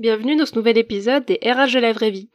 Bienvenue 0.00 0.34
dans 0.34 0.46
ce 0.46 0.54
nouvel 0.54 0.78
épisode 0.78 1.26
des 1.26 1.38
RH 1.42 1.74
de 1.74 1.78
la 1.78 1.92
vraie 1.92 2.08
vie. 2.08 2.30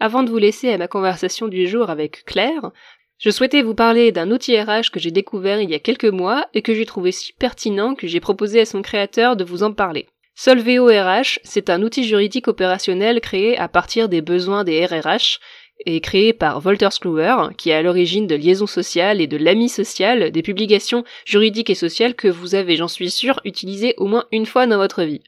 Avant 0.00 0.22
de 0.22 0.30
vous 0.30 0.38
laisser 0.38 0.72
à 0.72 0.78
ma 0.78 0.88
conversation 0.88 1.46
du 1.46 1.68
jour 1.68 1.90
avec 1.90 2.24
Claire, 2.24 2.70
je 3.18 3.28
souhaitais 3.28 3.60
vous 3.60 3.74
parler 3.74 4.12
d'un 4.12 4.30
outil 4.30 4.58
RH 4.58 4.90
que 4.90 4.98
j'ai 4.98 5.10
découvert 5.10 5.60
il 5.60 5.68
y 5.68 5.74
a 5.74 5.78
quelques 5.78 6.06
mois 6.06 6.46
et 6.54 6.62
que 6.62 6.72
j'ai 6.72 6.86
trouvé 6.86 7.12
si 7.12 7.34
pertinent 7.34 7.94
que 7.94 8.06
j'ai 8.06 8.20
proposé 8.20 8.60
à 8.60 8.64
son 8.64 8.80
créateur 8.80 9.36
de 9.36 9.44
vous 9.44 9.62
en 9.62 9.74
parler. 9.74 10.06
Solveo 10.34 10.86
RH, 10.86 11.38
c'est 11.44 11.68
un 11.68 11.82
outil 11.82 12.04
juridique 12.04 12.48
opérationnel 12.48 13.20
créé 13.20 13.58
à 13.58 13.68
partir 13.68 14.08
des 14.08 14.22
besoins 14.22 14.64
des 14.64 14.86
RRH 14.86 15.38
et 15.84 16.00
créé 16.00 16.32
par 16.32 16.60
Wolters 16.60 16.98
Kluwer, 16.98 17.54
qui 17.58 17.68
est 17.68 17.74
à 17.74 17.82
l'origine 17.82 18.26
de 18.26 18.36
Liaison 18.36 18.66
sociale 18.66 19.20
et 19.20 19.26
de 19.26 19.36
l'AMI 19.36 19.68
social, 19.68 20.30
des 20.30 20.42
publications 20.42 21.04
juridiques 21.26 21.68
et 21.68 21.74
sociales 21.74 22.14
que 22.14 22.28
vous 22.28 22.54
avez, 22.54 22.76
j'en 22.76 22.88
suis 22.88 23.10
sûr, 23.10 23.38
utilisées 23.44 23.92
au 23.98 24.06
moins 24.06 24.24
une 24.32 24.46
fois 24.46 24.66
dans 24.66 24.78
votre 24.78 25.02
vie. 25.02 25.20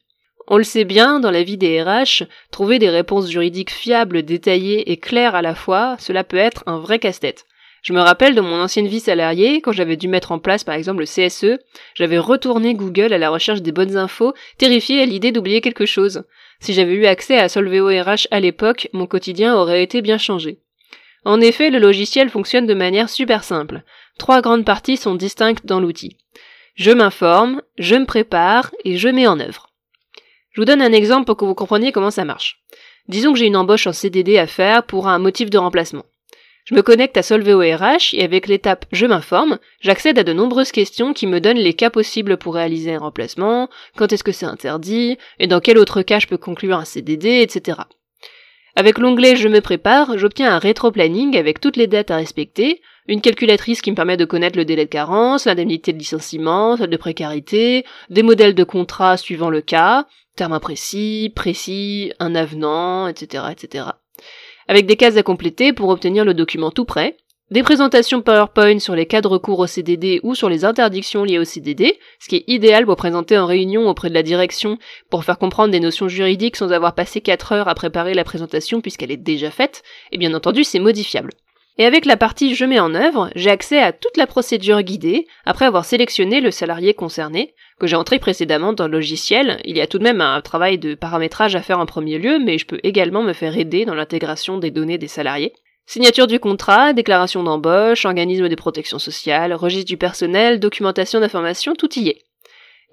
On 0.46 0.58
le 0.58 0.64
sait 0.64 0.84
bien, 0.84 1.20
dans 1.20 1.30
la 1.30 1.42
vie 1.42 1.56
des 1.56 1.82
RH, 1.82 2.24
trouver 2.50 2.79
des 2.79 2.90
réponses 2.90 3.30
juridiques 3.30 3.70
fiables, 3.70 4.23
détaillées 4.23 4.92
et 4.92 4.98
claires 4.98 5.34
à 5.34 5.42
la 5.42 5.55
fois, 5.55 5.96
cela 5.98 6.23
peut 6.23 6.36
être 6.36 6.62
un 6.66 6.78
vrai 6.78 6.98
casse-tête. 6.98 7.46
Je 7.82 7.92
me 7.92 8.00
rappelle 8.00 8.34
de 8.34 8.41
mon 8.41 8.60
ancienne 8.60 8.86
vie 8.86 9.00
salariée, 9.00 9.60
quand 9.60 9.72
j'avais 9.72 9.96
dû 9.96 10.09
mettre 10.09 10.33
en 10.33 10.38
place 10.38 10.64
par 10.64 10.74
exemple 10.74 11.00
le 11.00 11.06
CSE, 11.06 11.59
j'avais 11.95 12.19
retourné 12.19 12.74
Google 12.74 13.12
à 13.12 13.19
la 13.19 13.28
recherche 13.28 13.60
des 13.60 13.72
bonnes 13.72 13.96
infos, 13.98 14.33
terrifié 14.56 15.02
à 15.02 15.06
l'idée 15.06 15.33
d'oublier 15.33 15.60
quelque 15.60 15.86
chose. 15.86 16.24
Si 16.61 16.72
j'avais 16.72 16.95
eu 16.95 17.05
accès 17.05 17.38
à 17.38 17.50
Solveo 17.50 17.88
RH 17.88 18.27
à 18.30 18.41
l'époque, 18.41 18.88
mon 18.95 19.06
quotidien 19.06 19.55
aurait 19.55 19.83
été 19.83 20.00
bien 20.00 20.16
changé. 20.16 20.61
En 21.27 21.41
effet, 21.42 21.70
le 21.70 21.78
logiciel 21.78 22.30
fonctionne 22.30 22.66
de 22.66 22.74
manière 22.74 23.11
super 23.11 23.45
simple. 23.45 23.83
Trois 24.19 24.41
grandes 24.41 24.64
parties 24.64 24.97
sont 24.97 25.14
distinctes 25.14 25.66
dans 25.66 25.80
l'outil. 25.80 26.16
Je 26.74 26.91
m'informe, 26.91 27.62
je 27.78 27.97
me 27.97 28.06
prépare 28.06 28.70
et 28.84 28.97
je 28.97 29.08
mets 29.08 29.27
en 29.27 29.41
œuvre. 29.41 29.73
Je 30.54 30.60
vous 30.60 30.64
donne 30.64 30.82
un 30.82 30.92
exemple 30.92 31.26
pour 31.26 31.36
que 31.36 31.44
vous 31.44 31.54
compreniez 31.54 31.90
comment 31.90 32.12
ça 32.12 32.24
marche. 32.24 32.60
Disons 33.08 33.32
que 33.32 33.38
j'ai 33.38 33.46
une 33.46 33.56
embauche 33.56 33.88
en 33.88 33.92
CDD 33.92 34.38
à 34.38 34.46
faire 34.46 34.84
pour 34.84 35.08
un 35.08 35.18
motif 35.18 35.50
de 35.50 35.58
remplacement. 35.58 36.05
Je 36.64 36.77
me 36.77 36.83
connecte 36.83 37.16
à 37.16 37.22
Solveo 37.22 37.58
RH 37.58 38.14
et 38.14 38.22
avec 38.22 38.46
l'étape 38.46 38.86
Je 38.92 39.05
m'informe, 39.05 39.58
j'accède 39.80 40.19
à 40.19 40.22
de 40.22 40.33
nombreuses 40.33 40.70
questions 40.70 41.12
qui 41.12 41.27
me 41.27 41.41
donnent 41.41 41.58
les 41.58 41.74
cas 41.74 41.91
possibles 41.91 42.36
pour 42.36 42.55
réaliser 42.55 42.94
un 42.94 43.00
remplacement, 43.00 43.69
quand 43.96 44.12
est-ce 44.12 44.24
que 44.24 44.33
c'est 44.33 44.46
interdit, 44.46 45.19
et 45.41 45.48
dans 45.48 45.61
quel 45.61 45.77
autre 45.77 46.02
cas 46.02 46.20
je 46.20 46.28
peux 46.28 46.38
conclure 46.38 46.78
un 46.78 46.84
CDD, 46.84 47.41
etc. 47.42 47.80
Avec 48.77 48.98
l'onglet 48.98 49.34
Je 49.34 49.48
me 49.48 49.61
prépare, 49.61 50.16
j'obtiens 50.16 50.55
un 50.55 50.58
rétro-planning 50.58 51.36
avec 51.36 51.61
toutes 51.61 51.77
les 51.77 51.89
dates 51.89 52.12
à 52.12 52.16
respecter, 52.16 52.80
une 53.08 53.20
calculatrice 53.20 53.83
qui 53.83 53.91
me 53.91 53.96
permet 53.96 54.16
de 54.16 54.24
connaître 54.24 54.56
le 54.56 54.64
délai 54.64 54.84
de 54.84 54.91
carence, 54.91 55.44
l'indemnité 55.44 55.92
de 55.92 55.98
licenciement, 55.98 56.77
celle 56.77 56.91
de 56.91 56.96
précarité, 56.96 57.84
des 58.08 58.22
modèles 58.22 58.55
de 58.55 58.64
contrat 58.64 59.16
suivant 59.16 59.50
le 59.50 59.61
cas, 59.61 60.06
termes 60.36 60.52
imprécis, 60.52 61.32
précis, 61.34 62.12
un 62.20 62.34
avenant, 62.34 63.08
etc., 63.08 63.44
etc. 63.50 63.86
Avec 64.68 64.86
des 64.86 64.96
cases 64.96 65.16
à 65.16 65.22
compléter 65.22 65.72
pour 65.72 65.88
obtenir 65.88 66.24
le 66.24 66.34
document 66.34 66.70
tout 66.70 66.84
prêt, 66.84 67.16
des 67.50 67.62
présentations 67.62 68.22
PowerPoint 68.22 68.78
sur 68.78 68.94
les 68.94 69.05
cas 69.05 69.20
de 69.20 69.28
recours 69.28 69.58
au 69.58 69.66
CDD 69.66 70.18
ou 70.22 70.34
sur 70.34 70.48
les 70.48 70.64
interdictions 70.64 71.24
liées 71.24 71.38
au 71.38 71.44
CDD, 71.44 71.98
ce 72.18 72.28
qui 72.28 72.36
est 72.36 72.44
idéal 72.46 72.86
pour 72.86 72.96
présenter 72.96 73.36
en 73.36 73.44
réunion 73.44 73.88
auprès 73.88 74.08
de 74.08 74.14
la 74.14 74.22
direction 74.22 74.78
pour 75.10 75.24
faire 75.24 75.38
comprendre 75.38 75.70
des 75.70 75.78
notions 75.78 76.08
juridiques 76.08 76.56
sans 76.56 76.72
avoir 76.72 76.94
passé 76.94 77.20
4 77.20 77.52
heures 77.52 77.68
à 77.68 77.74
préparer 77.74 78.14
la 78.14 78.24
présentation 78.24 78.80
puisqu'elle 78.80 79.12
est 79.12 79.18
déjà 79.18 79.50
faite, 79.50 79.82
et 80.10 80.18
bien 80.18 80.32
entendu 80.32 80.64
c'est 80.64 80.78
modifiable. 80.78 81.30
Et 81.77 81.86
avec 81.86 82.05
la 82.05 82.17
partie 82.17 82.55
Je 82.55 82.64
mets 82.64 82.78
en 82.78 82.94
œuvre, 82.94 83.30
j'ai 83.34 83.50
accès 83.50 83.80
à 83.80 83.92
toute 83.92 84.17
la 84.17 84.28
procédure 84.28 84.83
guidée 84.83 85.27
après 85.44 85.64
avoir 85.64 85.84
sélectionné 85.84 86.41
le 86.41 86.53
salarié 86.53 86.94
concerné, 86.94 87.55
que 87.80 87.89
j'ai 87.89 87.97
entré 87.97 88.20
précédemment 88.20 88.72
dans 88.72 88.86
le 88.86 88.92
logiciel. 88.92 89.61
Il 89.64 89.77
y 89.77 89.80
a 89.80 89.89
tout 89.89 89.98
de 89.98 90.05
même 90.05 90.20
un 90.20 90.41
travail 90.41 90.78
de 90.78 90.95
paramétrage 90.95 91.56
à 91.56 91.62
faire 91.62 91.80
en 91.80 91.86
premier 91.86 92.19
lieu, 92.19 92.39
mais 92.39 92.58
je 92.58 92.67
peux 92.67 92.78
également 92.84 93.22
me 93.22 93.33
faire 93.33 93.58
aider 93.58 93.84
dans 93.84 93.95
l'intégration 93.95 94.58
des 94.58 94.70
données 94.70 94.98
des 94.98 95.08
salariés. 95.08 95.52
Signature 95.86 96.28
du 96.28 96.39
contrat, 96.39 96.92
déclaration 96.92 97.42
d'embauche, 97.42 98.05
organisme 98.05 98.48
de 98.48 98.55
protection 98.55 99.00
sociale, 99.00 99.52
registre 99.52 99.89
du 99.89 99.96
personnel, 99.96 100.61
documentation 100.61 101.18
d'information, 101.18 101.74
tout 101.74 101.98
y 101.98 102.08
est. 102.08 102.23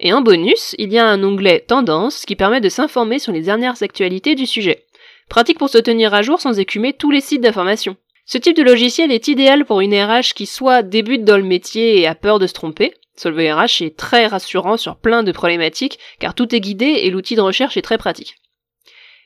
Et 0.00 0.12
en 0.12 0.22
bonus, 0.22 0.74
il 0.78 0.92
y 0.92 0.98
a 0.98 1.06
un 1.06 1.22
onglet 1.22 1.60
Tendance 1.60 2.26
qui 2.26 2.34
permet 2.34 2.60
de 2.60 2.68
s'informer 2.68 3.20
sur 3.20 3.32
les 3.32 3.42
dernières 3.42 3.82
actualités 3.82 4.34
du 4.34 4.46
sujet. 4.46 4.84
Pratique 5.28 5.58
pour 5.58 5.68
se 5.68 5.78
tenir 5.78 6.12
à 6.12 6.22
jour 6.22 6.40
sans 6.40 6.58
écumer 6.58 6.92
tous 6.92 7.12
les 7.12 7.20
sites 7.20 7.40
d'information. 7.40 7.96
Ce 8.32 8.38
type 8.38 8.56
de 8.56 8.62
logiciel 8.62 9.12
est 9.12 9.28
idéal 9.28 9.66
pour 9.66 9.82
une 9.82 9.94
RH 9.94 10.32
qui 10.34 10.46
soit 10.46 10.82
débute 10.82 11.22
dans 11.22 11.36
le 11.36 11.42
métier 11.42 12.00
et 12.00 12.06
a 12.06 12.14
peur 12.14 12.38
de 12.38 12.46
se 12.46 12.54
tromper. 12.54 12.94
Solvay 13.14 13.52
est 13.82 13.94
très 13.94 14.26
rassurant 14.26 14.78
sur 14.78 14.96
plein 14.96 15.22
de 15.22 15.32
problématiques 15.32 15.98
car 16.18 16.34
tout 16.34 16.54
est 16.54 16.60
guidé 16.60 16.86
et 16.86 17.10
l'outil 17.10 17.36
de 17.36 17.42
recherche 17.42 17.76
est 17.76 17.82
très 17.82 17.98
pratique. 17.98 18.36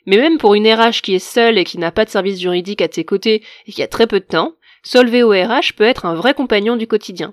Mais 0.06 0.16
même 0.16 0.38
pour 0.38 0.54
une 0.54 0.66
RH 0.66 1.02
qui 1.04 1.14
est 1.14 1.20
seule 1.20 1.56
et 1.56 1.62
qui 1.62 1.78
n'a 1.78 1.92
pas 1.92 2.04
de 2.04 2.10
service 2.10 2.40
juridique 2.40 2.82
à 2.82 2.88
ses 2.90 3.04
côtés 3.04 3.44
et 3.68 3.70
qui 3.70 3.80
a 3.80 3.86
très 3.86 4.08
peu 4.08 4.18
de 4.18 4.24
temps, 4.24 4.54
Solveo 4.82 5.30
RH 5.30 5.74
peut 5.76 5.84
être 5.84 6.04
un 6.04 6.16
vrai 6.16 6.34
compagnon 6.34 6.74
du 6.74 6.88
quotidien. 6.88 7.32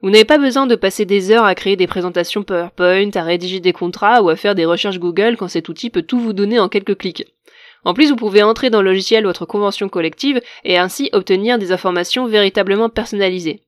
Vous 0.00 0.10
n'avez 0.10 0.24
pas 0.24 0.38
besoin 0.38 0.66
de 0.66 0.74
passer 0.74 1.04
des 1.04 1.30
heures 1.30 1.44
à 1.44 1.54
créer 1.54 1.76
des 1.76 1.86
présentations 1.86 2.42
PowerPoint, 2.42 3.10
à 3.14 3.22
rédiger 3.22 3.60
des 3.60 3.72
contrats 3.72 4.22
ou 4.22 4.28
à 4.28 4.34
faire 4.34 4.56
des 4.56 4.64
recherches 4.64 4.98
Google 4.98 5.36
quand 5.36 5.46
cet 5.46 5.68
outil 5.68 5.88
peut 5.88 6.02
tout 6.02 6.18
vous 6.18 6.32
donner 6.32 6.58
en 6.58 6.68
quelques 6.68 6.98
clics. 6.98 7.32
En 7.84 7.94
plus, 7.94 8.10
vous 8.10 8.16
pouvez 8.16 8.42
entrer 8.42 8.70
dans 8.70 8.82
le 8.82 8.90
logiciel 8.90 9.24
votre 9.24 9.46
convention 9.46 9.88
collective 9.88 10.40
et 10.64 10.78
ainsi 10.78 11.10
obtenir 11.12 11.58
des 11.58 11.72
informations 11.72 12.26
véritablement 12.26 12.88
personnalisées. 12.88 13.62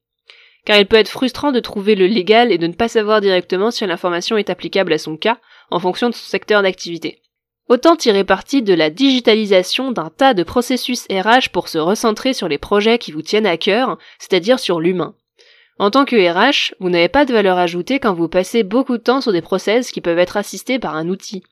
Car 0.65 0.79
il 0.79 0.87
peut 0.87 0.97
être 0.97 1.09
frustrant 1.09 1.53
de 1.53 1.61
trouver 1.61 1.95
le 1.95 2.07
légal 2.07 2.53
et 2.53 2.59
de 2.59 2.67
ne 2.67 2.73
pas 2.73 2.89
savoir 2.89 3.21
directement 3.21 3.71
si 3.71 3.85
l'information 3.87 4.37
est 4.37 4.51
applicable 4.51 4.93
à 4.93 4.99
son 4.99 5.17
cas 5.17 5.39
en 5.71 5.79
fonction 5.79 6.09
de 6.09 6.15
son 6.15 6.27
secteur 6.27 6.63
d'activité. 6.63 7.21
Autant 7.69 7.97
tirer 7.97 8.25
parti 8.25 8.63
de 8.63 8.75
la 8.75 8.91
digitalisation 8.91 9.91
d'un 9.91 10.11
tas 10.11 10.35
de 10.35 10.43
processus 10.43 11.07
RH 11.11 11.49
pour 11.51 11.69
se 11.69 11.79
recentrer 11.79 12.35
sur 12.35 12.47
les 12.47 12.59
projets 12.59 12.99
qui 12.99 13.11
vous 13.11 13.23
tiennent 13.23 13.47
à 13.47 13.57
cœur, 13.57 13.99
c'est-à-dire 14.19 14.59
sur 14.59 14.81
l'humain. 14.81 15.15
En 15.79 15.91
tant 15.91 16.05
que 16.05 16.15
RH, 16.15 16.75
vous 16.79 16.91
n'avez 16.91 17.09
pas 17.09 17.25
de 17.25 17.33
valeur 17.33 17.59
ajoutée 17.59 17.99
quand 17.99 18.15
vous 18.15 18.29
passez 18.29 18.63
beaucoup 18.63 18.97
de 18.97 19.03
temps 19.03 19.21
sur 19.21 19.33
des 19.33 19.43
process 19.43 19.91
qui 19.91 20.01
peuvent 20.01 20.19
être 20.19 20.37
assistés 20.37 20.79
par 20.79 20.95
un 20.95 21.09
outil 21.09 21.43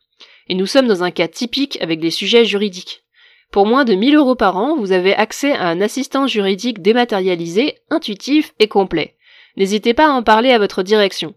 et 0.53 0.55
nous 0.55 0.67
sommes 0.67 0.87
dans 0.87 1.03
un 1.03 1.11
cas 1.11 1.29
typique 1.29 1.79
avec 1.81 1.99
des 1.99 2.11
sujets 2.11 2.45
juridiques. 2.45 3.05
Pour 3.53 3.65
moins 3.65 3.87
de 3.87 3.95
1000 3.95 4.17
euros 4.17 4.35
par 4.35 4.59
an, 4.59 4.77
vous 4.77 4.93
avez 4.93 5.15
accès 5.15 5.53
à 5.53 5.67
un 5.67 5.81
assistant 5.81 6.27
juridique 6.27 6.83
dématérialisé, 6.83 7.79
intuitif 7.89 8.53
et 8.59 8.69
complet. 8.69 9.17
N'hésitez 9.57 9.95
pas 9.95 10.09
à 10.09 10.13
en 10.13 10.23
parler 10.23 10.51
à 10.51 10.59
votre 10.59 10.83
direction. 10.83 11.33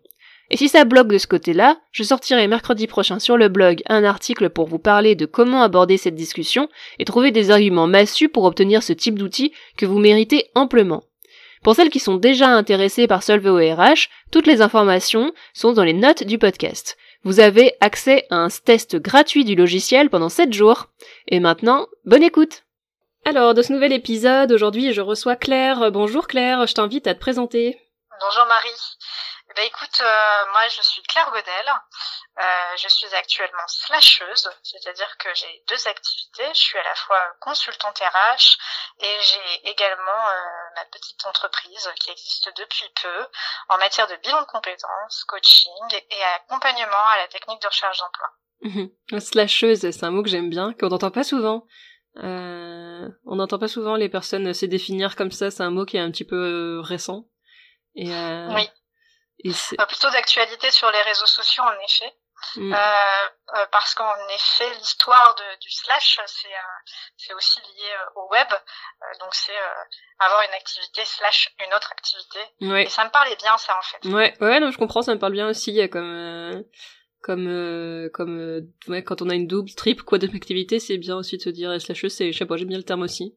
Et 0.52 0.58
si 0.58 0.68
ça 0.68 0.84
bloque 0.84 1.08
de 1.08 1.18
ce 1.18 1.28
côté-là, 1.28 1.78
je 1.94 2.04
sortirai 2.04 2.46
mercredi 2.50 2.88
prochain 2.88 3.20
sur 3.20 3.38
le 3.38 3.48
blog 3.48 3.84
un 3.88 4.04
article 4.04 4.50
pour 4.50 4.68
vous 4.68 4.80
parler 4.80 5.16
de 5.16 5.26
comment 5.26 5.62
aborder 5.62 5.96
cette 5.96 6.16
discussion 6.16 6.68
et 7.00 7.06
trouver 7.06 7.32
des 7.32 7.52
arguments 7.52 7.88
massus 7.88 8.28
pour 8.28 8.44
obtenir 8.44 8.84
ce 8.84 8.92
type 8.92 9.18
d'outil 9.18 9.54
que 9.78 9.86
vous 9.86 10.00
méritez 10.00 10.48
amplement. 10.56 11.04
Pour 11.64 11.74
celles 11.74 11.90
qui 11.90 12.02
sont 12.02 12.18
déjà 12.18 12.50
intéressées 12.50 13.08
par 13.08 13.24
Solveo 13.24 13.56
RH, 13.56 14.10
toutes 14.34 14.46
les 14.46 14.62
informations 14.62 15.32
sont 15.54 15.72
dans 15.72 15.86
les 15.86 15.94
notes 15.94 16.24
du 16.26 16.38
podcast. 16.38 16.98
Vous 17.26 17.40
avez 17.40 17.76
accès 17.82 18.28
à 18.30 18.36
un 18.36 18.50
test 18.50 18.98
gratuit 18.98 19.46
du 19.46 19.56
logiciel 19.56 20.12
pendant 20.12 20.30
7 20.30 20.54
jours. 20.54 20.90
Et 21.28 21.40
maintenant, 21.40 21.88
bonne 22.06 22.22
écoute 22.22 22.66
Alors, 23.26 23.56
de 23.56 23.64
ce 23.64 23.74
nouvel 23.74 23.94
épisode, 23.94 24.52
aujourd'hui 24.52 24.94
je 24.94 25.02
reçois 25.02 25.36
Claire. 25.36 25.92
Bonjour 25.92 26.28
Claire, 26.28 26.68
je 26.68 26.76
t'invite 26.76 27.08
à 27.08 27.16
te 27.16 27.20
présenter. 27.20 27.80
Bonjour 28.22 28.46
Marie. 28.48 28.80
Bah 29.56 29.64
écoute, 29.64 30.02
euh, 30.02 30.52
moi 30.52 30.68
je 30.68 30.82
suis 30.82 31.02
Claire 31.04 31.32
Godel. 31.32 31.68
Euh, 32.38 32.42
je 32.78 32.90
suis 32.90 33.16
actuellement 33.16 33.68
slasheuse, 33.68 34.50
c'est-à-dire 34.64 35.18
que 35.18 35.30
j'ai 35.34 35.64
deux 35.70 35.88
activités. 35.88 36.48
Je 36.54 36.60
suis 36.60 36.78
à 36.78 36.84
la 36.84 36.96
fois 36.96 37.22
consultante 37.40 37.98
RH 37.98 38.58
et 39.00 39.18
j'ai 39.22 39.70
également 39.70 40.28
euh, 40.28 40.74
ma 40.76 40.84
petite 40.92 41.26
entreprise 41.26 41.90
qui 42.02 42.12
existe 42.12 42.52
depuis 42.58 42.92
peu 43.02 43.28
en 43.70 43.78
matière 43.78 44.08
de 44.08 44.16
bilan 44.18 44.42
de 44.42 44.48
compétences, 44.48 45.24
coaching 45.26 46.02
et 46.10 46.24
accompagnement 46.36 47.08
à 47.14 47.20
la 47.20 47.28
technique 47.30 47.62
de 47.62 47.68
recherche 47.68 48.00
d'emploi. 48.00 48.28
Mhm. 48.62 49.20
Slasheuse, 49.22 49.90
c'est 49.90 50.04
un 50.04 50.12
mot 50.12 50.24
que 50.24 50.30
j'aime 50.30 50.50
bien, 50.50 50.74
qu'on 50.74 50.90
n'entend 50.90 51.12
pas 51.12 51.24
souvent. 51.24 51.66
Euh, 52.18 53.08
on 53.26 53.36
n'entend 53.38 53.60
pas 53.60 53.70
souvent 53.70 53.96
les 53.96 54.10
personnes 54.10 54.54
se 54.54 54.66
définir 54.66 55.16
comme 55.16 55.32
ça, 55.32 55.50
c'est 55.50 55.64
un 55.64 55.72
mot 55.72 55.86
qui 55.86 55.96
est 55.96 56.02
un 56.02 56.12
petit 56.12 56.26
peu 56.26 56.82
récent. 56.82 57.30
Et 57.96 58.10
oui. 58.10 58.70
Et 59.46 59.86
plutôt 59.88 60.10
d'actualité 60.10 60.72
sur 60.72 60.90
les 60.92 61.02
réseaux 61.04 61.28
sociaux, 61.28 61.64
en 61.64 61.84
effet. 61.84 62.14
Mm. 62.58 62.74
Euh, 62.74 62.78
euh, 62.78 63.66
parce 63.72 63.96
qu'en 63.96 64.14
effet, 64.34 64.70
l'histoire 64.78 65.36
du 65.62 65.72
slash, 65.72 66.20
c'est 66.26 67.32
euh, 67.32 67.36
aussi 67.36 67.60
lié 67.60 67.92
euh, 67.92 68.20
au 68.22 68.30
web. 68.32 68.48
Euh, 68.52 69.06
donc 69.20 69.34
c'est 69.34 69.54
avoir 70.20 70.42
une 70.42 70.54
activité 70.54 71.04
slash 71.06 71.54
une 71.66 71.74
autre 71.74 71.92
activité. 71.92 72.40
Et 72.84 72.90
ça 72.90 73.06
me 73.06 73.10
parlait 73.10 73.36
bien, 73.38 73.58
ça, 73.58 73.78
en 73.78 73.82
fait. 73.82 74.10
Ouais, 74.10 74.34
ouais, 74.42 74.60
non, 74.60 74.72
je 74.72 74.78
comprends, 74.78 75.02
ça 75.02 75.14
me 75.14 75.20
parle 75.20 75.34
bien 75.34 75.50
aussi, 75.50 75.90
comme 75.90 76.64
comme 77.22 78.10
comme 78.14 78.68
ouais, 78.88 79.04
quand 79.04 79.22
on 79.22 79.30
a 79.30 79.36
une 79.36 79.48
double, 79.48 79.74
triple, 79.74 80.04
quoi 80.04 80.18
d'activité, 80.20 80.80
c'est 80.80 80.98
bien 80.98 81.16
aussi 81.16 81.38
de 81.38 81.42
se 81.42 81.50
dire 81.50 81.82
slash 81.82 82.08
c'est, 82.08 82.32
je 82.32 82.38
sais 82.38 82.46
pas, 82.46 82.58
j'aime 82.58 82.68
bien 82.68 82.78
le 82.78 82.84
terme 82.84 83.02
aussi. 83.02 83.36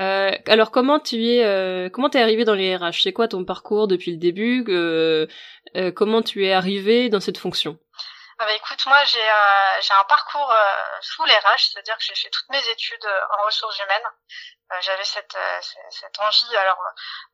Euh, 0.00 0.30
alors 0.46 0.70
comment 0.70 1.00
tu 1.00 1.16
es 1.26 1.44
euh, 1.44 1.88
comment 1.90 2.08
t'es 2.08 2.22
arrivé 2.22 2.44
dans 2.44 2.54
les 2.54 2.76
RH? 2.76 3.02
C'est 3.02 3.12
quoi 3.12 3.26
ton 3.26 3.44
parcours 3.44 3.88
depuis 3.88 4.12
le 4.12 4.18
début? 4.18 4.64
Euh, 4.68 5.26
Comment 5.94 6.22
tu 6.22 6.46
es 6.46 6.52
arrivé 6.52 7.08
dans 7.10 7.20
cette 7.20 7.36
fonction? 7.38 7.78
Ah 8.40 8.46
bah 8.46 8.54
écoute, 8.54 8.86
moi 8.86 9.04
j'ai 9.04 9.20
euh, 9.20 9.80
j'ai 9.82 9.92
un 9.94 10.04
parcours 10.04 10.50
euh, 10.52 11.00
full 11.02 11.28
RH, 11.28 11.72
c'est-à-dire 11.72 11.96
que 11.98 12.04
j'ai 12.04 12.14
fait 12.14 12.30
toutes 12.30 12.48
mes 12.50 12.68
études 12.68 13.04
euh, 13.04 13.20
en 13.36 13.44
ressources 13.46 13.78
humaines. 13.80 14.08
Euh, 14.72 14.76
J'avais 14.80 15.04
cette, 15.04 15.34
euh, 15.34 15.58
cette 15.90 16.18
envie, 16.20 16.56
alors 16.56 16.78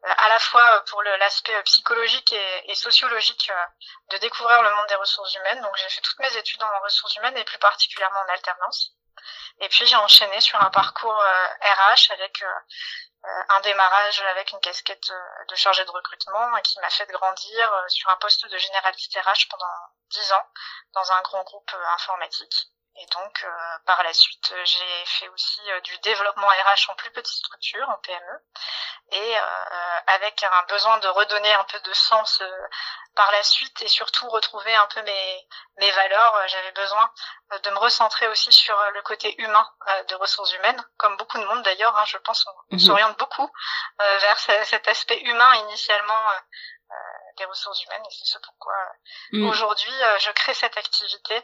à 0.02 0.28
la 0.28 0.38
fois 0.38 0.82
pour 0.88 1.02
l'aspect 1.02 1.62
psychologique 1.64 2.32
et, 2.32 2.70
et 2.70 2.74
sociologique, 2.74 3.50
de 4.12 4.16
découvrir 4.18 4.62
le 4.62 4.70
monde 4.70 4.86
des 4.88 4.94
ressources 4.94 5.34
humaines. 5.34 5.60
Donc 5.60 5.76
j'ai 5.76 5.88
fait 5.90 6.00
toutes 6.00 6.18
mes 6.20 6.36
études 6.38 6.62
en 6.62 6.80
ressources 6.82 7.16
humaines 7.16 7.36
et 7.36 7.44
plus 7.44 7.58
particulièrement 7.58 8.20
en 8.26 8.32
alternance. 8.32 8.96
Et 9.60 9.68
puis 9.68 9.86
j'ai 9.86 9.96
enchaîné 9.96 10.40
sur 10.40 10.60
un 10.60 10.70
parcours 10.70 11.22
RH 11.60 12.10
avec 12.12 12.42
un 13.48 13.60
démarrage 13.60 14.20
avec 14.22 14.52
une 14.52 14.60
casquette 14.60 15.12
de 15.48 15.54
chargé 15.54 15.84
de 15.84 15.90
recrutement 15.90 16.60
qui 16.62 16.78
m'a 16.80 16.90
fait 16.90 17.06
grandir 17.06 17.84
sur 17.88 18.10
un 18.10 18.16
poste 18.16 18.46
de 18.46 18.58
généraliste 18.58 19.16
RH 19.16 19.48
pendant 19.48 19.66
dix 20.10 20.32
ans 20.32 20.46
dans 20.92 21.12
un 21.12 21.22
grand 21.22 21.42
groupe 21.42 21.70
euh, 21.74 21.86
informatique. 21.94 22.68
Et 22.96 23.06
donc, 23.06 23.42
euh, 23.44 23.78
par 23.86 24.02
la 24.04 24.12
suite, 24.12 24.54
j'ai 24.64 25.04
fait 25.06 25.28
aussi 25.28 25.60
euh, 25.70 25.80
du 25.80 25.98
développement 25.98 26.46
RH 26.46 26.90
en 26.90 26.94
plus 26.94 27.10
petite 27.10 27.36
structure, 27.36 27.88
en 27.88 27.98
PME, 27.98 28.44
et 29.10 29.36
avec 30.06 30.42
un 30.42 30.62
besoin 30.68 30.98
de 30.98 31.08
redonner 31.08 31.52
un 31.52 31.64
peu 31.64 31.78
de 31.80 31.92
sens 31.92 32.42
par 33.14 33.30
la 33.32 33.42
suite 33.42 33.82
et 33.82 33.88
surtout 33.88 34.28
retrouver 34.28 34.74
un 34.74 34.86
peu 34.86 35.02
mes, 35.02 35.48
mes 35.76 35.90
valeurs. 35.90 36.48
J'avais 36.48 36.72
besoin 36.72 37.12
de 37.62 37.70
me 37.70 37.78
recentrer 37.78 38.26
aussi 38.28 38.50
sur 38.50 38.76
le 38.92 39.02
côté 39.02 39.40
humain 39.40 39.70
de 40.08 40.14
ressources 40.16 40.52
humaines, 40.54 40.82
comme 40.96 41.16
beaucoup 41.18 41.38
de 41.38 41.44
monde 41.44 41.62
d'ailleurs. 41.62 41.96
Hein, 41.96 42.04
je 42.06 42.16
pense 42.18 42.46
on, 42.46 42.74
mhm. 42.74 42.78
s'oriente 42.80 43.18
beaucoup 43.18 43.48
vers 43.98 44.38
cet 44.38 44.88
aspect 44.88 45.20
humain 45.20 45.54
initialement 45.66 46.32
des 47.36 47.44
ressources 47.44 47.82
humaines 47.84 48.02
et 48.06 48.14
c'est 48.14 48.26
ce 48.26 48.38
pourquoi 48.38 48.74
mm. 49.32 49.48
aujourd'hui 49.48 50.02
euh, 50.02 50.18
je 50.18 50.30
crée 50.32 50.54
cette 50.54 50.76
activité. 50.76 51.42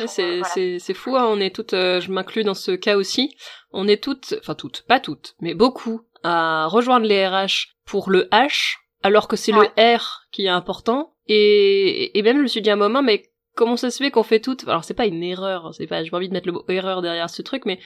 Euh, 0.00 0.42
c'est 0.78 0.94
fou, 0.94 1.16
hein, 1.16 1.26
on 1.28 1.40
est 1.40 1.54
toutes, 1.54 1.74
euh, 1.74 2.00
je 2.00 2.10
m'inclus 2.12 2.44
dans 2.44 2.54
ce 2.54 2.72
cas 2.72 2.96
aussi, 2.96 3.36
on 3.72 3.88
est 3.88 4.02
toutes, 4.02 4.34
enfin 4.38 4.54
toutes, 4.54 4.84
pas 4.86 5.00
toutes, 5.00 5.34
mais 5.40 5.54
beaucoup 5.54 6.02
à 6.22 6.66
rejoindre 6.66 7.06
les 7.06 7.26
RH 7.26 7.74
pour 7.84 8.10
le 8.10 8.28
H, 8.30 8.76
alors 9.02 9.28
que 9.28 9.36
c'est 9.36 9.52
le 9.52 9.68
R 9.76 10.26
qui 10.30 10.46
est 10.46 10.50
important. 10.50 11.14
Et, 11.26 12.16
et 12.18 12.22
même 12.22 12.38
je 12.38 12.42
me 12.42 12.46
suis 12.46 12.62
dit 12.62 12.70
à 12.70 12.74
un 12.74 12.76
moment, 12.76 13.02
mais 13.02 13.24
comment 13.54 13.76
ça 13.76 13.90
se 13.90 14.02
fait 14.02 14.12
qu'on 14.12 14.22
fait 14.22 14.38
tout 14.38 14.56
alors 14.68 14.84
c'est 14.84 14.94
pas 14.94 15.06
une 15.06 15.20
erreur 15.20 15.74
c'est 15.74 15.88
pas 15.88 16.04
j'ai 16.04 16.10
pas 16.10 16.18
envie 16.18 16.28
de 16.28 16.32
mettre 16.32 16.46
le 16.46 16.52
mot 16.52 16.64
erreur 16.68 17.02
derrière 17.02 17.28
ce 17.28 17.42
truc 17.42 17.66
mais 17.66 17.80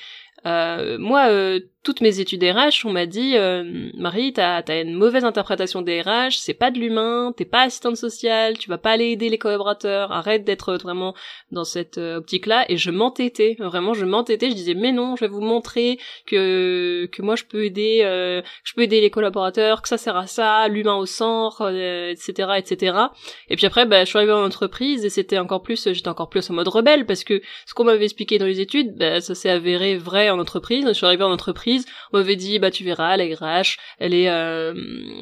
euh, 0.46 0.98
moi, 0.98 1.28
euh, 1.28 1.60
toutes 1.82 2.00
mes 2.00 2.20
études 2.20 2.44
RH, 2.44 2.84
on 2.86 2.92
m'a 2.92 3.06
dit 3.06 3.36
euh, 3.36 3.90
Marie, 3.96 4.32
t'as 4.32 4.62
as 4.66 4.80
une 4.80 4.94
mauvaise 4.94 5.24
interprétation 5.24 5.82
des 5.82 6.00
RH, 6.00 6.38
c'est 6.38 6.54
pas 6.54 6.70
de 6.70 6.78
l'humain, 6.78 7.32
t'es 7.36 7.44
pas 7.44 7.62
assistante 7.62 7.96
sociale, 7.96 8.56
tu 8.58 8.68
vas 8.68 8.78
pas 8.78 8.92
aller 8.92 9.06
aider 9.06 9.28
les 9.28 9.38
collaborateurs, 9.38 10.12
arrête 10.12 10.44
d'être 10.44 10.76
vraiment 10.76 11.14
dans 11.50 11.64
cette 11.64 11.98
optique-là. 11.98 12.66
Et 12.68 12.76
je 12.76 12.90
m'entêtais, 12.90 13.56
vraiment, 13.58 13.94
je 13.94 14.04
m'entêtais. 14.04 14.50
Je 14.50 14.54
disais 14.54 14.74
mais 14.74 14.92
non, 14.92 15.16
je 15.16 15.24
vais 15.24 15.30
vous 15.30 15.40
montrer 15.40 15.98
que 16.26 17.08
que 17.10 17.22
moi 17.22 17.34
je 17.34 17.44
peux 17.44 17.64
aider, 17.64 18.00
je 18.64 18.74
peux 18.74 18.82
aider 18.82 19.00
les 19.00 19.10
collaborateurs, 19.10 19.82
que 19.82 19.88
ça 19.88 19.98
sert 19.98 20.16
à 20.16 20.26
ça, 20.26 20.68
l'humain 20.68 20.96
au 20.96 21.06
centre, 21.06 21.68
etc., 22.10 22.50
etc. 22.58 22.96
Et 23.48 23.56
puis 23.56 23.66
après, 23.66 23.86
bah, 23.86 24.04
je 24.04 24.08
suis 24.08 24.18
arrivée 24.18 24.32
en 24.32 24.44
entreprise 24.44 25.04
et 25.04 25.10
c'était 25.10 25.38
encore 25.38 25.62
plus, 25.62 25.88
j'étais 25.92 26.08
encore 26.08 26.28
plus 26.28 26.48
en 26.50 26.54
mode 26.54 26.68
rebelle 26.68 27.06
parce 27.06 27.24
que 27.24 27.42
ce 27.66 27.74
qu'on 27.74 27.84
m'avait 27.84 28.04
expliqué 28.04 28.38
dans 28.38 28.46
les 28.46 28.60
études, 28.60 28.96
bah, 28.96 29.20
ça 29.20 29.34
s'est 29.34 29.50
avéré 29.50 29.96
vrai 29.96 30.30
en 30.30 30.38
entreprise. 30.38 30.86
Je 30.86 30.92
suis 30.92 31.06
arrivée 31.06 31.24
en 31.24 31.32
entreprise, 31.32 31.71
on 32.12 32.18
m'avait 32.18 32.36
dit 32.36 32.58
bah 32.58 32.70
tu 32.70 32.84
verras 32.84 33.16
la 33.16 33.24
RH, 33.24 33.76
elle 33.98 34.14
est 34.14 34.28
euh, 34.28 34.74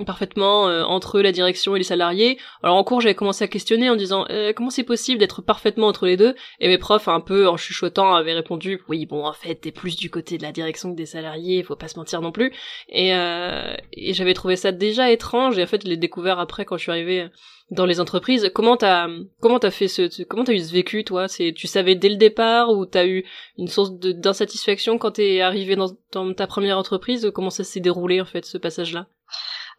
parfaitement 0.05 0.69
euh, 0.69 0.83
entre 0.85 1.21
la 1.21 1.33
direction 1.33 1.77
et 1.77 1.79
les 1.79 1.85
salariés. 1.85 2.39
Alors 2.63 2.77
en 2.77 2.85
cours 2.85 3.01
j'avais 3.01 3.15
commencé 3.15 3.45
à 3.45 3.49
questionner 3.49 3.91
en 3.91 3.97
disant 3.97 4.27
euh, 4.31 4.53
comment 4.55 4.71
c'est 4.71 4.85
possible 4.85 5.19
d'être 5.19 5.43
parfaitement 5.43 5.89
entre 5.89 6.07
les 6.07 6.17
deux? 6.17 6.35
Et 6.61 6.69
mes 6.69 6.79
profs 6.79 7.09
un 7.09 7.21
peu 7.21 7.49
en 7.49 7.57
chuchotant 7.57 8.15
avaient 8.15 8.35
répondu 8.35 8.81
oui 8.89 9.07
bon 9.07 9.25
en 9.25 9.33
fait 9.33 9.55
t'es 9.57 9.73
plus 9.73 9.97
du 9.97 10.11
côté 10.11 10.39
de 10.39 10.43
la 10.43 10.53
direction 10.53 10.91
que 10.91 10.97
des 10.97 11.07
salariés, 11.07 11.63
faut 11.63 11.77
pas 11.77 11.89
se 11.89 11.99
mentir 11.99 12.21
non 12.21 12.33
plus. 12.33 12.53
Et, 12.89 13.11
et 13.11 14.15
j'avais 14.15 14.35
trouvé 14.35 14.57
ça 14.57 14.73
déjà 14.73 15.11
étrange 15.11 15.59
et 15.59 15.63
en 15.63 15.67
fait 15.67 15.83
je 15.85 15.89
l'ai 15.89 15.97
découvert 15.97 16.39
après 16.39 16.65
quand 16.65 16.77
je 16.77 16.83
suis 16.83 16.93
arrivée 16.93 17.29
dans 17.71 17.87
les 17.87 18.01
entreprises. 18.01 18.51
Comment 18.55 18.77
t'as 18.77 19.07
comment 19.41 19.59
t'as 19.59 19.71
fait 19.71 19.89
ce 19.89 20.23
comment 20.25 20.45
t'as 20.45 20.53
eu 20.53 20.61
ce 20.61 20.73
vécu 20.73 21.05
toi? 21.05 21.29
C'est 21.29 21.53
tu 21.57 21.67
savais 21.67 21.95
dès 21.95 22.09
le 22.09 22.17
départ 22.17 22.71
ou 22.71 22.87
t'as 22.87 23.05
eu 23.05 23.25
une 23.59 23.69
source 23.69 23.93
d'insatisfaction 23.93 24.99
quand 24.99 25.13
t'es 25.13 25.41
arrivé 25.41 25.77
dans, 25.77 26.35
ta 26.35 26.47
première 26.47 26.79
entreprise? 26.79 27.31
Comment 27.35 27.51
ça 27.51 27.65
s'est 27.65 27.81
déroulé 27.81 28.21
en 28.21 28.27
fait 28.27 28.45
ce 28.45 28.59
passage 28.59 28.93
là 28.93 29.07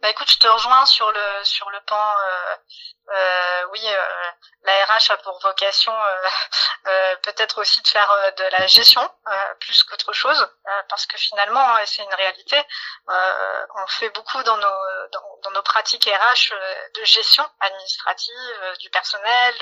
bah 0.00 0.10
écoute, 0.10 0.28
je 0.28 0.38
te 0.38 0.48
rejoins 0.48 0.84
sur 0.84 1.08
le 1.12 1.44
sur 1.44 1.70
le 1.70 1.78
pan. 1.86 1.94
Euh, 1.94 2.56
euh, 3.10 3.66
oui, 3.72 3.80
euh, 3.84 4.30
la 4.64 4.84
RH 4.84 5.10
a 5.10 5.16
pour 5.18 5.38
vocation 5.40 5.92
euh, 5.92 6.28
euh, 6.86 7.16
peut-être 7.16 7.60
aussi 7.60 7.82
de 7.82 7.88
faire 7.88 8.10
de 8.36 8.44
la 8.52 8.66
gestion 8.66 9.02
plus 9.60 9.82
qu'autre 9.82 10.12
chose, 10.12 10.48
parce 10.88 11.06
que 11.06 11.18
finalement, 11.18 11.76
c'est 11.84 12.02
une 12.02 12.14
réalité. 12.14 12.56
on 13.08 13.86
fait 13.88 14.10
beaucoup 14.10 14.42
dans 14.44 14.56
nos 14.56 15.08
dans, 15.12 15.31
dans, 15.42 15.50
nos 15.50 15.62
pratiques 15.62 16.04
RH 16.04 16.54
de 16.94 17.04
gestion 17.04 17.48
administrative 17.60 18.76
du 18.80 18.90
personnel, 18.90 19.54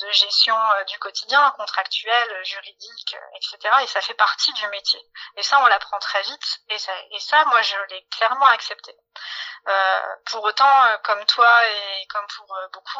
de 0.00 0.10
gestion 0.10 0.56
du 0.88 0.98
quotidien, 0.98 1.50
contractuel, 1.56 2.44
juridique, 2.44 3.16
etc. 3.36 3.74
Et 3.82 3.86
ça 3.86 4.00
fait 4.00 4.14
partie 4.14 4.52
du 4.54 4.66
métier. 4.68 5.00
Et 5.36 5.42
ça, 5.42 5.62
on 5.62 5.66
l'apprend 5.66 5.98
très 5.98 6.22
vite. 6.22 6.60
Et 6.68 6.78
ça, 6.78 6.92
et 7.10 7.20
ça, 7.20 7.44
moi, 7.46 7.62
je 7.62 7.76
l'ai 7.90 8.06
clairement 8.10 8.46
accepté. 8.46 8.94
Euh, 9.68 10.00
pour 10.30 10.42
autant, 10.44 10.84
euh, 10.86 10.96
comme 11.04 11.24
toi 11.26 11.66
et 11.66 12.06
comme 12.06 12.26
pour 12.36 12.56
euh, 12.56 12.68
beaucoup, 12.72 12.98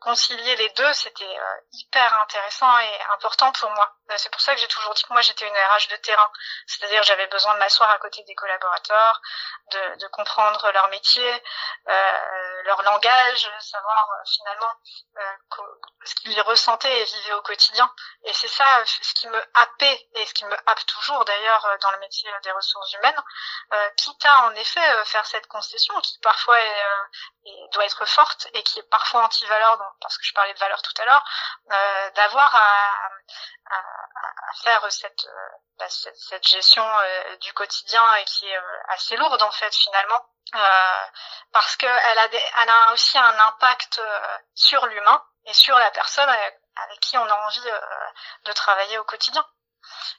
concilier 0.00 0.56
les 0.56 0.68
deux, 0.70 0.92
c'était 0.92 1.38
hyper 1.72 2.20
intéressant 2.20 2.78
et 2.78 3.00
important 3.12 3.52
pour 3.52 3.70
moi. 3.70 3.96
C'est 4.16 4.30
pour 4.30 4.40
ça 4.40 4.54
que 4.54 4.60
j'ai 4.60 4.68
toujours 4.68 4.94
dit 4.94 5.02
que 5.02 5.12
moi 5.12 5.22
j'étais 5.22 5.46
une 5.46 5.54
RH 5.54 5.88
de 5.90 5.96
terrain, 5.96 6.30
c'est-à-dire 6.66 7.02
j'avais 7.04 7.26
besoin 7.28 7.54
de 7.54 7.58
m'asseoir 7.58 7.90
à 7.90 7.98
côté 7.98 8.22
des 8.24 8.34
collaborateurs, 8.34 9.20
de, 9.70 9.98
de 10.00 10.06
comprendre 10.08 10.70
leur 10.72 10.88
métier, 10.88 11.42
euh, 11.88 12.53
leur 12.64 12.82
langage, 12.82 13.50
savoir 13.60 14.08
finalement 14.26 14.72
euh, 15.18 15.36
ce 16.04 16.14
qu'ils 16.16 16.40
ressentaient 16.42 17.00
et 17.00 17.04
vivaient 17.04 17.34
au 17.34 17.42
quotidien. 17.42 17.90
Et 18.24 18.32
c'est 18.32 18.48
ça 18.48 18.64
ce 18.86 19.14
qui 19.14 19.28
me 19.28 19.42
happait 19.54 20.08
et 20.14 20.26
ce 20.26 20.34
qui 20.34 20.44
me 20.44 20.56
happe 20.66 20.86
toujours 20.86 21.24
d'ailleurs 21.24 21.66
dans 21.80 21.90
le 21.92 21.98
métier 21.98 22.30
des 22.42 22.52
ressources 22.52 22.92
humaines, 22.94 23.22
euh, 23.72 23.90
quitte 23.96 24.24
à 24.24 24.46
en 24.46 24.54
effet 24.54 25.04
faire 25.04 25.26
cette 25.26 25.46
concession 25.46 25.94
qui 26.00 26.18
parfois 26.20 26.60
est, 26.60 26.84
euh, 26.84 27.68
doit 27.72 27.84
être 27.84 28.04
forte 28.06 28.48
et 28.54 28.62
qui 28.62 28.78
est 28.78 28.90
parfois 28.90 29.24
anti-valeur, 29.24 29.78
parce 30.00 30.18
que 30.18 30.24
je 30.24 30.34
parlais 30.34 30.54
de 30.54 30.58
valeur 30.58 30.80
tout 30.82 31.02
à 31.02 31.04
l'heure, 31.04 31.24
euh, 31.70 32.10
d'avoir 32.10 32.54
à, 32.54 33.10
à, 33.70 33.82
faire 34.62 34.90
cette, 34.92 35.26
euh, 35.26 35.48
bah, 35.78 35.88
cette, 35.88 36.16
cette, 36.16 36.46
gestion 36.46 36.86
du 37.40 37.52
quotidien 37.52 38.14
et 38.16 38.24
qui 38.24 38.48
est 38.48 38.58
assez 38.88 39.16
lourde 39.16 39.42
en 39.42 39.50
fait 39.50 39.74
finalement. 39.74 40.28
Parce 41.52 41.76
qu'elle 41.76 41.88
a, 41.90 42.28
elle 42.62 42.68
a 42.68 42.92
aussi 42.92 43.18
un 43.18 43.38
impact 43.48 44.00
sur 44.54 44.86
l'humain 44.86 45.22
et 45.46 45.54
sur 45.54 45.76
la 45.78 45.90
personne 45.90 46.28
avec, 46.28 46.60
avec 46.76 47.00
qui 47.00 47.18
on 47.18 47.26
a 47.26 47.46
envie 47.46 47.60
de 48.44 48.52
travailler 48.52 48.98
au 48.98 49.04
quotidien. 49.04 49.44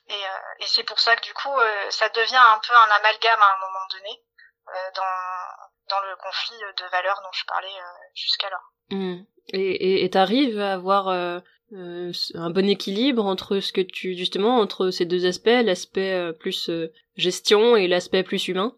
Et, 0.08 0.24
et 0.60 0.68
c'est 0.68 0.84
pour 0.84 1.00
ça 1.00 1.16
que 1.16 1.22
du 1.22 1.34
coup, 1.34 1.56
ça 1.90 2.10
devient 2.10 2.36
un 2.36 2.60
peu 2.60 2.76
un 2.76 2.92
amalgame 2.96 3.42
à 3.42 3.54
un 3.54 3.60
moment 3.60 3.86
donné. 3.92 4.22
Euh, 4.68 4.92
dans, 4.96 5.96
dans 5.96 6.02
le 6.10 6.16
conflit 6.16 6.58
de 6.58 6.90
valeurs 6.90 7.22
dont 7.22 7.32
je 7.34 7.46
parlais 7.46 7.68
euh, 7.68 8.06
jusqu'alors. 8.16 8.74
Mmh. 8.90 9.24
Et 9.54 10.10
t'arrives 10.10 10.60
à 10.60 10.74
avoir 10.74 11.10
euh, 11.10 11.40
un 11.72 12.50
bon 12.50 12.68
équilibre 12.68 13.24
entre 13.28 13.60
ce 13.60 13.72
que 13.72 13.82
tu 13.82 14.18
justement 14.18 14.58
entre 14.58 14.90
ces 14.90 15.06
deux 15.06 15.28
aspects, 15.28 15.46
l'aspect 15.64 16.34
plus 16.40 16.72
gestion 17.16 17.76
et 17.76 17.88
l'aspect 17.88 18.24
plus 18.24 18.48
humain? 18.48 18.76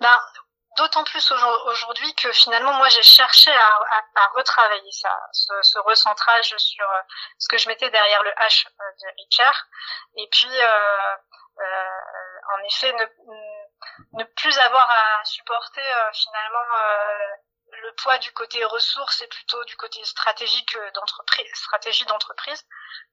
Ben, 0.00 0.18
d'autant 0.76 1.04
plus 1.04 1.32
aujourd'hui 1.66 2.14
que 2.14 2.32
finalement 2.32 2.72
moi 2.74 2.88
j'ai 2.88 3.02
cherché 3.02 3.50
à, 3.52 4.28
retravailler 4.34 4.92
ça, 4.92 5.14
ce, 5.32 5.52
ce, 5.62 5.78
recentrage 5.80 6.56
sur 6.56 6.86
ce 7.38 7.48
que 7.48 7.58
je 7.58 7.68
mettais 7.68 7.90
derrière 7.90 8.22
le 8.22 8.30
H 8.30 8.66
de 8.66 9.22
Richard, 9.22 9.66
et 10.16 10.28
puis 10.30 10.48
euh, 10.50 11.16
euh, 11.60 12.54
en 12.54 12.64
effet 12.64 12.92
ne, 14.12 14.24
plus 14.36 14.58
avoir 14.58 14.88
à 14.90 15.24
supporter 15.24 15.80
euh, 15.80 16.12
finalement 16.12 16.76
euh, 16.76 17.28
le 17.82 17.94
poids 17.96 18.18
du 18.18 18.32
côté 18.32 18.64
ressources 18.64 19.22
et 19.22 19.26
plutôt 19.28 19.62
du 19.64 19.76
côté 19.76 20.02
stratégique 20.04 20.76
d'entreprise, 20.94 21.54
stratégie 21.54 22.04
d'entreprise. 22.06 22.64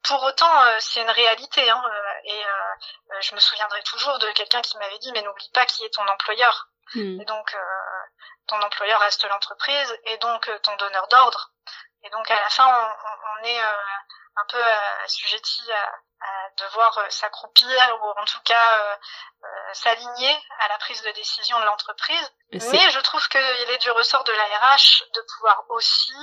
Pour 0.03 0.21
autant, 0.23 0.79
c'est 0.79 1.01
une 1.01 1.09
réalité. 1.09 1.69
Hein, 1.69 1.81
et 2.25 2.43
je 3.21 3.35
me 3.35 3.39
souviendrai 3.39 3.81
toujours 3.83 4.19
de 4.19 4.29
quelqu'un 4.31 4.61
qui 4.61 4.77
m'avait 4.77 4.99
dit, 4.99 5.13
mais 5.13 5.21
n'oublie 5.21 5.49
pas 5.53 5.65
qui 5.65 5.85
est 5.85 5.93
ton 5.93 6.05
employeur. 6.05 6.67
Hmm. 6.95 7.21
Et 7.21 7.25
donc, 7.25 7.55
ton 8.47 8.61
employeur 8.61 8.99
reste 8.99 9.23
l'entreprise 9.25 9.99
et 10.05 10.17
donc 10.17 10.49
ton 10.63 10.75
donneur 10.77 11.07
d'ordre. 11.07 11.51
Et 12.03 12.09
donc, 12.09 12.29
à 12.31 12.39
la 12.39 12.49
fin, 12.49 12.67
on, 12.67 13.41
on 13.41 13.43
est 13.43 13.61
un 13.61 14.45
peu 14.49 14.63
assujetti 15.03 15.71
à, 15.71 15.99
devoir 16.57 16.99
s'accroupir 17.09 17.99
ou 18.01 18.19
en 18.19 18.25
tout 18.25 18.41
cas 18.43 18.97
s'aligner 19.73 20.37
à 20.59 20.67
la 20.67 20.77
prise 20.77 21.01
de 21.01 21.11
décision 21.11 21.59
de 21.59 21.65
l'entreprise. 21.65 22.33
Mais 22.51 22.89
je 22.91 22.99
trouve 22.99 23.25
qu'il 23.29 23.39
est 23.39 23.77
du 23.77 23.91
ressort 23.91 24.23
de 24.25 24.33
la 24.33 24.43
RH 24.43 25.03
de 25.13 25.21
pouvoir 25.33 25.63
aussi 25.69 26.13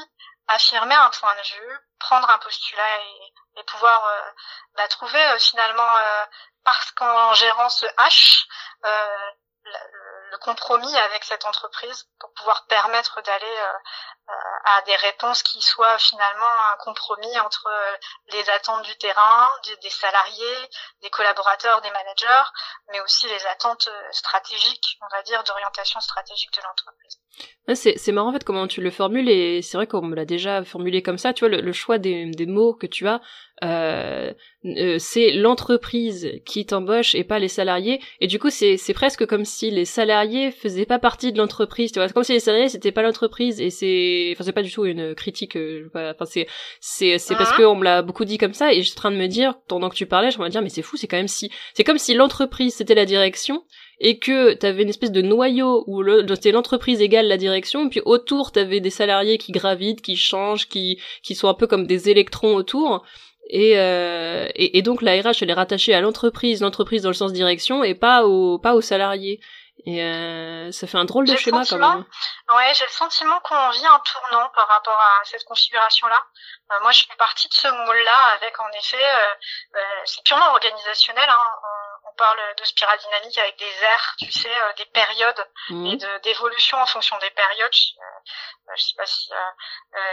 affirmer 0.49 0.95
un 0.95 1.11
point 1.11 1.35
de 1.35 1.57
vue, 1.57 1.79
prendre 1.99 2.29
un 2.29 2.39
postulat 2.39 3.01
et, 3.01 3.35
et 3.57 3.65
pouvoir 3.65 4.33
bah, 4.75 4.87
trouver 4.89 5.39
finalement 5.39 5.91
parce 6.65 6.91
qu'en 6.93 7.33
gérant 7.35 7.69
ce 7.69 7.87
H, 7.87 8.47
le 10.31 10.39
compromis 10.39 10.97
avec 10.97 11.25
cette 11.25 11.45
entreprise 11.45 12.09
pour 12.19 12.33
pouvoir 12.35 12.67
permettre 12.67 13.21
d'aller 13.23 13.57
euh, 13.59 14.33
à 14.65 14.83
des 14.83 14.97
réponses 14.97 15.43
qui 15.43 15.63
soient 15.63 15.99
finalement 15.99 16.51
un 16.73 16.77
compromis 16.79 17.39
entre 17.41 17.67
euh, 17.69 17.97
les 18.29 18.51
attentes 18.51 18.83
du 18.83 18.97
terrain, 18.99 19.49
des, 19.81 19.91
salariés, 19.91 20.71
des 21.01 21.11
collaborateurs, 21.11 21.81
des 21.81 21.91
managers, 21.91 22.45
mais 22.89 23.01
aussi 23.01 23.29
les 23.29 23.47
attentes 23.47 23.89
euh, 23.89 24.13
stratégiques, 24.13 24.99
on 25.03 25.09
va 25.09 25.23
dire, 25.23 25.45
d'orientation 25.45 26.01
stratégique 26.01 26.53
de 26.55 26.63
l'entreprise. 26.63 27.21
C'est, 27.75 28.13
marrant 28.13 28.29
en 28.29 28.33
fait 28.33 28.45
comment 28.45 28.69
tu 28.69 28.81
le 28.81 28.91
formules 28.91 29.29
et 29.29 29.61
c'est 29.61 29.77
vrai 29.77 29.89
qu'on 29.89 30.03
me 30.03 30.15
l'a 30.15 30.25
déjà 30.25 30.63
formulé 30.63 31.03
comme 31.03 31.19
ça, 31.19 31.33
tu 31.33 31.47
vois, 31.47 31.57
le, 31.57 31.73
choix 31.73 31.99
des, 31.99 32.27
des, 32.27 32.47
mots 32.47 32.75
que 32.75 32.87
tu 32.87 33.09
as, 33.09 33.21
euh, 33.65 34.33
c'est 34.99 35.33
l'entreprise 35.33 36.31
qui 36.45 36.65
t'embauche 36.65 37.15
et 37.15 37.25
pas 37.25 37.39
les 37.41 37.49
salariés. 37.49 38.01
Et 38.21 38.29
du 38.29 38.39
coup 38.39 38.51
c'est, 38.51 38.79
presque 38.95 39.27
comme 39.27 39.45
si 39.45 39.71
les 39.73 39.85
salariés 39.85 40.53
faisaient 40.53 40.87
pas 40.87 41.01
partie 41.01 41.33
de 41.33 41.39
l'entreprise, 41.39 41.91
tu 41.91 41.99
vois, 41.99 42.09
comme 42.09 42.23
si 42.23 42.33
les 42.33 42.41
salariés 42.41 42.69
c'était 42.69 42.93
pas 42.93 43.03
l'entreprise 43.03 43.61
et 43.61 43.71
c'est 43.71 44.31
enfin 44.33 44.45
c'est 44.45 44.53
pas 44.53 44.63
du 44.63 44.71
tout 44.71 44.85
une 44.85 45.15
critique 45.15 45.57
euh, 45.57 45.91
enfin 45.95 46.25
c'est 46.25 46.47
c'est 46.81 47.19
c'est 47.19 47.35
parce 47.35 47.53
que 47.53 47.63
on 47.63 47.75
me 47.75 47.85
l'a 47.85 48.03
beaucoup 48.03 48.25
dit 48.25 48.39
comme 48.39 48.55
ça 48.55 48.73
et 48.73 48.83
je 48.83 48.89
suis 48.89 48.93
en 48.93 49.01
train 49.01 49.11
de 49.11 49.17
me 49.17 49.27
dire 49.27 49.59
pendant 49.67 49.89
que 49.89 49.97
tu 49.97 50.07
parlais 50.07 50.31
je 50.31 50.39
me 50.39 50.49
dire 50.49 50.63
mais 50.63 50.69
c'est 50.69 50.83
fou 50.83 50.97
c'est 50.97 51.09
quand 51.09 51.17
même 51.17 51.29
si 51.29 51.51
c'est 51.75 51.85
comme 51.85 51.99
si 51.99 52.15
l'entreprise 52.15 52.75
c'était 52.75 52.95
la 52.95 53.05
direction 53.05 53.65
et 53.99 54.19
que 54.19 54.53
t'avais 54.55 54.83
une 54.83 54.89
espèce 54.89 55.13
de 55.13 55.23
noyau 55.23 55.85
où 55.87 56.03
c'était 56.35 56.53
l'entreprise 56.53 57.01
égale 57.01 57.29
la 57.29 57.37
direction, 57.37 57.87
et 57.87 57.89
puis 57.89 58.03
autour 58.05 58.53
t'avais 58.53 58.81
des 58.81 58.91
salariés 58.91 59.39
qui 59.39 59.53
gravitent, 59.53 60.03
qui 60.03 60.17
changent, 60.17 60.69
qui 60.69 61.01
qui 61.23 61.35
sont 61.35 61.49
un 61.49 61.55
peu 61.55 61.67
comme 61.67 61.87
des 61.87 62.11
électrons 62.11 62.55
autour. 62.55 63.05
Et, 63.49 63.79
euh, 63.79 64.49
et, 64.57 64.77
et, 64.77 64.83
donc 64.83 65.03
la 65.03 65.13
RH 65.13 65.43
elle 65.43 65.51
est 65.51 65.55
rattachée 65.55 65.95
à 65.95 66.01
l'entreprise, 66.01 66.63
l'entreprise 66.63 67.03
dans 67.03 67.11
le 67.11 67.15
sens 67.15 67.33
direction 67.33 67.85
et 67.85 67.95
pas 67.95 68.25
aux 68.27 68.59
pas 68.59 68.75
aux 68.75 68.81
salariés. 68.81 69.41
Et 69.85 70.03
euh, 70.03 70.73
ça 70.73 70.87
fait 70.87 70.97
un 70.97 71.05
drôle 71.05 71.27
de 71.27 71.37
schéma 71.37 71.63
quand 71.69 71.79
même. 71.79 72.05
Ouais, 72.49 72.73
j'ai 72.75 72.87
le 72.87 72.91
sentiment 72.91 73.39
qu'on 73.41 73.71
vit 73.71 73.87
un 73.87 74.01
tournant 74.01 74.49
par 74.55 74.67
rapport 74.69 74.99
à 74.99 75.25
cette 75.25 75.45
configuration-là. 75.45 76.25
Euh, 76.73 76.81
moi, 76.81 76.93
je 76.93 77.05
fais 77.05 77.17
partie 77.17 77.49
de 77.49 77.55
ce 77.55 77.69
moule-là 77.69 78.19
avec, 78.35 78.59
en 78.59 78.69
effet, 78.71 78.97
euh, 78.97 79.35
euh 79.77 80.01
c'est 80.05 80.25
purement 80.25 80.51
organisationnel. 80.51 81.29
Hein. 81.29 81.39
On, 81.63 81.86
parle 82.17 82.55
de 82.57 82.65
spirale 82.65 82.99
dynamique 82.99 83.39
avec 83.39 83.57
des 83.59 83.83
aires, 83.83 84.15
tu 84.19 84.31
sais, 84.31 84.63
euh, 84.63 84.73
des 84.75 84.87
périodes 84.87 85.49
mmh. 85.71 85.87
et 85.87 85.97
d'évolution 86.21 86.79
en 86.79 86.87
fonction 86.87 87.17
des 87.19 87.31
périodes. 87.31 87.75
Euh, 87.99 88.73
je 88.77 88.83
sais 88.83 88.95
pas 88.97 89.07
si 89.07 89.31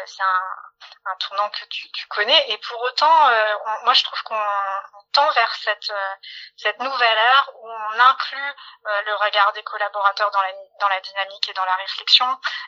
c'est 0.06 0.22
un, 0.22 1.12
un, 1.12 1.16
tournant 1.18 1.50
que 1.50 1.66
tu, 1.66 1.92
tu, 1.92 2.08
connais. 2.08 2.52
Et 2.52 2.58
pour 2.60 2.80
autant, 2.82 3.30
moi, 3.84 3.94
je 3.94 4.04
trouve 4.04 4.22
qu'on 4.24 4.40
tend 5.12 5.30
vers 5.32 5.56
cette, 5.56 5.92
cette 6.58 6.80
nouvelle 6.80 7.18
ère 7.18 7.50
où 7.56 7.68
on 7.68 8.00
inclut 8.00 8.54
le 8.84 9.16
regard 9.16 9.54
des 9.54 9.64
collaborateurs 9.64 10.30
dans 10.30 10.42
la, 10.42 10.52
dans 10.80 10.88
la 10.88 11.02
dynamique 11.02 11.50
et 11.50 11.54
dans 11.54 11.66
la 11.66 11.76
réflexion, 11.78 12.28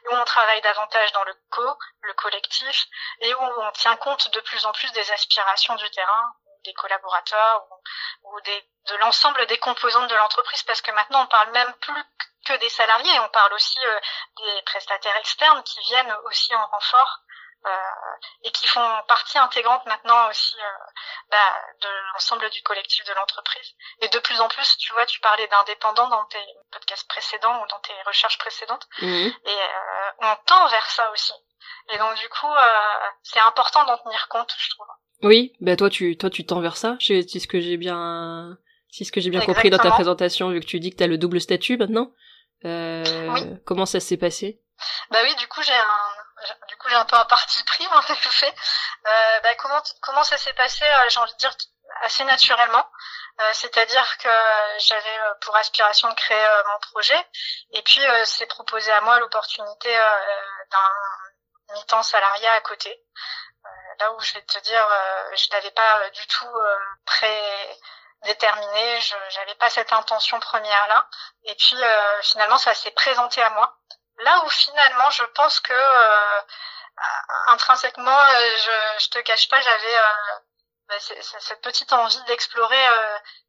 où 0.09 0.15
on 0.15 0.25
travaille 0.25 0.61
davantage 0.61 1.11
dans 1.11 1.23
le 1.23 1.35
co, 1.51 1.77
le 2.01 2.13
collectif, 2.13 2.85
et 3.19 3.33
où 3.35 3.41
on 3.41 3.71
tient 3.71 3.95
compte 3.97 4.33
de 4.33 4.39
plus 4.39 4.65
en 4.65 4.71
plus 4.71 4.91
des 4.93 5.11
aspirations 5.11 5.75
du 5.75 5.89
terrain, 5.91 6.33
des 6.65 6.73
collaborateurs 6.73 7.65
ou, 8.23 8.41
des, 8.41 8.69
de 8.89 8.95
l'ensemble 8.97 9.45
des 9.47 9.57
composantes 9.57 10.09
de 10.09 10.15
l'entreprise, 10.15 10.63
parce 10.63 10.81
que 10.81 10.91
maintenant 10.91 11.23
on 11.23 11.27
parle 11.27 11.51
même 11.51 11.73
plus 11.81 12.03
que 12.45 12.53
des 12.57 12.69
salariés, 12.69 13.19
on 13.19 13.29
parle 13.29 13.53
aussi 13.53 13.79
euh, 13.85 13.99
des 14.37 14.61
prestataires 14.63 15.15
externes 15.17 15.63
qui 15.63 15.79
viennent 15.81 16.15
aussi 16.25 16.53
en 16.55 16.67
renfort 16.67 17.21
euh, 17.65 17.69
et 18.43 18.51
qui 18.51 18.67
font 18.67 19.03
partie 19.07 19.39
intégrante 19.39 19.83
maintenant 19.87 20.29
aussi 20.29 20.55
euh, 20.59 20.85
bah, 21.29 21.53
de 21.81 21.89
l'ensemble 22.13 22.47
du 22.51 22.61
collectif 22.61 23.03
de 23.05 23.13
l'entreprise. 23.13 23.73
Et 24.01 24.07
de 24.07 24.19
plus 24.19 24.39
en 24.39 24.47
plus, 24.49 24.77
tu 24.77 24.93
vois, 24.93 25.07
tu 25.07 25.19
parlais 25.19 25.47
d'indépendants 25.47 26.07
dans 26.09 26.25
tes 26.25 26.45
podcasts 26.71 27.07
précédents 27.07 27.63
ou 27.63 27.67
dans 27.67 27.79
tes 27.79 27.99
recherches 28.05 28.37
précédentes, 28.37 28.85
mmh. 29.01 29.05
et 29.45 29.61
euh, 29.61 30.11
on 30.19 30.35
tend 30.45 30.67
vers 30.67 30.85
ça 30.91 31.09
aussi. 31.09 31.33
Et 31.93 31.97
donc 31.97 32.15
du 32.17 32.29
coup, 32.29 32.53
c'est 33.23 33.39
important 33.39 33.85
d'en 33.85 33.97
tenir 33.97 34.27
compte, 34.29 34.53
je 34.57 34.69
trouve. 34.71 34.87
Oui, 35.23 35.53
bah 35.61 35.75
toi 35.75 35.89
tu 35.89 36.17
toi 36.17 36.29
tu 36.29 36.45
tends 36.45 36.61
vers 36.61 36.77
ça. 36.77 36.97
C'est 36.99 37.27
ce 37.27 37.47
que 37.47 37.61
j'ai 37.61 37.77
bien, 37.77 38.57
c'est 38.91 39.03
ce 39.03 39.11
que 39.11 39.21
j'ai 39.21 39.29
bien 39.29 39.41
compris 39.41 39.69
dans 39.69 39.77
ta 39.77 39.91
présentation, 39.91 40.49
vu 40.49 40.59
que 40.59 40.65
tu 40.65 40.79
dis 40.79 40.91
que 40.91 40.97
tu 40.97 41.03
as 41.03 41.07
le 41.07 41.17
double 41.17 41.39
statut 41.39 41.77
maintenant. 41.77 42.11
Euh, 42.65 43.55
Comment 43.65 43.85
ça 43.85 43.99
s'est 43.99 44.17
passé? 44.17 44.61
Bah 45.11 45.19
oui, 45.23 45.35
du 45.35 45.47
coup 45.47 45.61
j'ai 45.61 45.73
un 45.73 46.09
du 46.67 46.75
coup 46.77 46.89
j'ai 46.89 46.95
un 46.95 47.05
peu 47.05 47.15
un 47.15 47.25
parti 47.25 47.63
pris 47.63 47.85
en 47.93 48.01
fait. 48.01 48.13
Euh, 48.45 49.39
bah, 49.41 49.55
comment 49.57 49.81
comment 50.01 50.23
ça 50.23 50.37
s'est 50.37 50.53
passé 50.53 50.83
euh, 50.83 51.09
J'ai 51.09 51.19
envie 51.19 51.33
de 51.33 51.37
dire 51.37 51.55
assez 52.03 52.23
naturellement. 52.23 52.85
Euh, 53.41 53.43
c'est-à-dire 53.53 54.17
que 54.17 54.29
j'avais 54.79 55.19
euh, 55.19 55.33
pour 55.41 55.55
aspiration 55.57 56.09
de 56.09 56.15
créer 56.15 56.47
mon 56.71 56.79
projet 56.91 57.27
et 57.71 57.81
puis 57.81 58.01
c'est 58.23 58.45
proposé 58.45 58.91
à 58.91 59.01
moi 59.01 59.19
l'opportunité 59.19 59.89
d'un 59.93 60.91
mi-temps 61.73 62.03
salariat 62.03 62.53
à 62.53 62.61
côté. 62.61 62.95
là 63.99 64.11
où 64.13 64.19
je 64.19 64.33
vais 64.33 64.41
te 64.41 64.59
dire, 64.59 64.87
je 65.35 65.47
n'avais 65.51 65.71
pas 65.71 66.09
du 66.11 66.27
tout 66.27 66.53
pré 67.05 67.79
déterminé, 68.23 69.01
je 69.01 69.39
n'avais 69.39 69.55
pas 69.55 69.69
cette 69.69 69.93
intention 69.93 70.39
première 70.39 70.87
là. 70.87 71.07
Et 71.43 71.55
puis 71.55 71.77
finalement 72.21 72.57
ça 72.57 72.73
s'est 72.73 72.91
présenté 72.91 73.41
à 73.41 73.49
moi. 73.51 73.77
Là 74.19 74.43
où 74.45 74.49
finalement, 74.49 75.09
je 75.11 75.23
pense 75.35 75.59
que 75.59 75.73
euh, 75.73 76.41
intrinsèquement, 77.47 78.19
euh, 78.19 78.57
je, 78.57 79.03
je 79.03 79.09
te 79.09 79.19
cache 79.19 79.49
pas, 79.49 79.59
j'avais 79.59 79.97
euh, 79.97 80.39
bah, 80.87 80.95
cette 80.99 81.61
petite 81.61 81.91
envie 81.91 82.23
d'explorer 82.23 82.85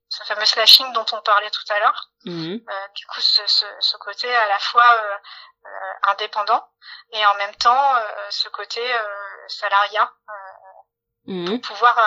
ce 0.09 0.25
fameux 0.25 0.45
slashing 0.45 0.93
dont 0.93 1.07
on 1.13 1.21
parlait 1.21 1.51
tout 1.51 1.73
à 1.73 1.81
l'heure. 1.81 2.09
Mmh. 2.25 2.59
du 2.95 3.07
coup, 3.07 3.21
ce, 3.21 3.47
ce, 3.47 3.67
ce, 3.79 3.97
côté 3.99 4.35
à 4.35 4.47
la 4.47 4.59
fois 4.59 5.01
indépendant 6.09 6.65
et 7.13 7.27
en 7.27 7.35
même 7.37 7.55
temps 7.57 7.95
ce 8.31 8.49
côté 8.49 8.81
salariat 9.49 10.11
mmh. 11.27 11.47
pour 11.47 11.61
pouvoir 11.61 11.99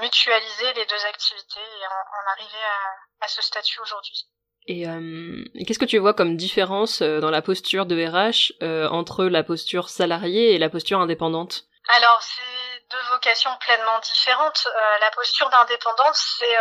mutualiser 0.00 0.72
les 0.74 0.86
deux 0.86 1.06
activités 1.06 1.60
et 1.60 1.86
en, 1.86 1.90
en 1.90 2.32
arriver 2.32 2.64
à, 2.64 3.24
à 3.24 3.28
ce 3.28 3.42
statut 3.42 3.80
aujourd'hui. 3.80 4.28
Et, 4.68 4.86
euh, 4.86 5.44
qu'est-ce 5.66 5.78
que 5.78 5.86
tu 5.86 5.98
vois 5.98 6.12
comme 6.12 6.36
différence 6.36 7.00
euh, 7.00 7.20
dans 7.20 7.30
la 7.30 7.40
posture 7.40 7.86
de 7.86 7.96
RH 7.96 8.52
euh, 8.62 8.88
entre 8.90 9.24
la 9.24 9.42
posture 9.42 9.88
salariée 9.88 10.54
et 10.54 10.58
la 10.58 10.68
posture 10.68 11.00
indépendante? 11.00 11.64
Alors, 11.96 12.20
c'est 12.20 12.84
deux 12.90 13.10
vocations 13.10 13.50
pleinement 13.60 13.98
différentes. 14.00 14.68
la 15.00 15.10
posture 15.12 15.48
d'indépendante, 15.48 16.14
c'est 16.14 16.56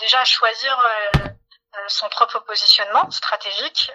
déjà 0.00 0.24
choisir 0.24 0.76
son 1.88 2.08
propre 2.10 2.38
positionnement 2.40 3.10
stratégique, 3.10 3.90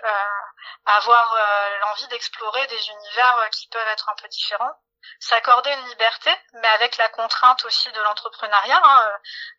avoir 0.85 1.35
l'envie 1.81 2.07
d'explorer 2.07 2.65
des 2.67 2.89
univers 2.89 3.49
qui 3.51 3.67
peuvent 3.67 3.87
être 3.87 4.09
un 4.09 4.15
peu 4.15 4.27
différents 4.27 4.75
s'accorder 5.19 5.71
une 5.71 5.87
liberté, 5.89 6.31
mais 6.53 6.67
avec 6.67 6.97
la 6.97 7.09
contrainte 7.09 7.63
aussi 7.65 7.91
de 7.91 8.01
l'entrepreneuriat, 8.01 8.81
hein, 8.83 9.11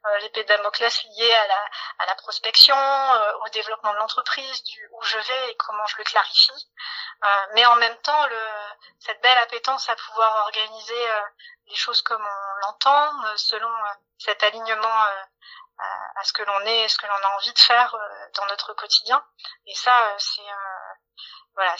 euh, 0.06 0.18
l'épée 0.18 0.44
Damoclès 0.44 1.02
liée 1.04 1.34
à 1.34 1.46
la, 1.46 1.64
à 1.98 2.06
la 2.06 2.14
prospection, 2.16 2.76
euh, 2.76 3.32
au 3.44 3.48
développement 3.48 3.92
de 3.92 3.98
l'entreprise, 3.98 4.62
du 4.64 4.88
où 4.92 5.02
je 5.02 5.18
vais 5.18 5.50
et 5.50 5.56
comment 5.56 5.86
je 5.86 5.96
le 5.96 6.04
clarifie, 6.04 6.68
euh, 7.24 7.46
mais 7.54 7.66
en 7.66 7.76
même 7.76 7.96
temps 7.98 8.26
le, 8.26 8.40
cette 9.00 9.20
belle 9.20 9.38
appétence 9.38 9.88
à 9.88 9.96
pouvoir 9.96 10.44
organiser 10.46 11.10
euh, 11.10 11.20
les 11.68 11.76
choses 11.76 12.02
comme 12.02 12.24
on 12.24 12.66
l'entend, 12.66 13.36
selon 13.36 13.70
cet 14.18 14.42
alignement 14.42 15.06
à, 15.78 16.20
à, 16.20 16.24
ce 16.24 16.32
que 16.32 16.42
l'on 16.42 16.60
est 16.66 16.88
ce 16.88 16.98
que 16.98 17.06
l'on 17.06 17.28
a 17.28 17.36
envie 17.36 17.52
de 17.52 17.58
faire 17.58 17.96
dans 18.36 18.46
notre 18.46 18.74
quotidien. 18.74 19.22
Et 19.66 19.74
ça, 19.74 20.14
c'est 20.18 20.42
voilà, 21.54 21.74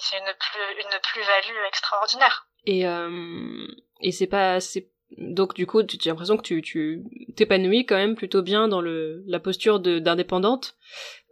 c'est 0.00 0.18
une 0.18 0.34
plus 0.38 0.82
une 0.82 1.00
plus-value 1.00 1.66
extraordinaire. 1.68 2.46
Et, 2.66 2.86
euh, 2.86 3.66
et 4.00 4.12
c'est 4.12 4.26
pas, 4.26 4.60
c'est, 4.60 4.88
donc 5.18 5.54
du 5.54 5.66
coup, 5.66 5.82
j'ai 5.88 6.10
l'impression 6.10 6.36
que 6.36 6.42
tu, 6.42 6.62
tu 6.62 7.04
t'épanouis 7.36 7.86
quand 7.86 7.96
même 7.96 8.16
plutôt 8.16 8.42
bien 8.42 8.68
dans 8.68 8.80
le, 8.80 9.22
la 9.26 9.40
posture 9.40 9.80
d'indépendante. 9.80 10.74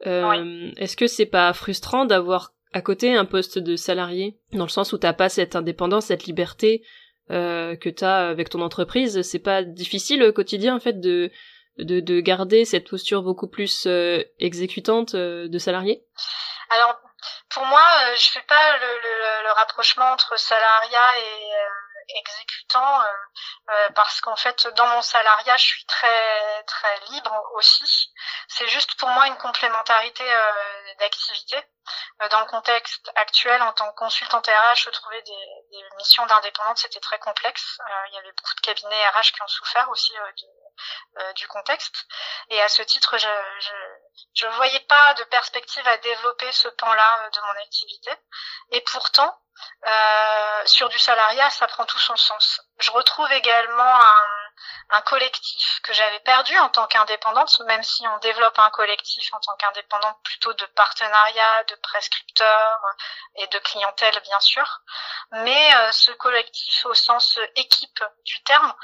Euh, 0.07 0.71
Est-ce 0.77 0.97
que 0.97 1.07
c'est 1.07 1.27
pas 1.27 1.53
frustrant 1.53 2.05
d'avoir 2.05 2.53
à 2.73 2.83
côté 2.83 3.15
un 3.15 3.25
poste 3.25 3.59
de 3.59 3.77
salarié, 3.77 4.39
dans 4.53 4.65
le 4.65 4.71
sens 4.71 4.93
où 4.93 4.99
t'as 4.99 5.13
pas 5.13 5.29
cette 5.29 5.57
indépendance, 5.57 6.07
cette 6.07 6.25
liberté 6.25 6.85
euh, 7.31 7.75
que 7.77 7.89
t'as 7.89 8.29
avec 8.29 8.49
ton 8.49 8.61
entreprise? 8.61 9.23
C'est 9.23 9.41
pas 9.41 9.63
difficile 9.63 10.23
au 10.23 10.33
quotidien 10.33 10.77
en 10.77 10.81
fait 10.81 11.01
de, 11.01 11.31
de, 11.85 12.01
de 12.01 12.21
garder 12.21 12.65
cette 12.65 12.89
posture 12.89 13.23
beaucoup 13.23 13.49
plus 13.49 13.87
euh, 13.87 14.23
exécutante 14.39 15.15
euh, 15.15 15.49
de 15.49 15.59
salarié? 15.59 16.03
Alors 16.71 16.97
pour 17.51 17.67
moi, 17.67 17.83
euh, 18.07 18.17
je 18.17 18.31
fais 18.31 18.43
pas 18.43 18.79
le, 18.79 18.87
le, 18.87 19.43
le, 19.45 19.53
rapprochement 19.53 20.07
entre 20.13 20.39
salariat 20.39 21.19
et, 21.19 21.55
euh, 21.55 22.19
exécutant 22.71 23.03
parce 23.95 24.21
qu'en 24.21 24.37
fait 24.37 24.67
dans 24.77 24.87
mon 24.87 25.03
salariat 25.03 25.57
je 25.57 25.65
suis 25.65 25.87
très 25.87 26.63
très 26.65 27.01
libre 27.11 27.35
aussi. 27.55 28.13
C'est 28.49 28.69
juste 28.69 28.95
pour 28.97 29.09
moi 29.11 29.27
une 29.27 29.37
complémentarité 29.37 30.25
d'activité. 30.99 31.57
Dans 32.31 32.41
le 32.41 32.47
contexte 32.47 33.11
actuel, 33.17 33.61
en 33.63 33.73
tant 33.73 33.91
que 33.91 33.97
consultante 33.97 34.47
RH, 34.47 34.85
je 34.85 34.91
trouvais 34.91 35.23
des, 35.23 35.47
des 35.73 35.85
missions 35.97 36.25
d'indépendante, 36.27 36.79
c'était 36.79 37.01
très 37.01 37.19
complexe. 37.19 37.81
il 38.09 38.15
y 38.15 38.19
avait 38.19 38.33
beaucoup 38.33 38.55
de 38.55 38.61
cabinets 38.61 39.09
RH 39.09 39.33
qui 39.33 39.43
ont 39.43 39.49
souffert 39.49 39.89
aussi 39.89 40.13
euh, 41.19 41.33
du 41.35 41.47
contexte. 41.49 42.07
Et 42.51 42.63
à 42.63 42.69
ce 42.69 42.83
titre, 42.83 43.19
je, 43.19 43.29
je 43.61 43.73
je 44.35 44.47
voyais 44.47 44.81
pas 44.81 45.15
de 45.15 45.25
perspective 45.25 45.87
à 45.87 45.97
développer 45.99 46.51
ce 46.53 46.69
pan-là 46.69 47.21
euh, 47.25 47.31
de 47.31 47.41
mon 47.41 47.63
activité. 47.63 48.11
Et 48.71 48.81
pourtant, 48.83 49.39
euh, 49.87 50.63
sur 50.67 50.89
du 50.89 50.99
salariat, 50.99 51.51
ça 51.51 51.67
prend 51.67 51.85
tout 51.85 51.99
son 51.99 52.17
sens. 52.17 52.61
Je 52.79 52.91
retrouve 52.93 53.31
également 53.33 53.83
un, 53.83 54.27
un 54.91 55.01
collectif 55.03 55.81
que 55.83 55.93
j'avais 55.93 56.21
perdu 56.21 56.57
en 56.59 56.69
tant 56.69 56.87
qu'indépendante, 56.87 57.61
même 57.67 57.83
si 57.83 58.07
on 58.07 58.19
développe 58.19 58.59
un 58.59 58.71
collectif 58.71 59.33
en 59.35 59.41
tant 59.41 59.57
qu'indépendante 59.57 60.17
plutôt 60.23 60.53
de 60.55 60.67
partenariat, 60.67 61.65
de 61.65 61.75
prescripteurs 61.77 62.81
et 63.37 63.47
de 63.49 63.59
clientèle 63.59 64.19
bien 64.21 64.41
sûr, 64.41 64.81
mais 65.33 65.93
ce 65.93 66.11
collectif 66.13 66.87
au 66.87 66.95
sens 66.95 67.39
équipe 67.57 68.05
du 68.25 68.43
terme, 68.45 68.75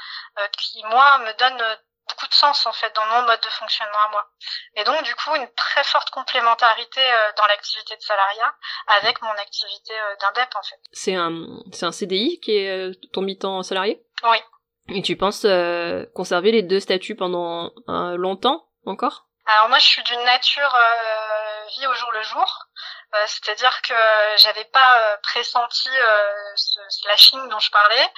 qui 0.57 0.83
moi 0.85 1.19
me 1.19 1.33
donne 1.33 1.77
beaucoup 2.07 2.27
de 2.27 2.33
sens 2.33 2.65
en 2.65 2.73
fait 2.73 2.93
dans 2.95 3.05
mon 3.05 3.27
mode 3.27 3.39
de 3.41 3.49
fonctionnement 3.49 3.97
à 4.07 4.11
moi. 4.11 4.29
Et 4.75 4.83
donc 4.83 5.03
du 5.03 5.13
coup 5.15 5.35
une 5.35 5.47
très 5.55 5.83
forte 5.83 6.09
complémentarité 6.09 7.01
euh, 7.01 7.31
dans 7.37 7.45
l'activité 7.47 7.95
de 7.95 8.01
salariat 8.01 8.53
avec 8.99 9.21
mon 9.21 9.31
activité 9.31 9.93
euh, 9.93 10.15
d'indep 10.21 10.55
en 10.55 10.63
fait. 10.63 10.79
C'est 10.91 11.15
un 11.15 11.31
c'est 11.71 11.85
un 11.85 11.91
CDI 11.91 12.39
qui 12.39 12.57
est 12.57 12.69
euh, 12.69 12.93
ton 13.13 13.21
mi-temps 13.21 13.63
salarié? 13.63 14.01
Oui. 14.23 14.37
Et 14.89 15.01
tu 15.01 15.17
penses 15.17 15.45
conserver 16.15 16.51
les 16.51 16.63
deux 16.63 16.79
statuts 16.79 17.15
pendant 17.15 17.73
longtemps 17.87 18.69
encore? 18.85 19.25
Alors 19.45 19.67
moi 19.67 19.79
je 19.79 19.85
suis 19.85 20.03
d'une 20.03 20.23
nature 20.23 20.73
vie 21.75 21.87
au 21.87 21.93
jour 21.93 22.09
le 22.13 22.21
jour. 22.21 22.67
Euh, 23.15 23.27
c'est-à-dire 23.27 23.81
que 23.83 23.93
j'avais 24.37 24.65
pas 24.65 24.99
euh, 24.99 25.17
pressenti 25.23 25.89
euh, 25.89 26.55
ce 26.55 26.79
slashing 26.89 27.47
dont 27.47 27.59
je 27.59 27.71
parlais, 27.71 28.13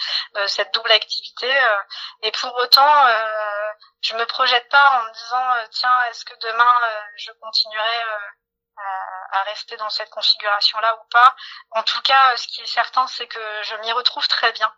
cette 0.48 0.74
double 0.74 0.92
activité, 0.92 1.52
et 2.22 2.32
pour 2.32 2.54
autant, 2.56 3.08
je 4.02 4.16
me 4.16 4.26
projette 4.26 4.68
pas 4.70 5.00
en 5.00 5.04
me 5.04 5.12
disant 5.14 5.70
tiens, 5.72 6.04
est-ce 6.06 6.26
que 6.26 6.34
demain 6.42 6.80
je 7.18 7.32
continuerai 7.42 8.04
à, 9.32 9.44
rester 9.44 9.78
dans 9.78 9.90
cette 9.90 10.10
configuration-là 10.10 10.96
ou 10.96 11.08
pas. 11.12 11.36
En 11.72 11.84
tout 11.84 12.02
cas, 12.02 12.38
ce 12.38 12.48
qui 12.48 12.62
est 12.62 12.66
certain, 12.66 13.08
c'est 13.08 13.28
que 13.28 13.64
je 13.64 13.76
m'y 13.78 13.92
retrouve 13.92 14.28
très 14.28 14.52
bien. 14.54 14.74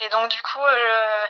Et 0.00 0.08
donc 0.10 0.30
du 0.30 0.42
coup, 0.42 0.60
euh, 0.60 1.26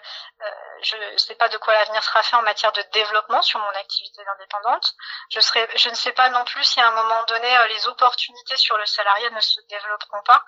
je 0.83 0.97
ne 0.97 1.17
sais 1.17 1.35
pas 1.37 1.49
de 1.49 1.57
quoi 1.57 1.73
l'avenir 1.73 2.03
sera 2.03 2.23
fait 2.23 2.37
en 2.37 2.43
matière 2.43 2.73
de 2.73 2.83
développement 2.93 3.41
sur 3.43 3.61
mon 3.61 3.81
activité 3.81 4.21
d'indépendante. 4.25 4.95
Je 5.31 5.41
serai, 5.41 5.69
je 5.77 5.89
ne 5.89 5.95
sais 5.95 6.13
pas 6.13 6.31
non 6.31 6.45
plus 6.45 6.65
si 6.65 6.81
à 6.81 6.89
un 6.89 6.95
moment 6.95 7.23
donné 7.29 7.57
euh, 7.57 7.67
les 7.69 7.87
opportunités 7.87 8.57
sur 8.57 8.77
le 8.77 8.85
salariat 8.87 9.31
ne 9.31 9.41
se 9.41 9.61
développeront 9.69 10.23
pas. 10.25 10.45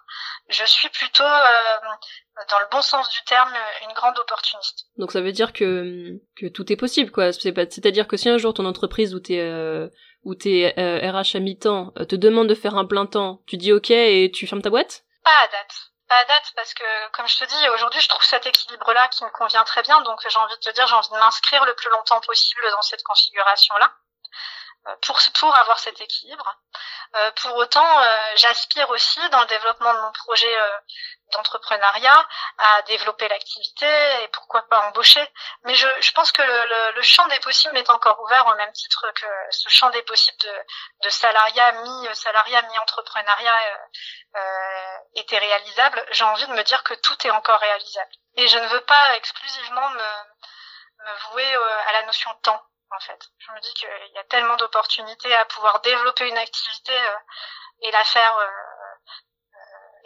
Je 0.49 0.65
suis 0.65 0.89
plutôt, 0.89 1.23
euh, 1.23 1.79
dans 2.51 2.59
le 2.59 2.67
bon 2.73 2.83
sens 2.83 3.09
du 3.11 3.23
terme, 3.23 3.53
une 3.83 3.95
grande 3.95 4.19
opportuniste. 4.19 4.87
Donc 4.97 5.13
ça 5.13 5.21
veut 5.21 5.33
dire 5.33 5.53
que 5.53 6.21
que 6.37 6.47
tout 6.47 6.73
est 6.73 6.77
possible, 6.77 7.13
quoi. 7.13 7.33
C'est-à-dire 7.33 8.09
que 8.09 8.17
si 8.17 8.29
un 8.29 8.39
jour 8.39 8.53
ton 8.53 8.67
entreprise 8.67 9.15
où 9.15 9.21
t'es 9.21 9.41
euh, 9.41 9.89
où 10.25 10.35
t'es 10.35 10.75
RH 10.77 11.37
à 11.37 11.41
mi-temps 11.41 11.93
te 12.09 12.17
demande 12.17 12.49
de 12.49 12.55
faire 12.55 12.77
un 12.77 12.85
plein 12.85 13.07
temps, 13.07 13.43
tu 13.47 13.57
dis 13.57 13.73
ok 13.73 13.91
et 13.91 14.31
tu 14.35 14.47
fermes 14.49 14.63
ta 14.63 14.71
boîte? 14.71 15.05
Pas 15.23 15.39
à 15.45 15.49
date 15.49 15.93
pas 16.09 16.17
à 16.17 16.25
date 16.25 16.53
parce 16.57 16.75
que 16.75 17.09
comme 17.12 17.29
je 17.29 17.38
te 17.38 17.45
dis 17.45 17.69
aujourd'hui 17.71 18.00
je 18.00 18.09
trouve 18.09 18.25
cet 18.25 18.47
équilibre 18.47 18.93
là 18.93 19.09
qui 19.09 19.25
me 19.25 19.31
convient 19.31 19.65
très 19.65 19.83
bien 19.83 20.00
donc 20.03 20.21
j'ai 20.29 20.38
envie 20.38 20.55
de 20.55 20.61
te 20.61 20.71
dire 20.71 20.87
j'ai 20.87 20.95
envie 20.95 21.11
de 21.11 21.19
m'inscrire 21.19 21.65
le 21.65 21.75
plus 21.75 21.91
longtemps 21.91 22.21
possible 22.21 22.62
dans 22.71 22.83
cette 22.83 23.03
configuration 23.03 23.77
là 23.77 23.87
euh, 23.87 24.08
pour 25.02 25.18
pour 25.38 25.54
avoir 25.57 25.78
cet 25.78 26.00
équilibre 26.00 26.57
euh, 27.16 27.30
pour 27.42 27.57
autant 27.57 28.02
euh, 28.02 28.18
j'aspire 28.37 28.88
aussi 28.90 29.21
dans 29.30 29.40
le 29.40 29.47
développement 29.47 29.95
de 29.95 30.00
mon 30.00 30.12
projet 30.12 30.57
d'entrepreneuriat 31.33 32.26
à 32.59 32.83
développer 32.83 33.28
l'activité 33.28 33.87
et 34.23 34.28
pourquoi 34.28 34.62
pas 34.68 34.88
embaucher. 34.88 35.26
Mais 35.64 35.75
je, 35.75 35.87
je 36.00 36.12
pense 36.12 36.33
que 36.33 36.42
le, 36.42 36.92
le, 36.92 37.02
champ 37.02 37.26
des 37.28 37.40
possibles 37.40 37.76
est 37.76 37.90
encore 37.90 38.21
ouvert 38.23 38.47
au 38.47 38.54
même 38.54 38.73
titre 38.73 39.07
que 39.14 39.26
ce 39.50 39.68
champ 39.68 39.90
des 39.90 40.02
possibles 40.02 40.38
de, 40.38 40.54
de 41.04 41.08
salariat 41.10 41.73
mi-salariat 41.73 42.63
mi-entrepreneuriat 42.63 43.56
euh, 43.56 43.76
euh, 44.36 44.99
était 45.15 45.39
réalisable. 45.39 46.04
J'ai 46.10 46.25
envie 46.25 46.47
de 46.47 46.52
me 46.52 46.63
dire 46.63 46.82
que 46.84 46.95
tout 46.95 47.26
est 47.26 47.30
encore 47.30 47.60
réalisable. 47.60 48.10
Et 48.36 48.49
je 48.49 48.58
ne 48.58 48.69
veux 48.69 48.82
pas 48.82 49.17
exclusivement 49.17 49.89
me, 49.91 49.99
me 49.99 51.30
vouer 51.30 51.54
euh, 51.54 51.89
à 51.89 51.93
la 51.93 52.02
notion 52.04 52.30
de 52.32 52.41
temps. 52.41 52.63
En 52.91 53.01
fait, 53.01 53.21
je 53.39 53.53
me 53.53 53.61
dis 53.61 53.75
qu'il 53.75 53.89
y 54.15 54.19
a 54.19 54.25
tellement 54.25 54.57
d'opportunités 54.57 55.35
à 55.35 55.45
pouvoir 55.45 55.81
développer 55.83 56.29
une 56.29 56.39
activité 56.39 56.93
et 57.83 57.91
la 57.91 58.05
faire 58.05 58.35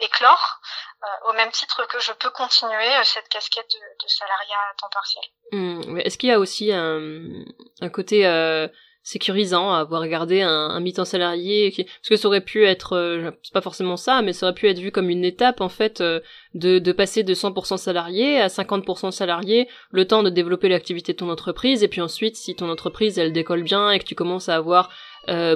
éclore, 0.03 0.59
euh, 1.03 1.29
au 1.29 1.33
même 1.33 1.51
titre 1.51 1.85
que 1.87 1.99
je 1.99 2.11
peux 2.13 2.29
continuer 2.29 2.95
euh, 2.95 3.03
cette 3.03 3.27
casquette 3.29 3.67
de, 3.71 4.05
de 4.05 4.07
salariat 4.07 4.57
à 4.69 4.73
temps 4.75 4.89
partiel. 4.91 5.23
Mmh, 5.51 5.99
Est-ce 5.99 6.17
qu'il 6.17 6.29
y 6.29 6.33
a 6.33 6.39
aussi 6.39 6.71
un, 6.71 7.89
côté 7.89 8.25
euh, 8.25 8.67
sécurisant 9.03 9.73
à 9.73 9.79
avoir 9.79 10.07
gardé 10.07 10.41
un, 10.41 10.49
un 10.49 10.79
mi-temps 10.79 11.05
salarié 11.05 11.71
qui... 11.71 11.83
Parce 11.83 12.09
que 12.09 12.15
ça 12.15 12.27
aurait 12.27 12.41
pu 12.41 12.65
être, 12.65 13.33
c'est 13.43 13.53
pas 13.53 13.61
forcément 13.61 13.97
ça, 13.97 14.21
mais 14.21 14.33
ça 14.33 14.47
aurait 14.47 14.55
pu 14.55 14.67
être 14.67 14.79
vu 14.79 14.91
comme 14.91 15.09
une 15.09 15.25
étape 15.25 15.61
en 15.61 15.69
fait 15.69 16.01
de, 16.01 16.79
de 16.79 16.91
passer 16.91 17.23
de 17.23 17.33
100% 17.33 17.77
salarié 17.77 18.39
à 18.39 18.47
50% 18.47 19.11
salarié, 19.11 19.67
le 19.91 20.05
temps 20.05 20.23
de 20.23 20.29
développer 20.29 20.69
l'activité 20.69 21.13
de 21.13 21.17
ton 21.17 21.29
entreprise, 21.29 21.83
et 21.83 21.87
puis 21.87 22.01
ensuite 22.01 22.35
si 22.35 22.55
ton 22.55 22.69
entreprise 22.69 23.19
elle 23.19 23.33
décolle 23.33 23.63
bien 23.63 23.91
et 23.91 23.99
que 23.99 24.05
tu 24.05 24.15
commences 24.15 24.49
à 24.49 24.55
avoir 24.55 24.89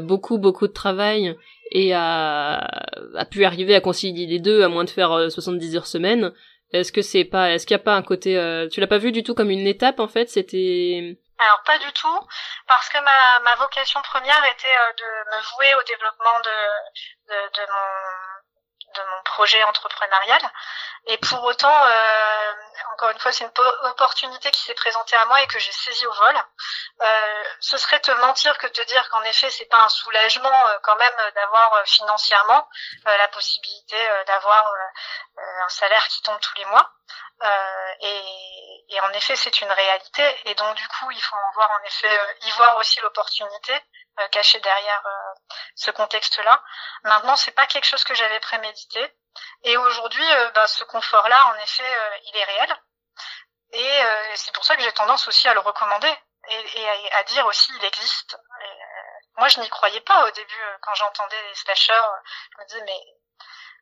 beaucoup 0.02 0.38
beaucoup 0.38 0.68
de 0.68 0.74
travail 0.74 1.36
et 1.72 1.94
a, 1.94 2.58
a 3.16 3.26
pu 3.26 3.46
arriver 3.46 3.76
à 3.76 3.82
concilier 3.82 4.26
les 4.26 4.40
deux 4.40 4.64
à 4.64 4.70
moins 4.70 4.84
de 4.84 4.90
faire 4.90 5.32
70 5.32 5.74
euh, 5.76 5.78
heures 5.78 5.88
semaine. 5.88 6.32
Est-ce 6.74 6.92
que 6.92 7.02
c'est 7.02 7.24
pas, 7.24 7.54
est-ce 7.54 7.66
qu'il 7.66 7.76
y 7.76 7.80
a 7.80 7.84
pas 7.84 7.96
un 7.96 8.02
côté, 8.02 8.38
euh, 8.38 8.68
tu 8.68 8.82
l'as 8.82 8.88
pas 8.88 8.98
vu 8.98 9.12
du 9.12 9.24
tout 9.24 9.34
comme 9.34 9.50
une 9.50 9.68
étape 9.68 10.00
en 10.00 10.08
fait, 10.08 10.30
c'était. 10.30 11.18
Alors 11.40 11.62
pas 11.64 11.78
du 11.78 11.92
tout, 11.94 12.28
parce 12.68 12.90
que 12.90 12.98
ma, 13.00 13.40
ma 13.42 13.56
vocation 13.56 14.02
première 14.02 14.44
était 14.46 14.78
euh, 14.78 14.94
de 14.94 15.36
me 15.36 15.42
vouer 15.54 15.76
au 15.76 15.84
développement 15.84 16.40
de, 16.40 17.34
de, 17.34 17.50
de 17.50 17.72
mon 17.72 18.38
de 18.96 19.04
mon 19.04 19.24
projet 19.24 19.64
entrepreneurial. 19.64 20.42
Et 21.06 21.18
pour 21.18 21.44
autant, 21.44 21.86
euh, 21.86 22.54
encore 22.94 23.10
une 23.12 23.20
fois, 23.20 23.32
c'est 23.32 23.46
une 23.46 23.66
opportunité 23.84 24.52
qui 24.52 24.62
s'est 24.62 24.74
présentée 24.74 25.16
à 25.16 25.26
moi 25.26 25.42
et 25.42 25.48
que 25.48 25.60
j'ai 25.60 25.72
saisie 25.72 26.06
au 26.06 26.14
vol. 26.14 26.36
Euh, 27.02 27.44
ce 27.60 27.78
serait 27.78 28.00
te 28.00 28.12
mentir 28.12 28.58
que 28.58 28.68
te 28.68 28.82
dire 28.82 29.08
qu'en 29.10 29.22
effet, 29.24 29.50
c'est 29.50 29.66
pas 29.66 29.84
un 29.84 29.90
soulagement 29.90 30.68
euh, 30.68 30.78
quand 30.84 30.96
même 30.98 31.16
d'avoir 31.36 31.74
euh, 31.76 31.84
financièrement 31.86 32.68
euh, 33.08 33.18
la 33.18 33.28
possibilité 33.30 33.98
d'avoir 34.26 34.66
un 35.38 35.70
salaire 35.70 36.08
qui 36.08 36.22
tombe 36.22 36.40
tous 36.40 36.56
les 36.56 36.66
mois. 36.66 36.92
Et, 38.02 38.77
et, 38.90 39.00
en 39.02 39.10
effet, 39.14 39.36
c'est 39.36 39.62
une 39.62 39.72
réalité. 39.72 40.24
Et 40.46 40.56
donc, 40.56 40.76
du 40.76 40.88
coup, 40.88 41.12
il 41.12 41.22
faut 41.22 41.36
en 41.36 41.52
voir 41.54 41.72
en 41.72 41.84
effet, 41.86 42.20
y 42.42 42.52
voir 42.52 42.78
aussi 42.78 43.00
l'opportunité 43.02 43.74
cachée 44.32 44.60
derrière 44.60 45.04
ce 45.76 45.92
contexte-là. 45.92 46.64
Maintenant, 47.04 47.36
c'est 47.36 47.52
pas 47.52 47.68
quelque 47.68 47.86
chose 47.86 48.04
que 48.04 48.16
j'avais 48.16 48.40
prémédité. 48.40 49.14
Et 49.64 49.78
aujourd'hui, 49.78 50.26
bah, 50.56 50.68
ce 50.68 50.84
confort-là, 50.86 51.48
en 51.48 51.56
effet, 51.56 52.00
il 52.26 52.38
est 52.38 52.44
réel. 52.44 52.82
Et 53.74 54.02
c'est 54.36 54.54
pour 54.54 54.66
ça 54.66 54.76
que 54.76 54.82
j'ai 54.82 54.94
tendance 54.94 55.28
aussi 55.28 55.48
à 55.48 55.54
le 55.54 55.60
recommander 55.60 56.14
et, 56.50 56.82
et 56.82 57.12
à, 57.14 57.24
dire 57.24 57.46
aussi 57.46 57.72
il 57.76 57.86
existe. 57.86 58.36
Euh, 58.36 58.68
moi, 59.38 59.48
je 59.50 59.60
n'y 59.60 59.70
croyais 59.70 60.02
pas 60.02 60.26
au 60.28 60.32
début 60.32 60.62
euh, 60.62 60.78
quand 60.82 60.94
j'entendais 60.96 61.42
les 61.44 61.56
slashers. 61.56 61.94
Euh, 61.94 62.20
je 62.52 62.62
me 62.62 62.68
disais 62.68 62.84
mais 62.86 63.02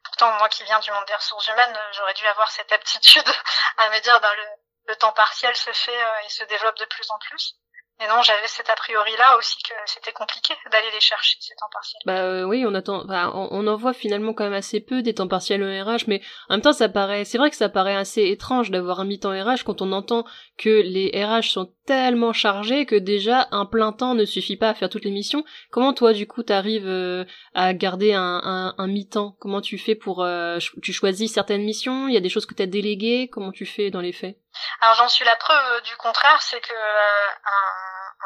pourtant 0.04 0.32
moi 0.34 0.50
qui 0.50 0.64
viens 0.64 0.80
du 0.80 0.92
monde 0.92 1.06
des 1.06 1.16
ressources 1.16 1.48
humaines, 1.48 1.80
j'aurais 1.94 2.14
dû 2.14 2.26
avoir 2.28 2.50
cette 2.52 2.72
aptitude 2.72 3.28
à 3.78 3.90
me 3.90 4.00
dire 4.00 4.20
ben, 4.20 4.34
le, 4.34 4.48
le 4.88 4.96
temps 4.96 5.14
partiel 5.14 5.56
se 5.56 5.72
fait 5.72 6.00
et 6.26 6.30
se 6.30 6.44
développe 6.46 6.78
de 6.78 6.86
plus 6.86 7.10
en 7.10 7.18
plus. 7.20 7.58
Et 8.02 8.08
non, 8.08 8.22
j'avais 8.24 8.48
cet 8.48 8.70
a 8.70 8.76
priori 8.76 9.12
là 9.18 9.38
aussi 9.38 9.56
que 9.64 9.74
c'était 9.86 10.12
compliqué 10.12 10.54
d'aller 10.70 10.92
les 10.92 11.00
chercher 11.00 11.38
ces 11.40 11.56
temps 11.56 11.70
partiels. 11.72 12.02
Bah 12.06 12.24
euh, 12.24 12.44
oui, 12.44 12.66
on 12.68 12.76
attend, 12.76 13.06
bah, 13.06 13.32
on, 13.34 13.66
en 13.68 13.76
voit 13.78 13.94
finalement 13.94 14.34
quand 14.34 14.44
même 14.44 14.54
assez 14.54 14.82
peu 14.82 15.02
des 15.02 15.14
temps 15.14 15.30
partiels 15.30 15.64
en 15.64 15.86
RH, 15.86 16.04
mais 16.08 16.22
en 16.50 16.56
même 16.56 16.62
temps 16.62 16.74
ça 16.74 16.90
paraît, 16.90 17.24
c'est 17.24 17.38
vrai 17.38 17.50
que 17.50 17.56
ça 17.56 17.70
paraît 17.70 17.96
assez 17.96 18.24
étrange 18.24 18.70
d'avoir 18.70 19.00
un 19.00 19.06
mi-temps 19.06 19.32
RH 19.32 19.64
quand 19.66 19.82
on 19.82 19.94
entend 19.94 20.26
que 20.58 20.70
les 20.70 21.12
RH 21.14 21.52
sont 21.52 21.72
tellement 21.86 22.34
chargés 22.34 22.86
que 22.86 22.96
déjà 22.96 23.48
un 23.52 23.66
plein 23.66 23.92
temps 23.92 24.16
ne 24.16 24.26
suffit 24.26 24.58
pas 24.58 24.70
à 24.70 24.74
faire 24.74 24.90
toutes 24.90 25.06
les 25.06 25.12
missions. 25.12 25.44
Comment 25.72 25.94
toi 25.94 26.14
du 26.14 26.28
coup 26.28 26.44
t'arrives 26.44 26.88
euh, 26.88 27.26
à 27.54 27.74
garder 27.74 28.14
un, 28.14 28.74
mi-temps? 28.88 29.36
Comment 29.40 29.62
tu 29.62 29.78
fais 29.78 29.96
pour, 29.96 30.24
euh, 30.24 30.58
tu 30.82 30.94
choisis 30.94 31.34
certaines 31.34 31.64
missions? 31.64 32.08
Il 32.08 32.14
y 32.14 32.18
a 32.18 32.22
des 32.22 32.30
choses 32.30 32.46
que 32.46 32.54
t'as 32.54 32.66
déléguées? 32.66 33.30
Comment 33.32 33.52
tu 33.52 33.66
fais 33.66 33.92
dans 33.92 34.02
les 34.02 34.14
faits? 34.14 34.38
Alors 34.82 34.96
j'en 34.96 35.10
suis 35.10 35.26
la 35.26 35.36
preuve 35.36 35.82
du 35.84 35.96
contraire, 35.98 36.42
c'est 36.42 36.62
que 36.62 36.74
un 36.74 37.85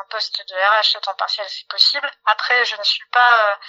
poste 0.10 0.44
de 0.48 0.54
RH 0.54 0.98
à 0.98 1.00
temps 1.02 1.16
partiel, 1.16 1.46
c'est 1.50 1.68
possible. 1.68 2.10
Après, 2.26 2.66
je 2.66 2.76
ne 2.76 2.84
suis 2.84 3.06
pas 3.12 3.60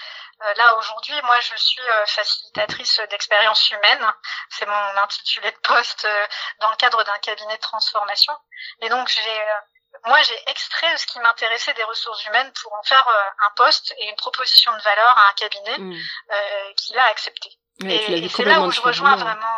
là 0.56 0.76
aujourd'hui. 0.76 1.14
Moi, 1.22 1.38
je 1.40 1.56
suis 1.56 1.82
facilitatrice 2.06 3.00
d'expérience 3.10 3.70
humaine. 3.70 4.12
C'est 4.50 4.66
mon 4.66 4.96
intitulé 5.02 5.50
de 5.50 5.58
poste 5.58 6.06
dans 6.60 6.70
le 6.70 6.76
cadre 6.76 7.02
d'un 7.04 7.18
cabinet 7.18 7.56
de 7.56 7.60
transformation. 7.60 8.32
Et 8.80 8.88
donc, 8.88 9.08
j'ai 9.08 9.44
moi, 10.06 10.22
j'ai 10.22 10.50
extrait 10.50 10.96
ce 10.96 11.06
qui 11.06 11.18
m'intéressait 11.18 11.74
des 11.74 11.84
ressources 11.84 12.24
humaines 12.26 12.52
pour 12.62 12.72
en 12.74 12.82
faire 12.84 13.06
un 13.40 13.50
poste 13.56 13.92
et 13.98 14.08
une 14.08 14.16
proposition 14.16 14.72
de 14.72 14.82
valeur 14.82 15.18
à 15.18 15.28
un 15.28 15.32
cabinet 15.34 15.78
mmh. 15.78 15.94
qui 16.76 16.92
l'a 16.94 17.04
accepté. 17.06 17.50
et, 17.84 18.28
c'est 18.28 18.44
là 18.44 18.60
où 18.60 18.70
je 18.70 18.80
rejoins 18.80 19.16
vraiment. 19.16 19.56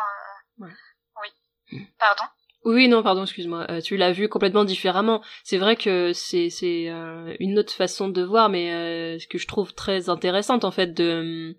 Oui. 0.58 1.34
Mmh. 1.70 1.84
Pardon? 1.98 2.24
Oui, 2.64 2.86
non, 2.86 3.02
pardon, 3.02 3.22
excuse-moi. 3.22 3.66
Euh, 3.70 3.80
tu 3.80 3.96
l'as 3.96 4.12
vu 4.12 4.28
complètement 4.28 4.64
différemment. 4.64 5.20
C'est 5.42 5.58
vrai 5.58 5.74
que 5.74 6.12
c'est 6.12 6.48
c'est 6.48 6.88
euh, 6.90 7.34
une 7.40 7.58
autre 7.58 7.72
façon 7.72 8.08
de 8.08 8.22
voir, 8.22 8.48
mais 8.50 8.72
euh, 8.72 9.18
ce 9.18 9.26
que 9.26 9.38
je 9.38 9.48
trouve 9.48 9.74
très 9.74 10.08
intéressante 10.08 10.64
en 10.64 10.70
fait 10.70 10.94
de 10.94 11.56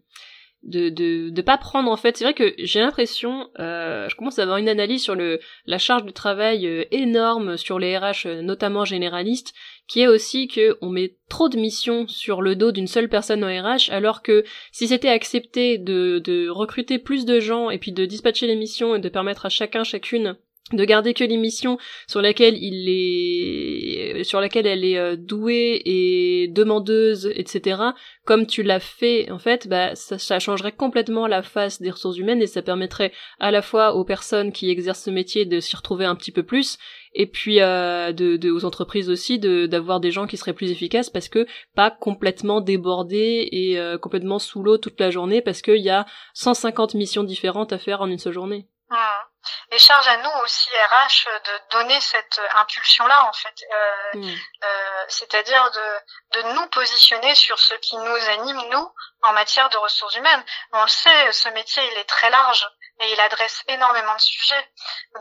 de 0.64 0.88
de 0.88 1.30
de 1.30 1.42
pas 1.42 1.58
prendre 1.58 1.92
en 1.92 1.98
fait. 1.98 2.16
C'est 2.16 2.24
vrai 2.24 2.34
que 2.34 2.54
j'ai 2.58 2.80
l'impression, 2.80 3.50
je 3.58 4.16
commence 4.16 4.40
à 4.40 4.44
avoir 4.44 4.58
une 4.60 4.70
analyse 4.70 5.04
sur 5.04 5.16
le 5.16 5.42
la 5.66 5.78
charge 5.78 6.06
de 6.06 6.12
travail 6.12 6.88
énorme 6.92 7.58
sur 7.58 7.80
les 7.80 7.98
RH, 7.98 8.26
notamment 8.42 8.86
généralistes, 8.86 9.54
qui 9.90 10.00
est 10.00 10.08
aussi 10.08 10.48
que 10.48 10.78
on 10.82 10.90
met 10.90 11.18
trop 11.28 11.50
de 11.50 11.58
missions 11.58 12.08
sur 12.08 12.42
le 12.42 12.56
dos 12.56 12.72
d'une 12.72 12.88
seule 12.88 13.10
personne 13.10 13.44
au 13.44 13.48
RH, 13.48 13.92
alors 13.92 14.22
que 14.22 14.46
si 14.72 14.88
c'était 14.88 15.10
accepté 15.10 15.78
de 15.78 16.20
de 16.20 16.48
recruter 16.48 16.98
plus 16.98 17.26
de 17.26 17.42
gens 17.42 17.70
et 17.70 17.78
puis 17.78 17.92
de 17.92 18.06
dispatcher 18.06 18.48
les 18.48 18.56
missions 18.56 18.96
et 18.96 19.00
de 19.00 19.10
permettre 19.10 19.46
à 19.46 19.50
chacun 19.50 19.84
chacune 19.84 20.38
de 20.74 20.86
garder 20.86 21.14
que 21.14 21.24
l'émission 21.24 21.78
sur 22.08 22.22
laquelle 22.22 22.58
il 22.58 22.90
est 22.90 24.24
sur 24.24 24.42
laquelle 24.42 24.68
elle 24.68 24.84
est 24.84 24.98
euh, 24.98 25.16
douée 25.16 25.82
et 25.86 26.48
demandeuse 26.50 27.32
etc 27.36 27.82
comme 28.26 28.46
tu 28.46 28.64
l'as 28.64 28.80
fait 28.80 29.30
en 29.32 29.40
fait 29.40 29.68
bah 29.68 29.96
ça, 29.96 30.40
changerait 30.40 30.72
complètement 30.72 31.28
la 31.28 31.44
face 31.44 31.82
des 31.82 31.92
ressources 31.92 32.18
humaines 32.18 32.42
et 32.42 32.48
ça 32.48 32.62
permettrait 32.62 33.12
à 33.40 33.52
la 33.52 33.62
fois 33.62 33.96
aux 33.96 34.04
personnes 34.04 34.52
qui 34.52 34.70
exercent 34.70 35.04
ce 35.04 35.10
métier 35.10 35.46
de 35.46 35.60
s'y 35.60 35.76
retrouver 35.76 36.06
un 36.06 36.16
petit 36.16 36.32
peu 36.32 36.44
plus 36.44 36.78
et 37.14 37.28
puis 37.28 37.62
euh, 37.62 38.12
de, 38.12 38.38
de, 38.38 38.52
aux 38.52 38.66
entreprises 38.66 39.10
aussi 39.10 39.40
de 39.40 39.66
d'avoir 39.66 40.00
des 40.00 40.12
gens 40.12 40.28
qui 40.28 40.38
seraient 40.38 40.54
plus 40.54 40.72
efficaces 40.72 41.10
parce 41.10 41.30
que 41.30 41.46
pas 41.76 41.92
complètement 41.92 42.62
débordés 42.62 43.48
et 43.52 43.80
euh, 43.80 43.98
complètement 43.98 44.40
sous 44.40 44.64
l'eau 44.64 44.78
toute 44.78 45.00
la 45.00 45.12
journée 45.12 45.42
parce 45.42 45.62
qu'il 45.62 45.82
y 45.82 45.90
a 45.90 46.06
150 46.34 46.96
missions 46.96 47.24
différentes 47.24 47.74
à 47.74 47.78
faire 47.78 48.02
en 48.02 48.08
une 48.08 48.20
seule 48.20 48.34
journée. 48.34 48.68
Ah. 48.90 49.33
Et 49.72 49.80
charge 49.80 50.08
à 50.08 50.18
nous 50.18 50.32
aussi 50.44 50.70
RH 50.70 51.28
de 51.46 51.78
donner 51.78 52.00
cette 52.02 52.42
impulsion-là 52.56 53.26
en 53.26 53.34
fait, 53.34 53.64
euh, 53.72 54.18
mm. 54.18 54.36
euh, 54.64 55.06
c'est-à-dire 55.08 55.72
de, 55.72 56.40
de 56.40 56.54
nous 56.54 56.68
positionner 56.68 57.36
sur 57.36 57.60
ce 57.60 57.74
qui 57.76 57.98
nous 57.98 58.30
anime 58.30 58.62
nous 58.70 58.94
en 59.24 59.34
matière 59.34 59.70
de 59.70 59.78
ressources 59.78 60.16
humaines. 60.16 60.44
On 60.72 60.82
le 60.82 60.88
sait, 60.88 61.32
ce 61.32 61.50
métier 61.50 61.84
il 61.92 61.98
est 61.98 62.10
très 62.10 62.30
large 62.30 62.68
et 63.04 63.12
il 63.12 63.20
adresse 63.20 63.64
énormément 63.68 64.16
de 64.16 64.22
sujets. 64.22 64.72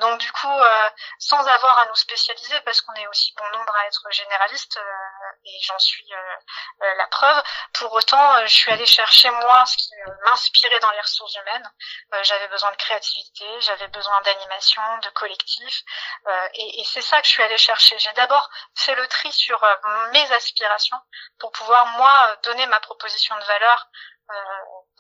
Donc 0.01 0.21
du 0.21 0.31
coup, 0.33 0.49
euh, 0.49 0.91
sans 1.19 1.47
avoir 1.47 1.79
à 1.81 1.87
nous 1.87 1.95
spécialiser, 1.95 2.61
parce 2.63 2.81
qu'on 2.81 2.95
est 2.95 3.07
aussi 3.09 3.35
bon 3.37 3.59
nombre 3.59 3.75
à 3.77 3.87
être 3.87 4.03
généraliste, 4.11 4.77
euh, 4.77 5.37
et 5.45 5.59
j'en 5.63 5.79
suis 5.79 6.07
euh, 6.13 6.95
la 6.97 7.07
preuve, 7.09 7.43
pour 7.75 7.93
autant, 7.93 8.47
je 8.47 8.53
suis 8.53 8.71
allée 8.71 8.87
chercher 8.87 9.31
moi 9.31 9.65
ce 9.67 9.77
qui 9.77 9.91
m'inspirait 10.25 10.81
dans 10.81 10.91
les 10.91 11.01
ressources 11.01 11.35
humaines. 11.35 11.71
j'avais 12.23 12.49
besoin 12.49 12.71
de 12.71 12.77
créativité, 12.77 13.45
j'avais 13.61 13.89
besoin 13.89 14.21
d'animation, 14.23 14.83
de 14.99 15.11
collectif, 15.11 15.83
et, 16.55 16.85
c'est 16.85 17.01
ça 17.01 17.21
que 17.21 17.27
je 17.27 17.33
suis 17.33 17.43
allée 17.43 17.59
chercher. 17.59 17.99
J'ai 17.99 18.13
d'abord 18.13 18.51
fait 18.77 18.95
le 18.95 19.07
tri 19.09 19.33
sur 19.33 19.65
mes 20.13 20.33
aspirations 20.33 20.99
pour 21.39 21.53
pouvoir 21.53 21.87
moi 21.99 22.37
donner 22.43 22.67
ma 22.67 22.81
proposition 22.81 23.35
de 23.37 23.45
valeur 23.45 23.89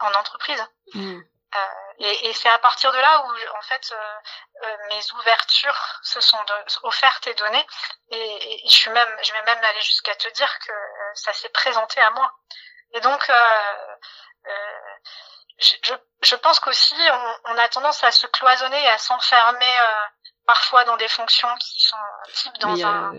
en 0.01 0.15
entreprise. 0.15 0.65
Mmh. 0.95 1.21
Euh, 1.55 1.93
et, 1.99 2.29
et 2.29 2.33
c'est 2.33 2.49
à 2.49 2.59
partir 2.59 2.93
de 2.93 2.99
là 2.99 3.25
où 3.25 3.57
en 3.57 3.63
fait 3.63 3.93
euh, 3.93 4.15
euh, 4.65 4.77
mes 4.89 5.13
ouvertures 5.21 6.01
se 6.03 6.21
sont 6.21 6.43
offertes 6.83 7.27
et 7.27 7.35
données. 7.35 7.67
Et, 8.11 8.65
et, 8.65 8.69
je 8.69 8.75
suis 8.75 8.91
même 8.91 9.17
je 9.23 9.33
vais 9.33 9.43
même 9.43 9.63
aller 9.63 9.83
jusqu'à 9.83 10.15
te 10.15 10.29
dire 10.31 10.59
que 10.61 10.73
ça 11.15 11.33
s'est 11.33 11.51
présenté 11.51 12.01
à 12.01 12.11
moi. 12.11 12.33
Et 12.95 13.01
donc 13.01 13.31
je, 15.59 15.75
je, 15.83 15.95
je, 16.23 16.37
pense 16.37 16.59
qu'aussi 16.61 16.95
on, 17.11 17.37
on, 17.53 17.59
a 17.59 17.69
tendance 17.69 18.03
à 18.03 18.11
se 18.11 18.27
cloisonner 18.27 18.83
et 18.83 18.89
à 18.89 18.99
s'enfermer 18.99 19.79
parfois 20.47 20.85
dans 20.85 20.97
des 20.97 21.09
fonctions 21.09 21.49
qui 21.61 21.83
sont 21.83 21.97
types 22.35 22.61
dans, 22.61 22.85
un, 22.85 23.13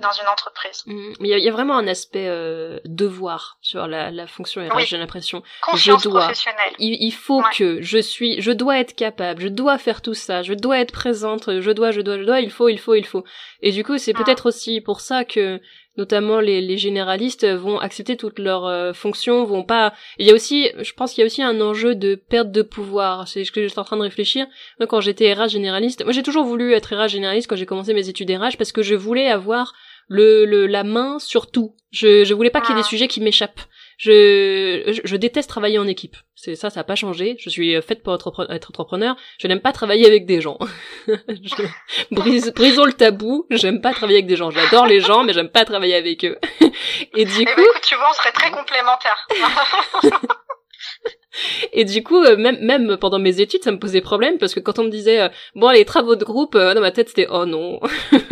dans 0.00 0.12
une 0.12 0.28
entreprise. 0.28 0.82
Mm, 0.86 1.12
mais 1.20 1.28
il 1.28 1.38
y, 1.38 1.48
a 1.48 1.52
vraiment 1.52 1.76
un 1.76 1.88
aspect 1.88 2.28
euh, 2.28 2.78
devoir 2.84 3.58
sur 3.60 3.86
la, 3.86 4.10
la 4.10 4.26
fonction 4.26 4.66
RH, 4.66 4.86
j'ai 4.86 4.98
l'impression. 4.98 5.42
je 5.74 5.92
dois. 6.02 6.30
Il, 6.78 6.94
il 7.02 7.12
faut 7.12 7.42
que 7.56 7.82
je 7.82 7.98
suis, 7.98 8.40
je 8.40 8.52
dois 8.52 8.78
être 8.78 8.94
capable, 8.94 9.42
je 9.42 9.48
dois 9.48 9.78
faire 9.78 10.02
tout 10.02 10.14
ça, 10.14 10.42
je 10.42 10.54
dois 10.54 10.78
être 10.78 10.92
présente, 10.92 11.60
je 11.60 11.70
dois, 11.70 11.90
je 11.90 12.00
dois, 12.00 12.18
je 12.18 12.24
dois, 12.24 12.40
il 12.40 12.50
faut, 12.50 12.68
il 12.68 12.78
faut, 12.78 12.94
il 12.94 13.06
faut. 13.06 13.24
Et 13.60 13.72
du 13.72 13.84
coup, 13.84 13.98
c'est 13.98 14.12
mm. 14.12 14.22
peut-être 14.22 14.46
aussi 14.46 14.80
pour 14.80 15.00
ça 15.00 15.24
que 15.24 15.60
notamment 15.98 16.40
les, 16.40 16.60
les 16.60 16.78
généralistes 16.78 17.44
vont 17.44 17.78
accepter 17.78 18.16
toutes 18.16 18.38
leurs 18.38 18.64
euh, 18.64 18.92
fonctions, 18.92 19.44
vont 19.44 19.64
pas. 19.64 19.92
Il 20.18 20.26
y 20.26 20.30
a 20.30 20.34
aussi, 20.34 20.70
je 20.78 20.92
pense 20.94 21.12
qu'il 21.12 21.22
y 21.22 21.24
a 21.24 21.26
aussi 21.26 21.42
un 21.42 21.60
enjeu 21.60 21.94
de 21.94 22.14
perte 22.14 22.50
de 22.50 22.62
pouvoir. 22.62 23.28
C'est 23.28 23.44
ce 23.44 23.52
que 23.52 23.62
je 23.62 23.68
suis 23.68 23.78
en 23.78 23.84
train 23.84 23.96
de 23.96 24.02
réfléchir. 24.02 24.46
Moi, 24.78 24.86
quand 24.86 25.00
j'étais 25.00 25.32
RH 25.32 25.48
généraliste, 25.48 26.04
moi 26.04 26.12
j'ai 26.12 26.22
toujours 26.22 26.44
voulu 26.44 26.72
être 26.72 26.94
RH 26.94 27.08
généraliste 27.08 27.48
quand 27.50 27.56
j'ai 27.56 27.66
commencé 27.66 27.92
mes 27.92 28.08
études 28.08 28.30
RH 28.30 28.56
parce 28.56 28.72
que 28.72 28.82
je 28.82 28.94
voulais 28.94 29.28
avoir 29.28 29.74
le, 30.06 30.44
le 30.44 30.66
la 30.66 30.84
main 30.84 31.18
sur 31.18 31.50
tout. 31.50 31.74
Je 31.90 32.24
je 32.24 32.34
voulais 32.34 32.50
pas 32.50 32.60
qu'il 32.60 32.70
y 32.70 32.72
ait 32.72 32.80
des 32.80 32.86
ah. 32.86 32.88
sujets 32.88 33.08
qui 33.08 33.20
m'échappent 33.20 33.60
je, 33.98 35.00
je, 35.04 35.16
déteste 35.16 35.48
travailler 35.48 35.78
en 35.78 35.86
équipe. 35.88 36.16
C'est 36.36 36.54
ça, 36.54 36.70
ça 36.70 36.80
n'a 36.80 36.84
pas 36.84 36.94
changé. 36.94 37.36
Je 37.40 37.50
suis 37.50 37.74
faite 37.82 38.04
pour 38.04 38.14
être, 38.14 38.28
entrepreneur. 38.48 39.16
Je 39.38 39.48
n'aime 39.48 39.60
pas 39.60 39.72
travailler 39.72 40.06
avec 40.06 40.24
des 40.24 40.40
gens. 40.40 40.56
brise, 42.12 42.52
brisons 42.54 42.84
le 42.84 42.92
tabou. 42.92 43.46
J'aime 43.50 43.80
pas 43.80 43.92
travailler 43.92 44.18
avec 44.18 44.28
des 44.28 44.36
gens. 44.36 44.50
J'adore 44.50 44.86
les 44.86 45.00
gens, 45.00 45.24
mais 45.24 45.32
j'aime 45.32 45.50
pas 45.50 45.64
travailler 45.64 45.96
avec 45.96 46.24
eux. 46.24 46.38
Et 47.16 47.24
du 47.24 47.40
eh 47.40 47.44
ben, 47.44 47.54
coup, 47.56 47.78
tu 47.82 47.96
vois, 47.96 48.08
on 48.08 48.14
serait 48.14 48.32
très 48.32 48.52
complémentaires. 48.52 49.26
Et 51.72 51.84
du 51.84 52.02
coup, 52.02 52.22
euh, 52.22 52.36
même 52.36 52.58
même 52.60 52.96
pendant 52.96 53.18
mes 53.18 53.40
études, 53.40 53.62
ça 53.62 53.72
me 53.72 53.78
posait 53.78 54.00
problème 54.00 54.38
parce 54.38 54.54
que 54.54 54.60
quand 54.60 54.78
on 54.78 54.84
me 54.84 54.90
disait 54.90 55.20
euh, 55.20 55.28
bon 55.54 55.70
les 55.70 55.84
travaux 55.84 56.16
de 56.16 56.24
groupe, 56.24 56.54
euh, 56.54 56.74
dans 56.74 56.80
ma 56.80 56.90
tête 56.90 57.08
c'était 57.08 57.26
oh 57.30 57.46
non, 57.46 57.80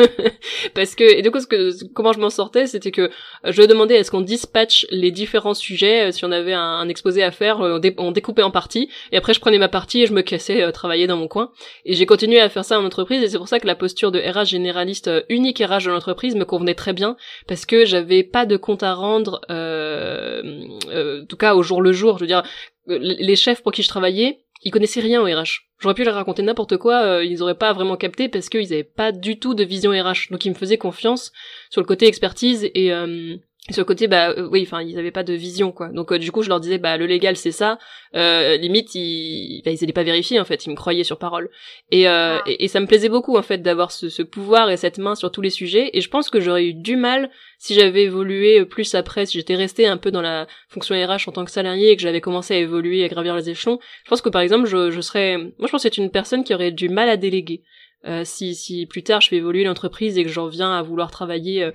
parce 0.74 0.94
que 0.94 1.04
et 1.04 1.22
du 1.22 1.30
coup 1.30 1.40
ce 1.40 1.46
que 1.46 1.84
comment 1.92 2.12
je 2.12 2.18
m'en 2.18 2.30
sortais, 2.30 2.66
c'était 2.66 2.90
que 2.90 3.10
je 3.44 3.62
demandais 3.62 3.94
est-ce 3.94 4.10
qu'on 4.10 4.20
dispatch 4.20 4.86
les 4.90 5.10
différents 5.10 5.54
sujets 5.54 6.12
si 6.12 6.24
on 6.24 6.32
avait 6.32 6.52
un, 6.52 6.88
exposé 6.88 7.22
à 7.22 7.30
faire, 7.30 7.60
on, 7.60 8.10
découpait 8.12 8.42
en 8.42 8.50
parties. 8.50 8.88
Et 9.12 9.16
après 9.16 9.34
je 9.34 9.40
prenais 9.40 9.58
ma 9.58 9.68
partie 9.68 10.02
et 10.02 10.06
je 10.06 10.12
me 10.12 10.22
cassais 10.22 10.70
travailler 10.72 11.06
dans 11.06 11.16
mon 11.16 11.28
coin. 11.28 11.50
Et 11.84 11.94
j'ai 11.94 12.06
continué 12.06 12.40
à 12.40 12.48
faire 12.48 12.64
ça 12.64 12.78
en 12.78 12.84
entreprise 12.84 13.22
et 13.22 13.28
c'est 13.28 13.38
pour 13.38 13.48
ça 13.48 13.58
que 13.60 13.66
la 13.66 13.74
posture 13.74 14.12
de 14.12 14.20
RH 14.20 14.46
généraliste 14.46 15.10
unique 15.28 15.58
RH 15.58 15.84
de 15.84 15.90
l'entreprise 15.90 16.36
me 16.36 16.44
convenait 16.44 16.74
très 16.74 16.92
bien 16.92 17.16
parce 17.48 17.66
que 17.66 17.84
j'avais 17.84 18.22
pas 18.22 18.46
de 18.46 18.56
compte 18.56 18.82
à 18.82 18.94
rendre, 18.94 19.40
en 19.48 21.24
tout 21.28 21.36
cas 21.36 21.54
au 21.54 21.62
jour 21.62 21.82
le 21.82 21.92
jour, 21.92 22.18
je 22.18 22.24
veux 22.24 22.28
dire 22.28 22.42
les 22.86 23.36
chefs 23.36 23.62
pour 23.62 23.72
qui 23.72 23.82
je 23.82 23.88
travaillais, 23.88 24.46
ils 24.62 24.70
connaissaient 24.70 25.00
rien 25.00 25.20
au 25.20 25.24
RH. 25.24 25.66
J'aurais 25.78 25.94
pu 25.94 26.04
leur 26.04 26.14
raconter 26.14 26.42
n'importe 26.42 26.76
quoi, 26.78 27.02
euh, 27.02 27.24
ils 27.24 27.42
auraient 27.42 27.58
pas 27.58 27.72
vraiment 27.72 27.96
capté 27.96 28.28
parce 28.28 28.48
qu'ils 28.48 28.72
avaient 28.72 28.84
pas 28.84 29.12
du 29.12 29.38
tout 29.38 29.54
de 29.54 29.64
vision 29.64 29.90
RH. 29.90 30.30
Donc 30.30 30.44
ils 30.44 30.50
me 30.50 30.54
faisaient 30.54 30.78
confiance 30.78 31.32
sur 31.70 31.80
le 31.80 31.86
côté 31.86 32.06
expertise 32.06 32.70
et 32.74 32.92
euh, 32.92 33.36
sur 33.70 33.80
le 33.80 33.84
côté 33.84 34.06
bah 34.06 34.30
euh, 34.30 34.48
oui 34.50 34.62
enfin 34.62 34.80
ils 34.80 34.96
avaient 34.96 35.10
pas 35.10 35.24
de 35.24 35.32
vision 35.32 35.72
quoi. 35.72 35.88
Donc 35.88 36.12
euh, 36.12 36.18
du 36.18 36.30
coup 36.30 36.42
je 36.42 36.48
leur 36.48 36.60
disais 36.60 36.78
bah 36.78 36.96
le 36.96 37.06
légal 37.06 37.36
c'est 37.36 37.50
ça. 37.50 37.78
Euh, 38.14 38.56
limite 38.56 38.94
ils 38.94 39.60
bah, 39.64 39.72
ils 39.72 39.82
allaient 39.82 39.92
pas 39.92 40.04
vérifier 40.04 40.38
en 40.38 40.44
fait. 40.44 40.66
Ils 40.66 40.70
me 40.70 40.76
croyaient 40.76 41.02
sur 41.02 41.18
parole. 41.18 41.50
Et, 41.90 42.08
euh, 42.08 42.38
ah. 42.38 42.44
et, 42.46 42.68
ça 42.68 42.78
me 42.78 42.86
plaisait 42.86 43.08
beaucoup 43.08 43.36
en 43.36 43.42
fait 43.42 43.58
d'avoir 43.58 43.90
ce, 43.90 44.08
ce, 44.08 44.22
pouvoir 44.22 44.70
et 44.70 44.76
cette 44.76 44.98
main 44.98 45.16
sur 45.16 45.32
tous 45.32 45.40
les 45.40 45.50
sujets. 45.50 45.90
Et 45.94 46.00
je 46.00 46.08
pense 46.08 46.30
que 46.30 46.40
j'aurais 46.40 46.66
eu 46.66 46.74
du 46.74 46.94
mal 46.94 47.28
si 47.58 47.74
j'avais 47.74 48.04
évolué 48.04 48.64
plus 48.64 48.94
après 48.94 49.26
si 49.26 49.36
j'étais 49.36 49.56
resté 49.56 49.86
un 49.86 49.96
peu 49.96 50.12
dans 50.12 50.22
la 50.22 50.46
fonction 50.68 50.94
RH 50.94 51.28
en 51.28 51.32
tant 51.32 51.44
que 51.44 51.50
salarié 51.50 51.90
et 51.90 51.96
que 51.96 52.02
j'avais 52.02 52.20
commencé 52.20 52.54
à 52.54 52.58
évoluer 52.58 53.04
à 53.04 53.08
gravir 53.08 53.34
les 53.34 53.50
échelons. 53.50 53.80
Je 54.04 54.10
pense 54.10 54.22
que 54.22 54.28
par 54.28 54.42
exemple 54.42 54.68
je, 54.68 54.92
je 54.92 55.00
serais 55.00 55.38
moi 55.38 55.66
je 55.66 55.70
pense 55.72 55.82
que 55.82 55.88
c'est 55.88 55.98
une 55.98 56.10
personne 56.12 56.44
qui 56.44 56.54
aurait 56.54 56.70
du 56.70 56.88
mal 56.88 57.08
à 57.08 57.16
déléguer. 57.16 57.62
Euh, 58.04 58.22
si 58.24 58.54
si 58.54 58.86
plus 58.86 59.02
tard 59.02 59.20
je 59.20 59.28
fais 59.28 59.36
évoluer 59.36 59.64
l'entreprise 59.64 60.16
et 60.18 60.22
que 60.22 60.30
j'en 60.30 60.46
viens 60.46 60.72
à 60.72 60.82
vouloir 60.82 61.10
travailler 61.10 61.68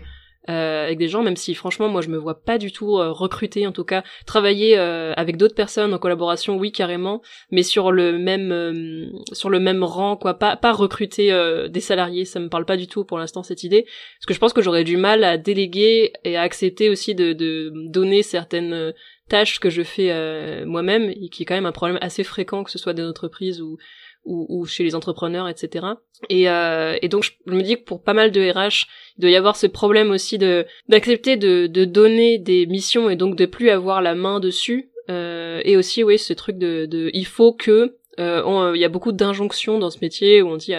euh, 0.50 0.86
avec 0.86 0.98
des 0.98 1.08
gens, 1.08 1.22
même 1.22 1.36
si 1.36 1.54
franchement 1.54 1.88
moi 1.88 2.02
je 2.02 2.10
me 2.10 2.18
vois 2.18 2.42
pas 2.44 2.58
du 2.58 2.72
tout 2.72 2.98
euh, 2.98 3.12
recruter, 3.12 3.68
en 3.68 3.72
tout 3.72 3.84
cas 3.84 4.04
travailler 4.26 4.78
euh, 4.78 5.14
avec 5.16 5.38
d'autres 5.38 5.54
personnes 5.54 5.94
en 5.94 6.00
collaboration, 6.00 6.58
oui 6.58 6.72
carrément, 6.72 7.22
mais 7.52 7.62
sur 7.62 7.92
le 7.92 8.18
même 8.18 8.52
euh, 8.52 9.06
sur 9.34 9.50
le 9.50 9.60
même 9.60 9.84
rang, 9.84 10.18
quoi, 10.18 10.34
pas 10.34 10.56
pas 10.56 10.72
recruter 10.72 11.32
des 11.70 11.80
salariés, 11.80 12.26
ça 12.26 12.40
me 12.40 12.50
parle 12.50 12.66
pas 12.66 12.78
du 12.78 12.88
tout 12.88 13.06
pour 13.06 13.20
l'instant 13.20 13.44
cette 13.44 13.64
idée, 13.64 13.84
parce 13.84 14.26
que 14.28 14.34
je 14.34 14.40
pense 14.40 14.54
que 14.54 14.62
j'aurais 14.62 14.84
du 14.84 14.98
mal 14.98 15.24
à 15.24 15.38
déléguer 15.38 16.14
et 16.24 16.38
à 16.38 16.42
accepter 16.42 16.90
aussi 16.90 17.14
de, 17.14 17.34
de 17.34 17.72
donner 17.90 18.24
certaines 18.24 18.94
tâches 19.30 19.60
que 19.60 19.70
je 19.70 19.84
fais 19.84 20.66
moi-même 20.66 21.10
et 21.10 21.30
qui 21.30 21.44
est 21.44 21.46
quand 21.46 21.56
même 21.56 21.66
un 21.66 21.72
problème 21.72 22.00
assez 22.02 22.24
fréquent 22.24 22.64
que 22.64 22.72
ce 22.72 22.80
soit 22.80 22.94
des 22.94 23.04
entreprises 23.04 23.62
ou 23.62 23.78
ou, 24.26 24.46
ou 24.50 24.66
chez 24.66 24.84
les 24.84 24.96
entrepreneurs, 24.96 25.48
etc. 25.48 25.86
Et, 26.30 26.50
euh, 26.50 26.98
et 27.02 27.08
donc 27.08 27.24
je 27.24 27.32
me 27.52 27.62
dis 27.62 27.78
que 27.78 27.84
pour 27.84 28.04
pas 28.04 28.14
mal 28.14 28.32
de 28.32 28.42
RH, 28.42 28.88
il 29.18 29.22
doit 29.22 29.30
y 29.30 29.36
avoir 29.36 29.56
ce 29.56 29.68
problème 29.68 30.12
aussi 30.12 30.38
de 30.38 30.66
d'accepter 30.88 31.38
de, 31.38 31.68
de 31.68 31.86
donner 31.86 32.38
des 32.38 32.66
missions 32.66 33.10
et 33.10 33.16
donc 33.16 33.36
de 33.36 33.46
plus 33.46 33.70
avoir 33.70 34.02
la 34.02 34.16
main 34.16 34.40
dessus. 34.40 34.90
Euh, 35.10 35.62
et 35.66 35.78
aussi, 35.78 36.04
oui, 36.04 36.20
ce 36.20 36.34
truc 36.34 36.58
de, 36.58 36.86
de 36.86 37.10
il 37.14 37.26
faut 37.26 37.54
que 37.54 37.98
euh, 38.20 38.72
il 38.76 38.80
y 38.80 38.86
a 38.86 38.90
beaucoup 38.90 39.12
d'injonctions 39.12 39.80
dans 39.80 39.90
ce 39.90 39.98
métier 40.02 40.42
où 40.42 40.50
on 40.50 40.58
dit 40.58 40.76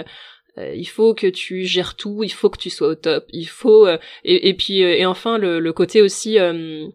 euh, 0.59 0.75
il 0.75 0.85
faut 0.85 1.15
que 1.15 1.27
tu 1.27 1.65
gères 1.65 1.97
tout, 1.97 2.23
il 2.23 2.33
faut 2.33 2.51
que 2.51 2.59
tu 2.59 2.69
sois 2.69 2.89
au 2.89 2.95
top, 2.95 3.25
il 3.31 3.47
faut 3.47 3.87
euh, 3.87 3.97
et, 4.23 4.51
et, 4.51 4.55
puis 4.55 4.81
et 4.81 5.07
enfin 5.07 5.39
le, 5.39 5.61
le 5.61 5.73
côté 5.73 6.03
aussi 6.03 6.39
euh, 6.39 6.87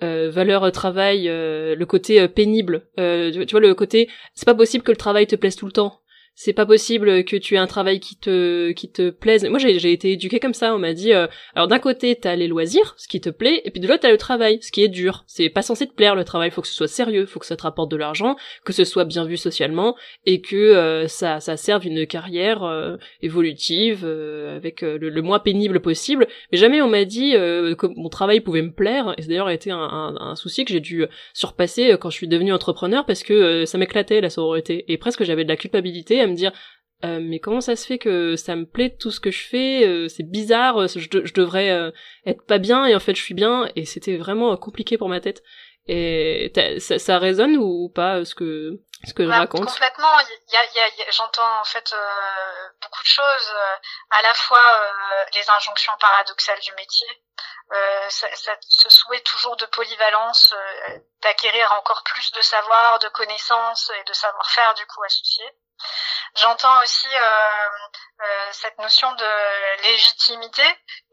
valeur 0.00 0.70
travail, 0.72 1.26
le 1.26 1.84
côté 1.84 2.26
pénible. 2.28 2.82
tu, 2.96 3.46
vois 3.50 3.60
le 3.60 3.74
côté, 3.74 4.08
c'est 4.34 4.46
pas 4.46 4.54
possible 4.54 4.84
que 4.84 4.92
le 4.92 4.96
travail 4.96 5.26
te 5.26 5.36
plaise 5.36 5.56
tout 5.56 5.66
le 5.66 5.72
temps 5.72 6.00
c'est 6.40 6.52
pas 6.52 6.66
possible 6.66 7.24
que 7.24 7.34
tu 7.34 7.56
aies 7.56 7.58
un 7.58 7.66
travail 7.66 7.98
qui 7.98 8.14
te 8.14 8.70
qui 8.70 8.88
te 8.88 9.10
plaise. 9.10 9.44
Moi 9.44 9.58
j'ai 9.58 9.92
été 9.92 10.12
éduquée 10.12 10.38
comme 10.38 10.54
ça, 10.54 10.72
on 10.72 10.78
m'a 10.78 10.92
dit 10.92 11.12
euh, 11.12 11.26
alors 11.56 11.66
d'un 11.66 11.80
côté 11.80 12.14
t'as 12.14 12.36
les 12.36 12.46
loisirs, 12.46 12.94
ce 12.96 13.08
qui 13.08 13.20
te 13.20 13.28
plaît, 13.28 13.60
et 13.64 13.72
puis 13.72 13.80
de 13.80 13.88
l'autre 13.88 14.02
t'as 14.02 14.12
le 14.12 14.18
travail, 14.18 14.60
ce 14.62 14.70
qui 14.70 14.84
est 14.84 14.88
dur. 14.88 15.24
C'est 15.26 15.48
pas 15.48 15.62
censé 15.62 15.88
te 15.88 15.92
plaire 15.92 16.14
le 16.14 16.22
travail, 16.22 16.52
faut 16.52 16.62
que 16.62 16.68
ce 16.68 16.74
soit 16.74 16.86
sérieux, 16.86 17.26
faut 17.26 17.40
que 17.40 17.46
ça 17.46 17.56
te 17.56 17.64
rapporte 17.64 17.90
de 17.90 17.96
l'argent, 17.96 18.36
que 18.64 18.72
ce 18.72 18.84
soit 18.84 19.04
bien 19.04 19.24
vu 19.24 19.36
socialement 19.36 19.96
et 20.26 20.40
que 20.40 20.54
euh, 20.54 21.08
ça 21.08 21.40
ça 21.40 21.56
serve 21.56 21.84
une 21.84 22.06
carrière 22.06 22.62
euh, 22.62 22.98
évolutive 23.20 24.04
avec 24.04 24.82
le, 24.82 25.20
moins 25.22 25.40
pénible 25.40 25.80
possible. 25.80 26.28
Mais 26.52 26.58
jamais 26.58 26.80
on 26.80 26.88
m'a 26.88 27.04
dit 27.04 27.32
que 27.32 27.86
mon 27.96 28.10
travail 28.10 28.38
pouvait 28.42 28.62
me 28.62 28.70
plaire 28.70 29.12
et 29.18 29.22
c'est 29.22 29.28
d'ailleurs 29.28 29.50
été 29.50 29.72
un, 29.72 29.76
un, 29.76 30.14
un, 30.16 30.36
souci 30.36 30.64
que 30.64 30.72
j'ai 30.72 30.78
dû 30.78 31.04
surpasser 31.34 31.96
quand 32.00 32.10
je 32.10 32.16
suis 32.16 32.28
devenue 32.28 32.52
entrepreneur 32.52 33.04
parce 33.06 33.24
que 33.24 33.64
ça 33.64 33.76
m'éclatait 33.76 34.20
la 34.20 34.30
sororité 34.30 34.84
et 34.86 34.98
presque 34.98 35.24
j'avais 35.24 35.42
de 35.42 35.48
la 35.48 35.56
culpabilité 35.56 36.27
me 36.28 36.34
dire 36.34 36.52
euh, 37.04 37.20
mais 37.22 37.38
comment 37.38 37.60
ça 37.60 37.76
se 37.76 37.86
fait 37.86 37.98
que 37.98 38.34
ça 38.34 38.56
me 38.56 38.66
plaît 38.66 38.96
tout 38.98 39.12
ce 39.12 39.20
que 39.20 39.30
je 39.30 39.46
fais 39.46 39.86
euh, 39.86 40.08
c'est 40.08 40.24
bizarre 40.24 40.82
euh, 40.82 40.88
je, 40.88 40.98
je 41.24 41.32
devrais 41.32 41.68
être 42.26 42.44
pas 42.44 42.58
bien 42.58 42.86
et 42.86 42.96
en 42.96 43.00
fait 43.00 43.14
je 43.14 43.22
suis 43.22 43.34
bien. 43.34 43.70
Et 43.76 43.86
c'était 43.86 44.16
vraiment 44.16 44.56
compliqué 44.56 44.98
pour 44.98 45.08
ma 45.08 45.20
tête. 45.20 45.42
Et 45.90 46.52
ça, 46.80 46.98
ça, 46.98 47.18
résonne 47.18 47.56
ou, 47.56 47.90
pas 47.94 48.22
ce 48.26 48.34
que 48.34 48.80
ce 49.06 49.14
que 49.14 49.24
je 49.24 49.28
bah, 49.28 49.38
raconte? 49.38 49.64
complètement. 49.64 50.18
Il 50.48 50.52
y 50.52 50.56
a, 50.56 50.64
y 50.74 51.02
a, 51.02 51.10
j'entends 51.12 51.60
en 51.60 51.64
fait 51.64 51.94
beaucoup 52.82 53.02
de 53.02 53.08
choses 53.08 53.52
à 54.10 54.20
la 54.20 54.34
fois 54.34 54.60
les 55.34 55.48
injonctions 55.48 55.92
paradoxales 56.00 56.60
du 56.60 56.72
métier 56.72 57.08
ça, 58.08 58.26
ça, 58.34 58.56
ce 58.60 58.90
souhait 58.90 59.20
toujours 59.20 59.56
de 59.56 59.66
polyvalence 59.66 60.54
d'acquérir 61.22 61.72
encore 61.72 62.02
plus 62.04 62.32
de 62.32 62.42
savoir 62.42 62.98
de 62.98 63.08
connaissances 63.08 63.90
et 64.00 64.04
de 64.04 64.12
savoir-faire 64.12 64.74
du 64.74 64.84
coup 64.86 65.02
associé 65.04 65.44
J'entends 66.36 66.82
aussi 66.82 67.08
euh, 67.14 67.68
euh, 68.20 68.52
cette 68.52 68.78
notion 68.78 69.10
de 69.12 69.82
légitimité 69.82 70.62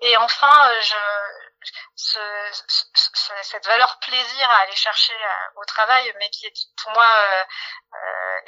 et 0.01 0.17
enfin 0.17 0.69
euh, 0.69 0.81
je, 0.81 0.95
ce, 1.95 2.19
ce, 2.67 3.33
cette 3.43 3.65
valeur 3.65 3.97
plaisir 3.99 4.49
à 4.49 4.57
aller 4.57 4.75
chercher 4.75 5.13
euh, 5.13 5.61
au 5.61 5.65
travail, 5.65 6.13
mais 6.19 6.29
qui 6.29 6.45
est 6.45 6.53
pour 6.81 6.91
moi 6.91 7.07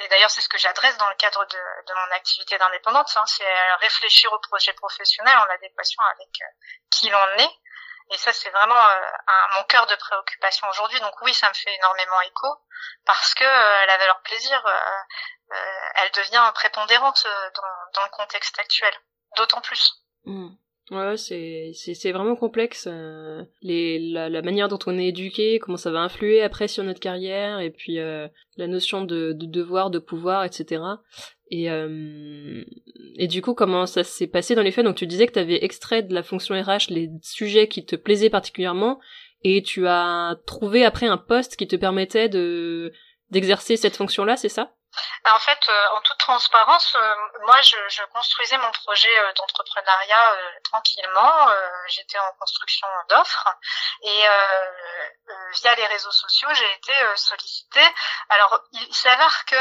et 0.00 0.08
d'ailleurs 0.08 0.30
c'est 0.30 0.42
ce 0.42 0.48
que 0.48 0.58
j'adresse 0.58 0.96
dans 0.98 1.08
le 1.08 1.16
cadre 1.16 1.44
de, 1.46 1.58
de 1.86 1.94
mon 1.94 2.14
activité 2.14 2.58
d'indépendante, 2.58 3.10
hein, 3.16 3.24
c'est 3.26 3.74
réfléchir 3.76 4.32
au 4.32 4.38
projet 4.40 4.72
professionnel 4.74 5.36
en 5.38 5.54
adéquation 5.54 6.02
avec 6.12 6.28
qui 6.90 7.08
l'on 7.08 7.38
est. 7.38 7.50
Et 8.10 8.16
ça, 8.16 8.32
c'est 8.32 8.50
vraiment 8.50 8.80
un, 8.80 9.54
mon 9.56 9.64
cœur 9.64 9.86
de 9.86 9.94
préoccupation 9.96 10.66
aujourd'hui. 10.70 10.98
Donc 11.00 11.14
oui, 11.22 11.34
ça 11.34 11.48
me 11.48 11.54
fait 11.54 11.74
énormément 11.74 12.20
écho 12.22 12.48
parce 13.04 13.34
que 13.34 13.44
la 13.44 13.98
valeur 13.98 14.20
plaisir, 14.22 14.64
euh, 15.50 15.54
elle 15.96 16.10
devient 16.12 16.50
prépondérante 16.54 17.24
euh, 17.26 17.50
dans, 17.54 18.00
dans 18.00 18.04
le 18.04 18.10
contexte 18.10 18.58
actuel, 18.58 18.92
d'autant 19.36 19.60
plus. 19.60 20.04
Mmh. 20.24 20.48
Ouais, 20.90 21.18
c'est 21.18 21.72
c'est 21.74 22.12
vraiment 22.12 22.34
complexe. 22.34 22.86
Euh, 22.90 23.44
les 23.60 23.98
la, 23.98 24.30
la, 24.30 24.40
manière 24.40 24.68
dont 24.68 24.78
on 24.86 24.98
est 24.98 25.08
éduqué, 25.08 25.58
comment 25.58 25.76
ça 25.76 25.90
va 25.90 26.00
influer 26.00 26.42
après 26.42 26.66
sur 26.66 26.82
notre 26.82 27.00
carrière, 27.00 27.60
et 27.60 27.70
puis 27.70 27.98
euh, 27.98 28.26
la 28.56 28.66
notion 28.66 29.02
de, 29.02 29.32
de, 29.34 29.46
devoir, 29.46 29.90
de 29.90 29.98
pouvoir, 29.98 30.44
etc. 30.44 30.82
Et 31.50 31.70
euh, 31.70 32.64
et 33.16 33.26
du 33.26 33.42
coup, 33.42 33.54
comment 33.54 33.86
ça 33.86 34.04
s'est 34.04 34.26
passé 34.26 34.54
dans 34.54 34.62
les 34.62 34.70
faits? 34.70 34.84
Donc, 34.84 34.96
tu 34.96 35.06
disais 35.06 35.26
que 35.26 35.38
tu 35.38 35.52
extrait 35.54 36.02
de 36.02 36.14
la 36.14 36.22
fonction 36.22 36.54
RH 36.54 36.90
les 36.90 37.10
sujets 37.22 37.68
qui 37.68 37.84
te 37.84 37.96
plaisaient 37.96 38.30
particulièrement, 38.30 39.00
et 39.42 39.62
tu 39.62 39.86
as 39.86 40.36
trouvé 40.46 40.84
après 40.84 41.06
un 41.06 41.18
poste 41.18 41.56
qui 41.56 41.66
te 41.66 41.76
permettait 41.76 42.28
de 42.28 42.92
d'exercer 43.30 43.76
cette 43.76 43.96
fonction-là, 43.96 44.36
c'est 44.36 44.48
ça? 44.48 44.74
En 45.24 45.38
fait, 45.38 45.58
euh, 45.68 45.88
en 45.96 46.00
toute 46.02 46.18
transparence, 46.18 46.94
euh, 46.94 47.14
moi, 47.46 47.60
je, 47.62 47.76
je, 47.88 48.02
construisais 48.12 48.58
mon 48.58 48.70
projet 48.72 49.18
euh, 49.20 49.32
d'entrepreneuriat 49.34 50.36
tranquillement. 50.64 51.48
J'étais 51.88 52.18
en 52.18 52.32
construction 52.38 52.86
d'offres 53.08 53.48
et 54.02 54.26
via 55.60 55.74
les 55.74 55.86
réseaux 55.86 56.10
sociaux, 56.10 56.48
j'ai 56.54 56.72
été 56.74 56.92
sollicitée. 57.16 57.86
Alors, 58.28 58.60
il 58.72 58.94
s'avère 58.94 59.44
que 59.46 59.56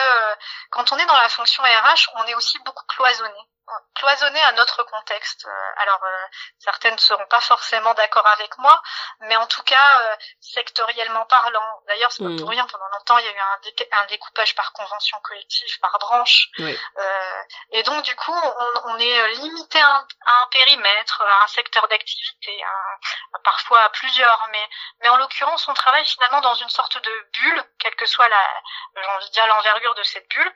quand 0.72 0.92
on 0.92 0.98
est 0.98 1.06
dans 1.06 1.18
la 1.18 1.30
fonction 1.30 1.64
RH, 1.64 2.10
on 2.16 2.26
est 2.26 2.36
aussi 2.36 2.60
beaucoup 2.60 2.86
cloisonné 2.88 3.48
cloisonné 3.96 4.42
à 4.44 4.52
notre 4.54 4.84
contexte. 4.84 5.46
Euh, 5.46 5.72
alors 5.78 6.04
euh, 6.04 6.26
certaines 6.60 6.94
ne 6.94 7.00
seront 7.00 7.26
pas 7.28 7.42
forcément 7.42 7.94
d'accord 7.96 8.26
avec 8.28 8.58
moi, 8.58 8.82
mais 9.22 9.36
en 9.36 9.48
tout 9.48 9.64
cas 9.64 10.02
euh, 10.02 10.16
sectoriellement 10.40 11.26
parlant. 11.26 11.82
D'ailleurs, 11.88 12.12
c'est 12.12 12.24
pas 12.24 12.36
pour 12.38 12.48
hmm. 12.48 12.52
rien. 12.52 12.68
Pendant 12.68 12.88
longtemps, 12.90 13.18
il 13.18 13.26
y 13.26 13.30
a 13.30 13.32
eu 13.32 13.40
un, 13.92 14.06
découpage 14.08 14.56
par 14.56 14.72
convention 14.74 15.20
collective, 15.22 15.80
par 15.80 15.98
branche, 16.00 16.50
et 17.72 17.84
donc 17.84 18.04
du 18.04 18.16
coup, 18.16 18.40
on, 18.86 18.98
est 19.00 19.28
limité 19.36 19.80
à 19.82 20.06
un, 20.26 20.48
périmètre, 20.52 21.22
à 21.22 21.44
un 21.44 21.48
secteur 21.48 21.88
d'activité, 21.88 22.64
parfois 23.44 23.82
à 23.82 23.90
plusieurs. 23.90 24.48
Mais 24.52 24.70
mais 25.02 25.10
en 25.10 25.18
l'occurrence, 25.18 25.68
on 25.68 25.74
travaille 25.74 26.06
finalement 26.06 26.42
dans 26.42 26.56
une 26.56 26.70
sorte 26.70 26.98
de 26.98 27.30
bulle, 27.34 27.64
quelle 27.80 27.96
que 27.96 28.06
soit 28.06 28.30
la, 28.30 28.62
j'ai 28.96 29.10
envie 29.10 29.28
de 29.28 29.34
dire 29.34 29.48
l'envergure 29.48 29.96
de 29.96 30.04
cette 30.04 30.30
bulle, 30.30 30.56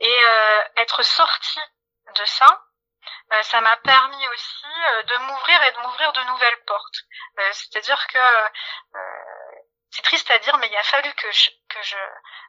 et 0.00 0.20
être 0.76 1.02
sorti 1.04 1.60
de 2.18 2.24
ça, 2.24 2.64
euh, 3.32 3.42
ça 3.42 3.60
m'a 3.60 3.76
permis 3.76 4.28
aussi 4.28 4.66
euh, 4.66 5.02
de 5.02 5.16
m'ouvrir 5.18 5.62
et 5.62 5.72
de 5.72 5.78
m'ouvrir 5.78 6.12
de 6.12 6.22
nouvelles 6.24 6.64
portes. 6.66 7.00
Euh, 7.38 7.50
c'est-à-dire 7.52 8.06
que 8.08 8.18
c'est 9.90 10.02
triste 10.02 10.30
à 10.30 10.38
dire, 10.38 10.56
mais 10.58 10.68
il 10.68 10.76
a 10.76 10.82
fallu 10.82 11.12
que 11.14 11.30
je, 11.32 11.50
que 11.68 11.82
je, 11.82 11.96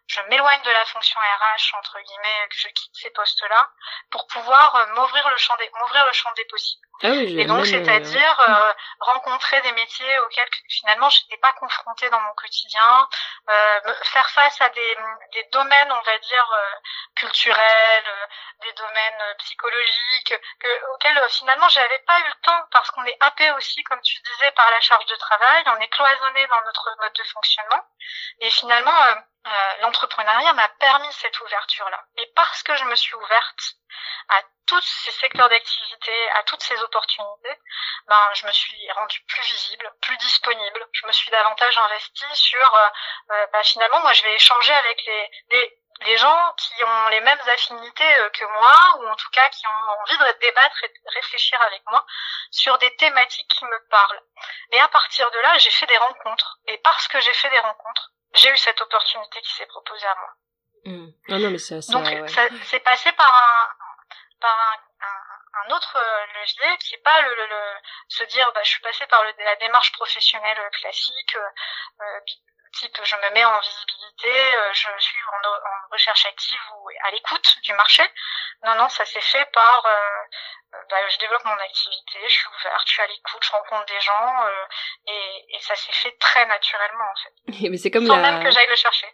je 0.08 0.22
m'éloigne 0.30 0.62
de 0.64 0.72
la 0.72 0.86
fonction 0.86 1.20
RH 1.20 1.78
entre 1.78 2.00
guillemets, 2.00 2.48
que 2.50 2.58
je 2.58 2.68
quitte 2.70 2.96
ces 2.96 3.10
postes-là 3.12 3.70
pour 4.12 4.28
pouvoir 4.28 4.88
m'ouvrir 4.96 5.30
le 5.30 5.38
champ 5.38 5.56
des 5.58 5.70
m'ouvrir 5.80 6.06
le 6.06 6.14
champ 6.14 6.32
des 6.36 6.46
possibles. 6.46 6.90
Ah 7.02 7.14
et 7.14 7.46
donc 7.46 7.66
c'est-à-dire 7.66 8.40
euh, 8.42 8.74
rencontrer 9.00 9.62
des 9.62 9.72
métiers 9.72 10.20
auxquels 10.20 10.50
finalement 10.68 11.10
j'étais 11.10 11.38
pas 11.38 11.54
confrontée 11.54 12.10
dans 12.10 12.20
mon 12.20 12.34
quotidien, 12.34 13.08
euh, 13.50 13.94
faire 14.04 14.30
face 14.32 14.60
à 14.60 14.68
des, 14.68 14.98
des 15.32 15.44
domaines 15.54 15.92
on 15.94 16.02
va 16.02 16.18
dire 16.20 16.52
euh, 16.52 16.76
culturels, 17.16 18.04
euh, 18.06 18.26
des 18.64 18.74
domaines 18.74 19.36
psychologiques 19.38 20.34
que, 20.60 20.94
auxquels 20.94 21.26
finalement 21.30 21.70
j'avais 21.70 22.00
pas 22.00 22.20
eu 22.20 22.28
le 22.28 22.42
temps 22.44 22.64
parce 22.72 22.92
qu'on 22.92 23.06
est 23.06 23.18
happé 23.22 23.50
aussi 23.52 23.82
comme 23.84 24.02
tu 24.02 24.20
disais 24.22 24.52
par 24.52 24.70
la 24.70 24.82
charge 24.82 25.06
de 25.06 25.16
travail, 25.16 25.64
on 25.68 25.80
est 25.80 25.88
cloisonné 25.88 26.48
dans 26.48 26.62
notre 26.66 26.90
mode 27.00 27.14
de 27.14 27.24
fonctionnement 27.24 27.86
et 28.42 28.52
finalement 28.52 29.09
l'entrepreneuriat 29.82 30.54
m'a 30.54 30.68
permis 30.80 31.12
cette 31.14 31.40
ouverture 31.42 31.90
là. 31.90 32.04
Et 32.18 32.32
parce 32.36 32.64
que 32.64 32.76
je 32.76 32.84
me 32.86 32.96
suis 32.96 33.16
ouverte 33.16 33.76
à 34.30 34.42
tous 34.68 34.82
ces 34.82 35.12
secteurs 35.12 35.50
d'activité, 35.50 36.32
à 36.32 36.44
toutes 36.44 36.62
ces 36.62 36.80
opportunités, 36.82 37.58
ben, 38.08 38.30
je 38.34 38.46
me 38.46 38.52
suis 38.52 38.92
rendue 38.92 39.22
plus 39.28 39.42
visible, 39.42 39.92
plus 40.02 40.18
disponible. 40.18 40.88
Je 40.92 41.08
me 41.08 41.12
suis 41.12 41.32
davantage 41.32 41.78
investie 41.78 42.36
sur, 42.36 42.76
euh, 42.76 42.90
euh 43.32 43.48
ben, 43.52 43.64
finalement, 43.64 44.00
moi, 44.02 44.14
je 44.14 44.24
vais 44.24 44.36
échanger 44.36 44.74
avec 44.74 45.04
les, 45.06 45.32
les, 46.02 46.18
gens 46.18 46.54
qui 46.58 46.84
ont 46.84 47.08
les 47.10 47.22
mêmes 47.22 47.42
affinités 47.48 48.16
euh, 48.20 48.30
que 48.30 48.46
moi, 48.46 48.76
ou 49.00 49.08
en 49.08 49.16
tout 49.16 49.30
cas 49.32 49.50
qui 49.50 49.66
ont 49.66 50.02
envie 50.02 50.18
de 50.18 50.40
débattre 50.40 50.84
et 50.84 50.90
de 50.90 51.14
réfléchir 51.16 51.60
avec 51.64 51.82
moi 51.88 52.06
sur 52.52 52.78
des 52.78 52.96
thématiques 52.98 53.50
qui 53.50 53.66
me 53.66 53.88
parlent. 53.90 54.22
Et 54.72 54.80
à 54.80 54.88
partir 54.90 55.30
de 55.32 55.40
là, 55.40 55.58
j'ai 55.58 55.72
fait 55.72 55.88
des 55.88 55.98
rencontres. 55.98 56.60
Et 56.68 56.78
parce 56.80 57.08
que 57.08 57.20
j'ai 57.22 57.34
fait 57.34 57.50
des 57.50 57.60
rencontres, 57.60 58.12
j'ai 58.34 58.50
eu 58.50 58.58
cette 58.58 58.80
opportunité 58.82 59.42
qui 59.42 59.54
s'est 59.54 59.66
proposée 59.66 60.08
à 60.08 60.16
moi. 60.16 60.34
Mmh. 60.86 61.08
Non, 61.30 61.52
mais 61.52 61.58
ça, 61.58 61.76
Donc, 61.92 62.30
ça 62.30 62.48
c'est 62.64 62.80
passé 62.80 63.12
par 63.14 63.34
un, 63.34 63.68
par 64.40 64.58
un, 64.60 65.66
un, 65.66 65.76
autre 65.76 65.98
euh, 65.98 66.40
levier 66.40 66.78
qui 66.80 66.96
est 66.96 67.04
pas 67.04 67.22
le, 67.22 67.36
le, 67.36 67.76
se 68.08 68.24
dire 68.26 68.50
bah, 68.54 68.62
je 68.64 68.70
suis 68.70 68.82
passé 68.82 69.06
par 69.08 69.24
le, 69.24 69.34
la 69.44 69.56
démarche 69.58 69.92
professionnelle 69.94 70.58
classique 70.72 71.36
euh, 71.36 72.02
euh 72.02 72.20
type 72.74 72.98
je 73.04 73.16
me 73.16 73.34
mets 73.34 73.46
en 73.46 73.60
visibilité, 73.60 74.34
je 74.74 74.90
suis 75.00 75.20
en, 75.32 75.50
en, 75.50 75.92
recherche 75.92 76.26
active 76.26 76.60
ou 76.76 76.90
à 77.04 77.12
l'écoute 77.12 77.58
du 77.64 77.74
marché. 77.74 78.04
Non, 78.66 78.76
non, 78.76 78.90
ça 78.90 79.06
s'est 79.06 79.22
fait 79.22 79.46
par 79.54 79.84
bah, 80.72 80.98
je 81.10 81.18
développe 81.20 81.44
mon 81.46 81.64
activité, 81.64 82.20
je 82.26 82.34
suis 82.34 82.48
ouverte, 82.48 82.84
je 82.86 82.92
suis 82.92 83.02
à 83.02 83.08
l'écoute, 83.08 83.42
je 83.42 83.52
rencontre 83.52 83.86
des 83.88 84.00
gens 84.02 84.46
et, 85.08 85.56
et, 85.56 85.60
ça 85.62 85.76
s'est 85.76 85.92
fait 85.92 86.16
très 86.20 86.46
naturellement 86.46 87.06
en 87.06 87.18
fait. 87.18 87.70
Mais 87.70 87.78
c'est 87.78 87.92
comme 87.92 88.06
Sans 88.06 88.18
la... 88.18 88.32
même 88.32 88.44
que 88.44 88.52
j'aille 88.52 88.70
le 88.70 88.76
chercher. 88.76 89.08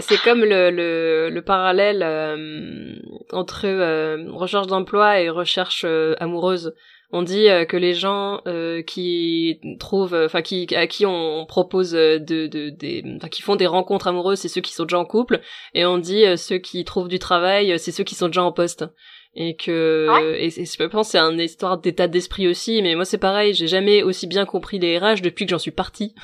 C'est 0.00 0.22
comme 0.22 0.44
le, 0.44 0.70
le, 0.70 1.28
le 1.30 1.44
parallèle 1.44 2.02
euh, 2.02 2.96
entre 3.32 3.66
euh, 3.66 4.30
recherche 4.32 4.66
d'emploi 4.66 5.20
et 5.20 5.28
recherche 5.28 5.84
euh, 5.84 6.14
amoureuse. 6.20 6.74
On 7.10 7.22
dit 7.22 7.46
que 7.68 7.76
les 7.76 7.94
gens 7.94 8.40
qui 8.86 9.60
trouvent, 9.78 10.14
enfin 10.14 10.42
qui 10.42 10.66
à 10.74 10.86
qui 10.86 11.06
on 11.06 11.46
propose 11.46 11.92
de, 11.92 12.18
de 12.18 12.70
des, 12.70 13.04
qui 13.30 13.42
font 13.42 13.56
des 13.56 13.66
rencontres 13.66 14.08
amoureuses, 14.08 14.40
c'est 14.40 14.48
ceux 14.48 14.60
qui 14.60 14.72
sont 14.72 14.84
déjà 14.84 14.98
en 14.98 15.04
couple, 15.04 15.40
et 15.74 15.84
on 15.84 15.98
dit 15.98 16.24
ceux 16.36 16.58
qui 16.58 16.84
trouvent 16.84 17.08
du 17.08 17.18
travail, 17.18 17.78
c'est 17.78 17.92
ceux 17.92 18.04
qui 18.04 18.14
sont 18.14 18.26
déjà 18.26 18.42
en 18.42 18.52
poste. 18.52 18.84
Et 19.36 19.56
que 19.56 20.36
et, 20.38 20.50
je 20.50 20.84
pense 20.84 21.08
c'est 21.08 21.18
une 21.18 21.40
histoire 21.40 21.78
d'état 21.78 22.06
d'esprit 22.06 22.46
aussi 22.46 22.82
mais 22.82 22.94
moi 22.94 23.04
c'est 23.04 23.18
pareil. 23.18 23.52
J'ai 23.52 23.66
jamais 23.66 24.02
aussi 24.04 24.28
bien 24.28 24.44
compris 24.44 24.78
les 24.78 24.96
RH 24.98 25.22
depuis 25.22 25.44
que 25.44 25.50
j'en 25.50 25.58
suis 25.58 25.72
partie 25.72 26.14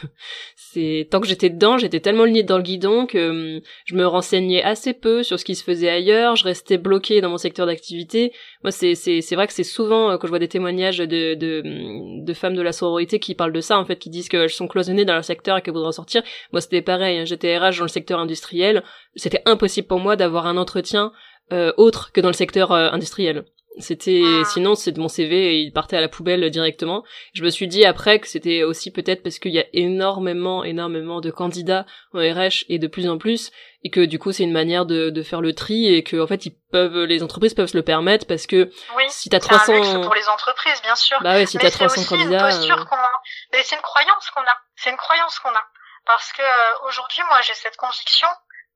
c'est 0.72 1.08
tant 1.10 1.20
que 1.20 1.26
j'étais 1.26 1.50
dedans 1.50 1.78
j'étais 1.78 2.00
tellement 2.00 2.24
liée 2.24 2.42
dans 2.42 2.56
le 2.56 2.62
guidon 2.62 3.06
que 3.06 3.56
hum, 3.56 3.60
je 3.84 3.94
me 3.94 4.06
renseignais 4.06 4.62
assez 4.62 4.92
peu 4.92 5.22
sur 5.22 5.38
ce 5.38 5.44
qui 5.44 5.54
se 5.54 5.64
faisait 5.64 5.88
ailleurs 5.88 6.36
je 6.36 6.44
restais 6.44 6.78
bloquée 6.78 7.20
dans 7.20 7.30
mon 7.30 7.38
secteur 7.38 7.66
d'activité. 7.66 8.32
Moi 8.62 8.70
c'est 8.70 8.94
c'est 8.94 9.20
c'est 9.20 9.34
vrai 9.34 9.46
que 9.46 9.52
c'est 9.52 9.64
souvent 9.64 10.10
euh, 10.10 10.16
quand 10.16 10.26
je 10.26 10.30
vois 10.30 10.38
des 10.38 10.48
témoignages 10.48 10.98
de, 10.98 11.34
de 11.34 11.62
hum, 11.64 12.24
de 12.24 12.34
femmes 12.34 12.54
de 12.54 12.62
la 12.62 12.72
sororité 12.72 13.18
qui 13.18 13.34
parlent 13.34 13.52
de 13.52 13.60
ça 13.60 13.78
en 13.78 13.84
fait 13.84 13.96
qui 13.96 14.10
disent 14.10 14.28
qu'elles 14.28 14.50
sont 14.50 14.68
cloisonnées 14.68 15.04
dans 15.04 15.14
leur 15.14 15.24
secteur 15.24 15.56
et 15.56 15.62
qu'elles 15.62 15.74
voudraient 15.74 15.88
en 15.88 15.92
sortir. 15.92 16.22
Moi 16.52 16.60
c'était 16.60 16.82
pareil 16.82 17.18
hein, 17.18 17.24
j'étais 17.24 17.56
RH 17.58 17.78
dans 17.78 17.84
le 17.84 17.88
secteur 17.88 18.20
industriel. 18.20 18.82
C'était 19.16 19.42
impossible 19.46 19.88
pour 19.88 19.98
moi 19.98 20.16
d'avoir 20.16 20.46
un 20.46 20.56
entretien 20.56 21.12
euh, 21.52 21.72
autre 21.76 22.12
que 22.12 22.20
dans 22.20 22.28
le 22.28 22.34
secteur 22.34 22.70
euh, 22.70 22.90
industriel. 22.92 23.44
C'était 23.78 24.22
ah. 24.24 24.44
sinon 24.46 24.74
c'est 24.74 24.90
de 24.90 25.00
mon 25.00 25.08
CV 25.08 25.54
et 25.54 25.60
il 25.60 25.72
partait 25.72 25.96
à 25.96 26.00
la 26.00 26.08
poubelle 26.08 26.50
directement. 26.50 27.04
Je 27.34 27.44
me 27.44 27.50
suis 27.50 27.68
dit 27.68 27.84
après 27.84 28.18
que 28.18 28.26
c'était 28.26 28.64
aussi 28.64 28.90
peut-être 28.90 29.22
parce 29.22 29.38
qu'il 29.38 29.52
y 29.52 29.60
a 29.60 29.64
énormément 29.72 30.64
énormément 30.64 31.20
de 31.20 31.30
candidats 31.30 31.86
en 32.12 32.18
RH 32.18 32.64
et 32.68 32.78
de 32.78 32.88
plus 32.88 33.08
en 33.08 33.16
plus 33.16 33.52
et 33.84 33.90
que 33.90 34.00
du 34.00 34.18
coup 34.18 34.32
c'est 34.32 34.42
une 34.42 34.52
manière 34.52 34.86
de, 34.86 35.10
de 35.10 35.22
faire 35.22 35.40
le 35.40 35.54
tri 35.54 35.94
et 35.94 36.02
que 36.02 36.20
en 36.20 36.26
fait 36.26 36.46
ils 36.46 36.56
peuvent 36.72 37.04
les 37.04 37.22
entreprises 37.22 37.54
peuvent 37.54 37.68
se 37.68 37.76
le 37.76 37.84
permettre 37.84 38.26
parce 38.26 38.46
que 38.46 38.70
oui, 38.96 39.04
si 39.08 39.28
t'as 39.28 39.38
300 39.38 39.72
un 39.72 40.00
pour 40.00 40.14
les 40.14 40.28
entreprises 40.28 40.82
bien 40.82 40.96
sûr. 40.96 41.18
Bah 41.22 41.34
ouais, 41.34 41.46
si 41.46 41.56
t'as 41.56 41.70
300 41.70 42.04
candidats 42.04 42.50
c'est 42.50 42.62
une 42.62 42.68
posture 42.68 42.86
qu'on 42.86 42.96
a. 42.96 43.10
Mais 43.52 43.62
c'est 43.62 43.76
une 43.76 43.82
croyance 43.82 44.30
qu'on 44.34 44.42
a. 44.42 44.56
C'est 44.74 44.90
une 44.90 44.96
croyance 44.96 45.38
qu'on 45.38 45.54
a 45.54 45.64
parce 46.06 46.32
que 46.32 46.42
euh, 46.42 46.88
aujourd'hui 46.88 47.22
moi 47.28 47.40
j'ai 47.42 47.54
cette 47.54 47.76
conviction 47.76 48.28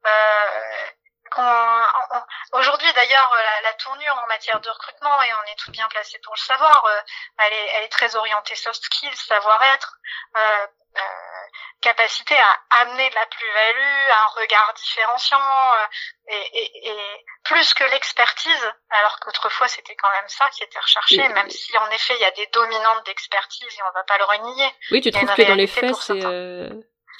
euh, 0.06 0.08
Aujourd'hui, 2.52 2.92
d'ailleurs, 2.94 3.30
la, 3.34 3.62
la, 3.62 3.72
tournure 3.74 4.16
en 4.22 4.26
matière 4.28 4.60
de 4.60 4.68
recrutement, 4.68 5.22
et 5.22 5.32
on 5.34 5.52
est 5.52 5.56
tout 5.58 5.70
bien 5.70 5.88
placé 5.88 6.18
pour 6.24 6.34
le 6.34 6.40
savoir, 6.40 6.84
euh, 6.84 7.00
elle, 7.38 7.52
est, 7.52 7.70
elle 7.74 7.84
est 7.84 7.88
très 7.88 8.14
orientée 8.16 8.54
soft 8.54 8.82
skills, 8.82 9.16
savoir-être, 9.16 9.98
euh, 10.36 10.66
euh, 10.96 11.00
capacité 11.80 12.34
à 12.36 12.80
amener 12.82 13.10
de 13.10 13.14
la 13.14 13.26
plus-value, 13.26 14.10
un 14.10 14.40
regard 14.40 14.72
différenciant, 14.76 15.38
euh, 15.38 15.86
et, 16.28 16.58
et, 16.58 16.88
et, 16.88 17.24
plus 17.42 17.74
que 17.74 17.84
l'expertise, 17.84 18.72
alors 18.90 19.18
qu'autrefois 19.20 19.68
c'était 19.68 19.96
quand 19.96 20.10
même 20.10 20.28
ça 20.28 20.48
qui 20.50 20.62
était 20.62 20.78
recherché, 20.78 21.28
même 21.28 21.50
si 21.50 21.76
en 21.76 21.90
effet 21.90 22.14
il 22.14 22.20
y 22.20 22.24
a 22.24 22.30
des 22.30 22.46
dominantes 22.52 23.04
d'expertise 23.06 23.66
et 23.76 23.82
on 23.82 23.92
va 23.92 24.04
pas 24.04 24.18
le 24.18 24.24
renier. 24.24 24.72
Oui, 24.92 25.00
tu 25.00 25.10
trouves 25.10 25.34
que 25.34 25.42
dans 25.42 25.54
les 25.54 25.66
faits, 25.66 25.94
c'est... 25.96 26.20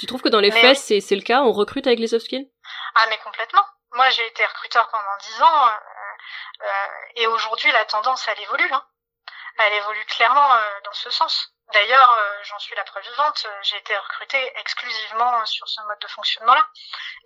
Tu 0.01 0.07
trouves 0.07 0.23
que 0.23 0.29
dans 0.29 0.41
les 0.41 0.51
faits, 0.51 0.77
c'est 0.77 1.17
le 1.17 1.23
cas 1.23 1.43
On 1.43 1.53
recrute 1.53 1.87
avec 1.87 1.99
les 1.99 2.09
soft 2.09 2.25
skills? 2.25 2.51
Ah, 2.95 3.07
mais 3.09 3.19
complètement. 3.19 3.65
Moi, 3.95 4.11
j'ai 4.11 4.27
été 4.27 4.45
recruteur 4.45 4.89
pendant 4.89 5.17
dix 5.21 5.43
ans, 5.43 5.69
euh, 5.69 5.71
euh, 6.63 6.87
et 7.17 7.27
aujourd'hui, 7.29 7.71
la 7.71 7.85
tendance, 7.85 8.27
elle 8.27 8.41
évolue. 8.41 8.73
Hein. 8.73 8.85
Elle 9.59 9.73
évolue 9.75 10.05
clairement 10.07 10.53
euh, 10.53 10.81
dans 10.85 10.93
ce 10.93 11.11
sens. 11.11 11.51
D'ailleurs, 11.73 12.19
j'en 12.43 12.59
suis 12.59 12.75
la 12.75 12.85
preuve 12.85 13.03
vivante, 13.05 13.47
j'ai 13.63 13.79
été 13.79 13.97
recrutée 13.97 14.53
exclusivement 14.59 15.47
sur 15.47 15.67
ce 15.67 15.81
mode 15.83 15.99
de 15.99 16.09
fonctionnement-là. 16.09 16.63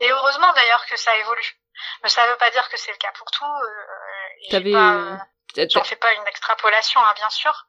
Et 0.00 0.10
heureusement 0.12 0.52
d'ailleurs 0.52 0.86
que 0.86 0.96
ça 0.96 1.16
évolue. 1.16 1.58
Mais 2.02 2.08
ça 2.08 2.24
ne 2.24 2.30
veut 2.30 2.36
pas 2.36 2.50
dire 2.50 2.68
que 2.68 2.76
c'est 2.76 2.92
le 2.92 2.98
cas 2.98 3.10
pour 3.12 3.28
tout. 3.32 3.44
Euh, 3.44 5.16
J'en 5.56 5.82
fais 5.82 5.96
pas 5.96 6.12
une 6.12 6.26
extrapolation, 6.28 7.04
hein, 7.04 7.14
bien 7.16 7.30
sûr. 7.30 7.66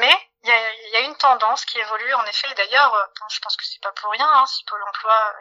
Mais 0.00 0.30
il 0.42 0.50
y 0.50 0.52
a, 0.52 0.74
y 0.90 0.96
a, 0.96 1.00
une 1.00 1.16
tendance 1.16 1.64
qui 1.64 1.78
évolue 1.78 2.12
en 2.12 2.24
effet. 2.26 2.52
D'ailleurs, 2.56 3.08
je 3.30 3.40
pense 3.40 3.56
que 3.56 3.64
c'est 3.64 3.82
pas 3.82 3.92
pour 3.92 4.10
rien 4.10 4.28
hein, 4.28 4.44
si 4.44 4.64
Pôle 4.66 4.82
Emploi 4.82 5.34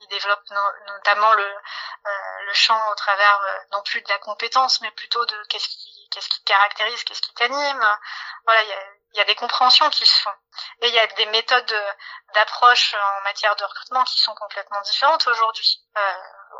il 0.00 0.08
développe 0.08 0.42
notamment 0.86 1.32
le, 1.34 1.44
euh, 1.44 2.42
le 2.46 2.54
champ 2.54 2.80
au 2.90 2.94
travers 2.94 3.40
euh, 3.40 3.58
non 3.72 3.82
plus 3.82 4.02
de 4.02 4.08
la 4.08 4.18
compétence, 4.18 4.80
mais 4.80 4.90
plutôt 4.92 5.24
de 5.24 5.44
qu'est-ce 5.48 5.68
qui, 5.68 6.08
qu'est-ce 6.10 6.28
qui 6.28 6.42
caractérise, 6.44 7.02
qu'est-ce 7.04 7.22
qui 7.22 7.34
t'anime. 7.34 7.98
Voilà, 8.44 8.62
il 8.62 8.68
y 8.68 8.72
a, 8.72 8.78
y 9.14 9.20
a, 9.20 9.24
des 9.24 9.34
compréhensions 9.34 9.88
qui 9.90 10.04
se 10.04 10.22
font. 10.22 10.34
Et 10.80 10.88
il 10.88 10.94
y 10.94 10.98
a 10.98 11.06
des 11.06 11.26
méthodes 11.26 11.94
d'approche 12.34 12.94
en 12.94 13.22
matière 13.22 13.56
de 13.56 13.64
recrutement 13.64 14.04
qui 14.04 14.20
sont 14.20 14.34
complètement 14.34 14.80
différentes 14.82 15.26
aujourd'hui. 15.26 15.80
Euh, 15.96 16.14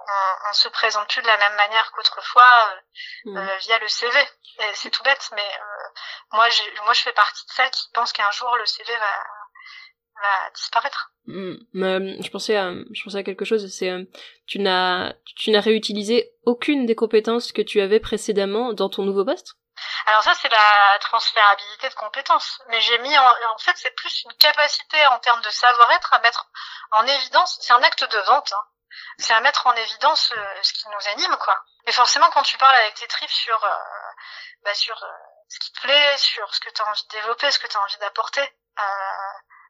on, 0.07 0.49
on, 0.51 0.53
se 0.53 0.69
présente 0.69 1.09
plus 1.09 1.23
de 1.23 1.27
la 1.27 1.37
même 1.37 1.55
manière 1.57 1.91
qu'autrefois 1.93 2.75
mmh. 3.25 3.37
euh, 3.37 3.57
via 3.59 3.79
le 3.79 3.89
CV. 3.89 4.29
C'est 4.75 4.91
tout 4.91 5.03
bête, 5.03 5.31
mais 5.33 5.61
moi, 6.31 6.47
moi, 6.85 6.93
je 6.93 7.03
fais 7.03 7.13
partie 7.13 7.45
de 7.45 7.53
celles 7.53 7.71
qui 7.71 7.91
pensent 7.93 8.13
qu'un 8.13 8.31
jour 8.31 8.57
le 8.57 8.67
CV 8.67 8.97
va 8.97 9.25
va 10.23 10.51
disparaître. 10.55 11.11
Hmm, 11.27 11.55
je 11.73 12.31
pensais 12.31 12.57
à, 12.57 12.73
je 12.93 13.03
pensais 13.03 13.19
à 13.19 13.23
quelque 13.23 13.45
chose. 13.45 13.67
C'est, 13.73 13.91
euh, 13.91 14.05
tu 14.47 14.59
n'as, 14.59 15.15
tu 15.37 15.51
n'as 15.51 15.61
réutilisé 15.61 16.33
aucune 16.45 16.87
des 16.87 16.95
compétences 16.95 17.53
que 17.53 17.63
tu 17.63 17.81
avais 17.81 18.01
précédemment 18.01 18.73
dans 18.73 18.89
ton 18.89 19.05
nouveau 19.05 19.25
poste? 19.25 19.55
Alors 20.07 20.23
ça, 20.23 20.35
c'est 20.35 20.51
la 20.51 20.99
transférabilité 21.01 21.89
de 21.89 21.95
compétences. 21.95 22.61
Mais 22.69 22.81
j'ai 22.81 22.99
mis 22.99 23.17
en, 23.19 23.27
en 23.27 23.59
fait, 23.59 23.77
c'est 23.77 23.95
plus 23.97 24.25
une 24.25 24.35
capacité 24.35 25.05
en 25.07 25.19
termes 25.19 25.41
de 25.43 25.51
savoir-être 25.51 26.13
à 26.13 26.21
mettre 26.21 26.47
en 26.93 27.07
évidence. 27.07 27.59
C'est 27.61 27.73
un 27.73 27.83
acte 27.83 28.05
de 28.05 28.19
vente. 28.19 28.53
Hein. 28.53 28.65
C'est 29.19 29.33
à 29.33 29.41
mettre 29.41 29.67
en 29.67 29.73
évidence 29.73 30.33
euh, 30.37 30.63
ce 30.63 30.73
qui 30.75 30.85
nous 30.89 31.09
anime, 31.13 31.37
quoi. 31.39 31.59
Et 31.87 31.93
forcément, 31.93 32.31
quand 32.31 32.43
tu 32.43 32.57
parles 32.59 32.77
avec 32.77 32.95
tes 32.95 33.09
tripes 33.09 33.31
sur, 33.31 33.65
euh, 33.65 33.69
bah, 34.65 34.75
sur 34.75 34.97
ce 35.49 35.59
qui 35.59 35.73
te 35.73 35.81
plaît, 35.81 36.17
sur 36.19 36.55
ce 36.55 36.61
que 36.61 36.71
tu 36.71 36.83
as 36.83 36.89
envie 36.89 37.03
de 37.03 37.17
développer, 37.17 37.51
ce 37.51 37.59
que 37.59 37.67
tu 37.67 37.77
as 37.77 37.83
envie 37.83 37.99
d'apporter, 37.99 38.43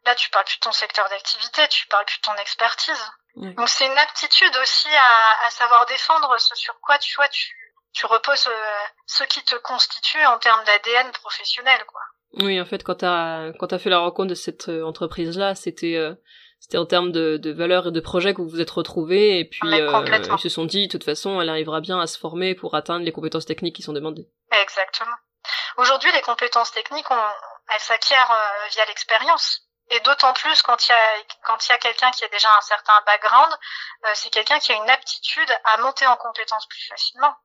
Là, 0.06 0.14
tu 0.14 0.28
parles 0.30 0.44
plus 0.44 0.56
de 0.56 0.60
ton 0.60 0.72
secteur 0.72 1.08
d'activité, 1.08 1.66
tu 1.68 1.86
parles 1.86 2.04
plus 2.04 2.18
de 2.18 2.22
ton 2.22 2.34
expertise. 2.36 3.12
Donc 3.36 3.68
c'est 3.68 3.86
une 3.86 3.98
aptitude 3.98 4.56
aussi 4.62 4.88
à, 4.88 5.46
à, 5.46 5.50
savoir 5.50 5.86
défendre 5.86 6.32
ce 6.38 6.54
sur 6.54 6.78
quoi 6.80 6.98
tu 6.98 7.16
vois 7.16 7.26
tu, 7.28 7.52
tu 7.92 8.06
reposes 8.06 8.46
euh, 8.46 8.84
ce 9.06 9.24
qui 9.24 9.42
te 9.42 9.56
constitue 9.56 10.24
en 10.26 10.38
termes 10.38 10.62
d'ADN 10.64 11.10
professionnel 11.12 11.80
quoi. 11.86 12.00
Oui, 12.34 12.60
en 12.60 12.64
fait, 12.64 12.84
quand 12.84 12.96
t'as 12.96 13.52
quand 13.54 13.68
t'as 13.68 13.78
fait 13.78 13.90
la 13.90 13.98
rencontre 13.98 14.28
de 14.28 14.34
cette 14.34 14.68
euh, 14.68 14.84
entreprise 14.84 15.36
là, 15.36 15.56
c'était 15.56 15.96
euh, 15.96 16.14
c'était 16.60 16.78
en 16.78 16.86
termes 16.86 17.10
de, 17.10 17.36
de 17.36 17.50
valeurs 17.50 17.88
et 17.88 17.92
de 17.92 18.00
projets 18.00 18.34
que 18.34 18.40
vous 18.40 18.48
vous 18.48 18.60
êtes 18.60 18.70
retrouvés 18.70 19.40
et 19.40 19.44
puis 19.44 19.60
ils 19.64 20.38
se 20.38 20.48
sont 20.48 20.64
dit 20.64 20.86
de 20.86 20.92
toute 20.92 21.04
façon 21.04 21.40
elle 21.40 21.48
arrivera 21.48 21.80
bien 21.80 22.00
à 22.00 22.06
se 22.06 22.18
former 22.18 22.54
pour 22.54 22.76
atteindre 22.76 23.04
les 23.04 23.12
compétences 23.12 23.46
techniques 23.46 23.74
qui 23.74 23.82
sont 23.82 23.92
demandées. 23.92 24.28
Exactement. 24.52 25.16
Aujourd'hui, 25.76 26.10
les 26.12 26.22
compétences 26.22 26.70
techniques, 26.70 27.10
on, 27.10 27.26
elles 27.74 27.80
s'acquièrent 27.80 28.32
via 28.70 28.84
l'expérience. 28.86 29.63
Et 29.90 30.00
d'autant 30.00 30.32
plus 30.32 30.62
quand 30.62 30.88
il 30.88 30.92
y 30.92 30.94
a 30.94 31.16
quand 31.42 31.66
il 31.66 31.72
y 31.72 31.74
a 31.74 31.78
quelqu'un 31.78 32.10
qui 32.10 32.24
a 32.24 32.28
déjà 32.28 32.48
un 32.56 32.60
certain 32.62 32.98
background, 33.02 33.54
euh, 34.06 34.12
c'est 34.14 34.30
quelqu'un 34.30 34.58
qui 34.58 34.72
a 34.72 34.76
une 34.76 34.88
aptitude 34.88 35.60
à 35.64 35.76
monter 35.78 36.06
en 36.06 36.16
compétence 36.16 36.66
plus 36.66 36.86
facilement. 36.88 37.36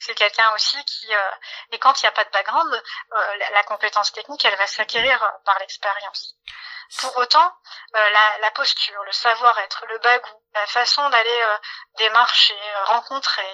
C'est 0.00 0.14
quelqu'un 0.14 0.52
aussi 0.54 0.82
qui 0.84 1.12
euh, 1.12 1.30
et 1.72 1.78
quand 1.78 2.00
il 2.00 2.06
n'y 2.06 2.08
a 2.08 2.12
pas 2.12 2.24
de 2.24 2.30
background, 2.30 2.82
euh, 3.12 3.36
la, 3.50 3.62
compétence 3.64 4.12
technique, 4.12 4.44
elle 4.44 4.56
va 4.56 4.66
s'acquérir 4.66 5.18
par 5.44 5.58
l'expérience. 5.58 6.34
Pour 7.00 7.16
autant, 7.18 7.52
la, 7.92 8.38
la, 8.38 8.50
posture, 8.52 9.04
le 9.04 9.12
savoir-être, 9.12 9.84
le 9.88 9.98
bagou, 9.98 10.42
la 10.54 10.66
façon 10.68 11.06
d'aller 11.10 11.46
démarcher, 11.98 12.58
rencontrer, 12.84 13.52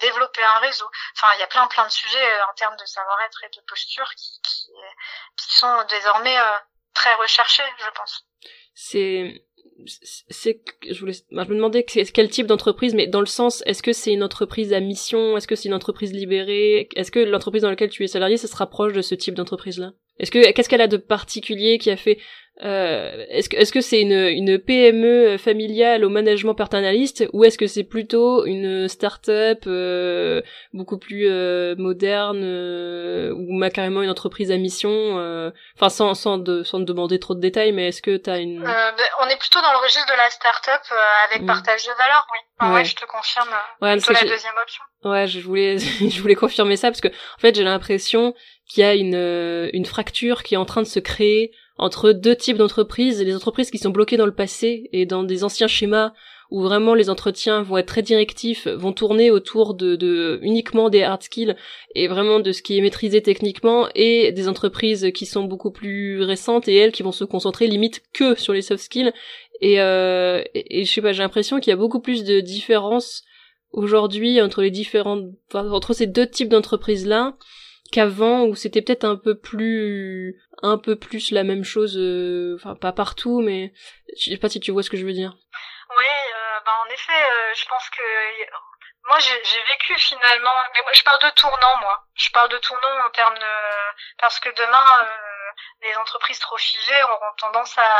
développer 0.00 0.44
un 0.44 0.58
réseau. 0.58 0.90
Enfin, 1.16 1.32
il 1.34 1.40
y 1.40 1.42
a 1.42 1.46
plein 1.46 1.66
plein 1.68 1.84
de 1.84 1.90
sujets 1.90 2.42
en 2.42 2.52
termes 2.54 2.76
de 2.76 2.84
savoir-être 2.84 3.42
et 3.44 3.48
de 3.48 3.60
posture 3.62 4.10
qui, 4.16 4.38
qui, 4.42 4.70
qui 5.38 5.56
sont 5.56 5.82
désormais 5.84 6.38
très 6.94 7.14
recherché, 7.14 7.62
je 7.78 7.90
pense. 7.96 8.26
C'est 8.74 9.44
c'est 10.28 10.62
je 10.88 10.98
voulais 11.00 11.12
je 11.12 11.34
me 11.34 11.56
demandais 11.56 11.84
quel 11.84 12.28
type 12.28 12.46
d'entreprise 12.46 12.94
mais 12.94 13.08
dans 13.08 13.20
le 13.20 13.26
sens 13.26 13.62
est-ce 13.66 13.82
que 13.82 13.92
c'est 13.92 14.12
une 14.12 14.22
entreprise 14.22 14.72
à 14.72 14.80
mission? 14.80 15.36
Est-ce 15.36 15.48
que 15.48 15.56
c'est 15.56 15.68
une 15.68 15.74
entreprise 15.74 16.12
libérée? 16.12 16.88
Est-ce 16.94 17.10
que 17.10 17.18
l'entreprise 17.18 17.62
dans 17.62 17.70
laquelle 17.70 17.90
tu 17.90 18.04
es 18.04 18.06
salarié 18.06 18.36
ça 18.36 18.46
se 18.46 18.56
rapproche 18.56 18.92
de 18.92 19.02
ce 19.02 19.14
type 19.14 19.34
d'entreprise 19.34 19.78
là 19.78 19.92
est-ce 20.18 20.30
que 20.30 20.52
qu'est-ce 20.52 20.68
qu'elle 20.68 20.80
a 20.80 20.86
de 20.86 20.96
particulier 20.96 21.78
qui 21.78 21.90
a 21.90 21.96
fait 21.96 22.18
euh, 22.62 23.26
est-ce 23.30 23.48
que 23.48 23.56
est-ce 23.56 23.72
que 23.72 23.80
c'est 23.80 24.00
une, 24.00 24.12
une 24.12 24.60
PME 24.60 25.38
familiale 25.38 26.04
au 26.04 26.08
management 26.08 26.54
paternaliste 26.54 27.24
ou 27.32 27.42
est-ce 27.42 27.58
que 27.58 27.66
c'est 27.66 27.82
plutôt 27.82 28.44
une 28.44 28.86
start-up 28.86 29.64
euh, 29.66 30.40
beaucoup 30.72 30.96
plus 30.96 31.28
euh, 31.28 31.74
moderne 31.76 32.42
euh, 32.44 33.32
ou 33.34 33.60
carrément 33.70 34.02
une 34.02 34.10
entreprise 34.10 34.52
à 34.52 34.56
mission 34.56 34.90
enfin 35.74 35.88
sans 35.88 36.14
sans 36.14 36.38
de, 36.38 36.62
sans 36.62 36.78
demander 36.78 37.18
trop 37.18 37.34
de 37.34 37.40
détails 37.40 37.72
mais 37.72 37.88
est-ce 37.88 38.00
que 38.00 38.16
tu 38.16 38.30
as 38.30 38.38
une 38.38 38.62
ben, 38.62 38.94
on 39.20 39.26
est 39.26 39.38
plutôt 39.38 39.60
dans 39.60 39.72
le 39.72 39.78
registre 39.78 40.06
de 40.06 40.16
la 40.16 40.30
start-up 40.30 40.82
avec 41.28 41.42
mm. 41.42 41.46
partage 41.46 41.84
de 41.84 41.92
valeur 41.98 42.24
oui 42.32 42.68
ouais. 42.72 42.84
je 42.84 42.94
te 42.94 43.04
confirme 43.04 43.48
ouais, 43.82 43.96
plutôt 43.96 44.12
la 44.12 44.20
deuxième 44.20 44.54
option 44.62 44.84
ouais 45.02 45.26
je 45.26 45.40
voulais 45.40 45.78
je 46.08 46.20
voulais 46.20 46.36
confirmer 46.36 46.76
ça 46.76 46.88
parce 46.88 47.00
que 47.00 47.08
en 47.08 47.40
fait 47.40 47.56
j'ai 47.56 47.64
l'impression 47.64 48.32
qu'il 48.68 48.84
y 48.84 48.86
a 48.86 48.94
une 48.94 49.70
une 49.72 49.86
fracture 49.86 50.44
qui 50.44 50.54
est 50.54 50.58
en 50.58 50.64
train 50.64 50.82
de 50.82 50.86
se 50.86 51.00
créer 51.00 51.50
entre 51.76 52.12
deux 52.12 52.36
types 52.36 52.56
d'entreprises, 52.56 53.22
les 53.22 53.34
entreprises 53.34 53.70
qui 53.70 53.78
sont 53.78 53.90
bloquées 53.90 54.16
dans 54.16 54.26
le 54.26 54.34
passé 54.34 54.88
et 54.92 55.06
dans 55.06 55.24
des 55.24 55.44
anciens 55.44 55.66
schémas 55.66 56.12
où 56.50 56.62
vraiment 56.62 56.94
les 56.94 57.10
entretiens 57.10 57.62
vont 57.62 57.78
être 57.78 57.86
très 57.86 58.02
directifs, 58.02 58.68
vont 58.68 58.92
tourner 58.92 59.30
autour 59.30 59.74
de, 59.74 60.38
uniquement 60.42 60.88
des 60.88 61.02
hard 61.02 61.22
skills 61.22 61.56
et 61.94 62.06
vraiment 62.06 62.38
de 62.38 62.52
ce 62.52 62.62
qui 62.62 62.78
est 62.78 62.80
maîtrisé 62.80 63.22
techniquement 63.22 63.88
et 63.94 64.30
des 64.30 64.46
entreprises 64.46 65.10
qui 65.12 65.26
sont 65.26 65.44
beaucoup 65.44 65.72
plus 65.72 66.22
récentes 66.22 66.68
et 66.68 66.76
elles 66.76 66.92
qui 66.92 67.02
vont 67.02 67.12
se 67.12 67.24
concentrer 67.24 67.66
limite 67.66 68.02
que 68.12 68.38
sur 68.38 68.52
les 68.52 68.62
soft 68.62 68.84
skills. 68.84 69.12
Et, 69.60 69.80
euh, 69.80 70.42
et, 70.54 70.84
sais 70.84 71.00
pas 71.00 71.12
j'ai 71.12 71.22
l'impression 71.22 71.58
qu'il 71.58 71.70
y 71.70 71.72
a 71.72 71.76
beaucoup 71.76 72.00
plus 72.00 72.24
de 72.24 72.40
différences 72.40 73.24
aujourd'hui 73.72 74.40
entre 74.40 74.62
les 74.62 74.70
différentes 74.70 75.26
entre 75.54 75.92
ces 75.92 76.06
deux 76.06 76.26
types 76.26 76.48
d'entreprises 76.48 77.06
là 77.06 77.36
qu'avant 77.94 78.42
où 78.42 78.56
c'était 78.56 78.82
peut-être 78.82 79.04
un 79.04 79.16
peu 79.16 79.38
plus 79.38 80.34
un 80.62 80.78
peu 80.78 80.98
plus 80.98 81.30
la 81.30 81.44
même 81.44 81.62
chose 81.62 81.96
euh, 81.96 82.56
enfin 82.58 82.74
pas 82.74 82.92
partout 82.92 83.40
mais 83.40 83.72
je 84.18 84.30
sais 84.30 84.36
pas 84.36 84.48
si 84.48 84.58
tu 84.58 84.72
vois 84.72 84.82
ce 84.82 84.90
que 84.90 84.96
je 84.96 85.06
veux 85.06 85.12
dire. 85.12 85.34
Oui 85.96 86.04
euh, 86.04 86.60
bah 86.66 86.72
en 86.84 86.90
effet 86.90 87.12
euh, 87.12 87.54
je 87.54 87.64
pense 87.66 87.88
que 87.90 88.02
moi 89.06 89.18
j'ai 89.20 89.62
vécu 89.62 89.94
finalement 89.96 90.58
mais 90.74 90.80
moi 90.82 90.92
je 90.92 91.04
parle 91.04 91.22
de 91.22 91.30
tournant 91.36 91.76
moi. 91.82 92.04
Je 92.16 92.30
parle 92.32 92.48
de 92.48 92.58
tournant 92.58 93.06
en 93.06 93.10
termes 93.10 93.38
de 93.38 93.54
parce 94.18 94.40
que 94.40 94.48
demain 94.48 95.06
les 95.82 95.94
entreprises 95.96 96.38
trop 96.38 96.56
figées 96.56 97.02
auront 97.04 97.32
tendance 97.38 97.76
à 97.78 97.90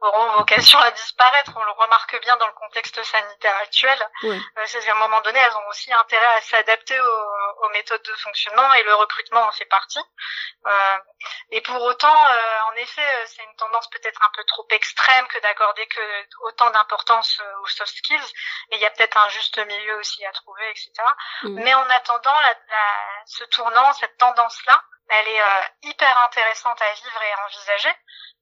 auront 0.00 0.38
vocation 0.38 0.78
à 0.78 0.90
disparaître. 0.90 1.52
On 1.56 1.64
le 1.64 1.70
remarque 1.72 2.20
bien 2.20 2.36
dans 2.36 2.46
le 2.46 2.52
contexte 2.52 3.02
sanitaire 3.02 3.56
actuel. 3.56 3.98
Oui. 4.22 4.40
Euh, 4.58 4.62
c'est 4.66 4.80
qu'à 4.80 4.92
un 4.92 4.96
moment 4.96 5.20
donné, 5.22 5.38
elles 5.38 5.56
ont 5.56 5.68
aussi 5.68 5.92
intérêt 5.92 6.34
à 6.36 6.40
s'adapter 6.40 6.98
aux, 7.00 7.64
aux, 7.64 7.68
méthodes 7.70 8.02
de 8.02 8.14
fonctionnement 8.14 8.72
et 8.74 8.82
le 8.82 8.94
recrutement 8.94 9.42
en 9.42 9.52
fait 9.52 9.66
partie. 9.66 10.00
Euh, 10.66 10.96
et 11.50 11.60
pour 11.62 11.80
autant, 11.82 12.26
euh, 12.30 12.60
en 12.70 12.72
effet, 12.74 13.02
euh, 13.02 13.24
c'est 13.26 13.42
une 13.42 13.56
tendance 13.56 13.88
peut-être 13.90 14.20
un 14.22 14.30
peu 14.34 14.44
trop 14.44 14.66
extrême 14.70 15.26
que 15.28 15.38
d'accorder 15.40 15.86
que 15.86 16.26
autant 16.42 16.70
d'importance 16.70 17.40
aux 17.62 17.66
soft 17.66 17.96
skills. 17.96 18.32
Et 18.70 18.76
il 18.76 18.80
y 18.80 18.86
a 18.86 18.90
peut-être 18.90 19.16
un 19.16 19.28
juste 19.28 19.58
milieu 19.58 19.96
aussi 19.96 20.24
à 20.24 20.32
trouver, 20.32 20.70
etc. 20.70 20.92
Mais 21.44 21.74
en 21.74 21.88
attendant, 21.90 22.38
la, 22.40 22.54
la, 22.68 23.24
ce 23.26 23.44
tournant, 23.44 23.92
cette 23.94 24.16
tendance-là, 24.18 24.82
elle 25.08 25.28
est 25.28 25.40
euh, 25.42 25.62
hyper 25.82 26.18
intéressante 26.24 26.80
à 26.80 26.92
vivre 26.92 27.22
et 27.22 27.32
à 27.32 27.44
envisager 27.44 27.94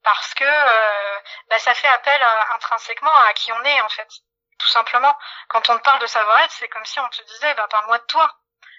parce 0.02 0.34
que 0.34 0.44
euh, 0.44 1.18
bah, 1.48 1.58
ça 1.58 1.74
fait 1.74 1.88
appel 1.88 2.22
euh, 2.22 2.54
intrinsèquement 2.54 3.14
à 3.28 3.32
qui 3.34 3.52
on 3.52 3.64
est 3.64 3.80
en 3.80 3.88
fait. 3.88 4.08
Tout 4.58 4.68
simplement, 4.68 5.14
quand 5.48 5.68
on 5.68 5.76
te 5.76 5.82
parle 5.82 6.00
de 6.00 6.06
savoir-être, 6.06 6.52
c'est 6.52 6.68
comme 6.68 6.84
si 6.84 6.98
on 7.00 7.08
te 7.08 7.22
disait 7.22 7.54
bah, 7.54 7.66
parle-moi 7.70 7.98
de 7.98 8.04
toi. 8.04 8.32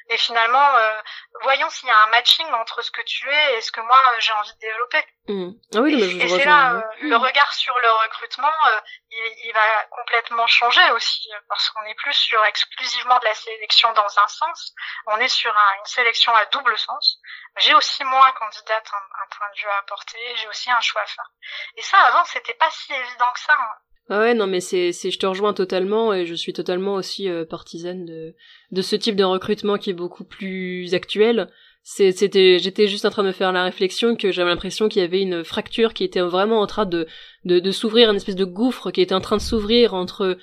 Et 0.09 0.17
finalement, 0.17 0.75
euh, 0.75 1.01
voyons 1.41 1.69
s'il 1.69 1.89
y 1.89 1.91
a 1.91 2.03
un 2.03 2.07
matching 2.07 2.47
entre 2.53 2.81
ce 2.81 2.91
que 2.91 3.01
tu 3.01 3.29
es 3.29 3.57
et 3.57 3.61
ce 3.61 3.71
que 3.73 3.81
moi 3.81 3.97
j'ai 4.19 4.31
envie 4.31 4.53
de 4.53 4.59
développer. 4.59 5.05
Mmh. 5.27 5.51
Ah 5.75 5.79
oui, 5.81 6.01
et, 6.01 6.23
et 6.23 6.29
c'est 6.29 6.45
là 6.45 6.75
euh, 6.75 6.81
le 7.01 7.17
regard 7.17 7.53
sur 7.53 7.77
le 7.77 7.91
recrutement, 7.91 8.53
euh, 8.67 8.79
il, 9.11 9.33
il, 9.45 9.53
va 9.53 9.83
complètement 9.91 10.47
changer 10.47 10.91
aussi 10.91 11.29
parce 11.49 11.69
qu'on 11.69 11.81
n'est 11.81 11.95
plus 11.95 12.13
sur 12.13 12.43
exclusivement 12.45 13.19
de 13.19 13.25
la 13.25 13.33
sélection 13.35 13.91
dans 13.93 14.19
un 14.19 14.27
sens, 14.27 14.73
on 15.07 15.17
est 15.17 15.27
sur 15.27 15.55
un, 15.55 15.73
une 15.79 15.85
sélection 15.85 16.33
à 16.33 16.45
double 16.45 16.77
sens. 16.77 17.19
J'ai 17.57 17.73
aussi 17.75 18.05
moi 18.05 18.31
candidate 18.39 18.89
un, 18.93 19.23
un, 19.23 19.27
point 19.37 19.49
de 19.53 19.59
vue 19.59 19.67
à 19.67 19.79
apporter, 19.79 20.35
j'ai 20.37 20.47
aussi 20.47 20.71
un 20.71 20.79
choix 20.79 21.01
à 21.01 21.05
faire. 21.07 21.29
Et 21.75 21.81
ça 21.81 21.99
avant 21.99 22.23
c'était 22.23 22.53
pas 22.53 22.71
si 22.71 22.93
évident 22.93 23.31
que 23.33 23.39
ça. 23.41 23.57
Hein. 23.59 23.75
Ah 24.09 24.19
ouais, 24.19 24.33
non, 24.33 24.47
mais 24.47 24.61
c'est, 24.61 24.93
c'est, 24.93 25.11
je 25.11 25.19
te 25.19 25.25
rejoins 25.25 25.53
totalement 25.53 26.13
et 26.13 26.25
je 26.25 26.33
suis 26.33 26.53
totalement 26.53 26.93
aussi 26.93 27.27
euh, 27.29 27.43
partisane 27.43 28.05
de, 28.05 28.35
de 28.71 28.81
ce 28.81 28.95
type 28.95 29.17
de 29.17 29.23
recrutement 29.25 29.77
qui 29.77 29.89
est 29.89 29.93
beaucoup 29.93 30.23
plus 30.23 30.93
actuel. 30.93 31.49
C'est, 31.83 32.11
c'était, 32.11 32.57
j'étais 32.59 32.87
juste 32.87 33.05
en 33.05 33.09
train 33.09 33.23
de 33.23 33.27
me 33.27 33.33
faire 33.33 33.51
la 33.51 33.63
réflexion 33.63 34.15
que 34.15 34.31
j'avais 34.31 34.49
l'impression 34.49 34.89
qu'il 34.89 35.01
y 35.01 35.05
avait 35.05 35.21
une 35.21 35.43
fracture 35.43 35.93
qui 35.93 36.03
était 36.03 36.21
vraiment 36.21 36.59
en 36.61 36.67
train 36.67 36.85
de, 36.85 37.07
de, 37.45 37.59
de 37.59 37.71
s'ouvrir, 37.71 38.09
une 38.09 38.17
espèce 38.17 38.35
de 38.35 38.45
gouffre 38.45 38.91
qui 38.91 39.01
était 39.01 39.15
en 39.15 39.21
train 39.21 39.37
de 39.37 39.41
s'ouvrir 39.41 39.93
entre, 39.93 40.37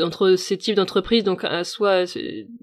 entre 0.00 0.34
ces 0.36 0.58
types 0.58 0.76
d'entreprises, 0.76 1.24
donc 1.24 1.46
soit 1.64 2.04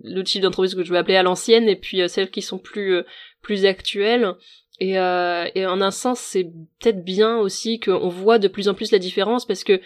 le 0.04 0.22
type 0.24 0.42
d'entreprise 0.44 0.76
que 0.76 0.84
je 0.84 0.92
vais 0.92 1.00
appeler 1.00 1.16
à 1.16 1.24
l'ancienne 1.24 1.68
et 1.68 1.76
puis 1.76 2.02
euh, 2.02 2.08
celles 2.08 2.30
qui 2.30 2.44
sont 2.44 2.60
plus, 2.60 2.96
euh, 2.96 3.04
plus 3.42 3.66
actuelles. 3.66 4.36
Et, 4.80 4.98
euh, 4.98 5.48
en 5.56 5.82
un 5.82 5.92
sens, 5.92 6.20
c'est 6.20 6.46
peut-être 6.80 7.04
bien 7.04 7.38
aussi 7.38 7.80
qu'on 7.80 8.10
voit 8.10 8.40
de 8.40 8.48
plus 8.48 8.68
en 8.68 8.74
plus 8.74 8.92
la 8.92 9.00
différence 9.00 9.46
parce 9.46 9.64
que 9.64 9.80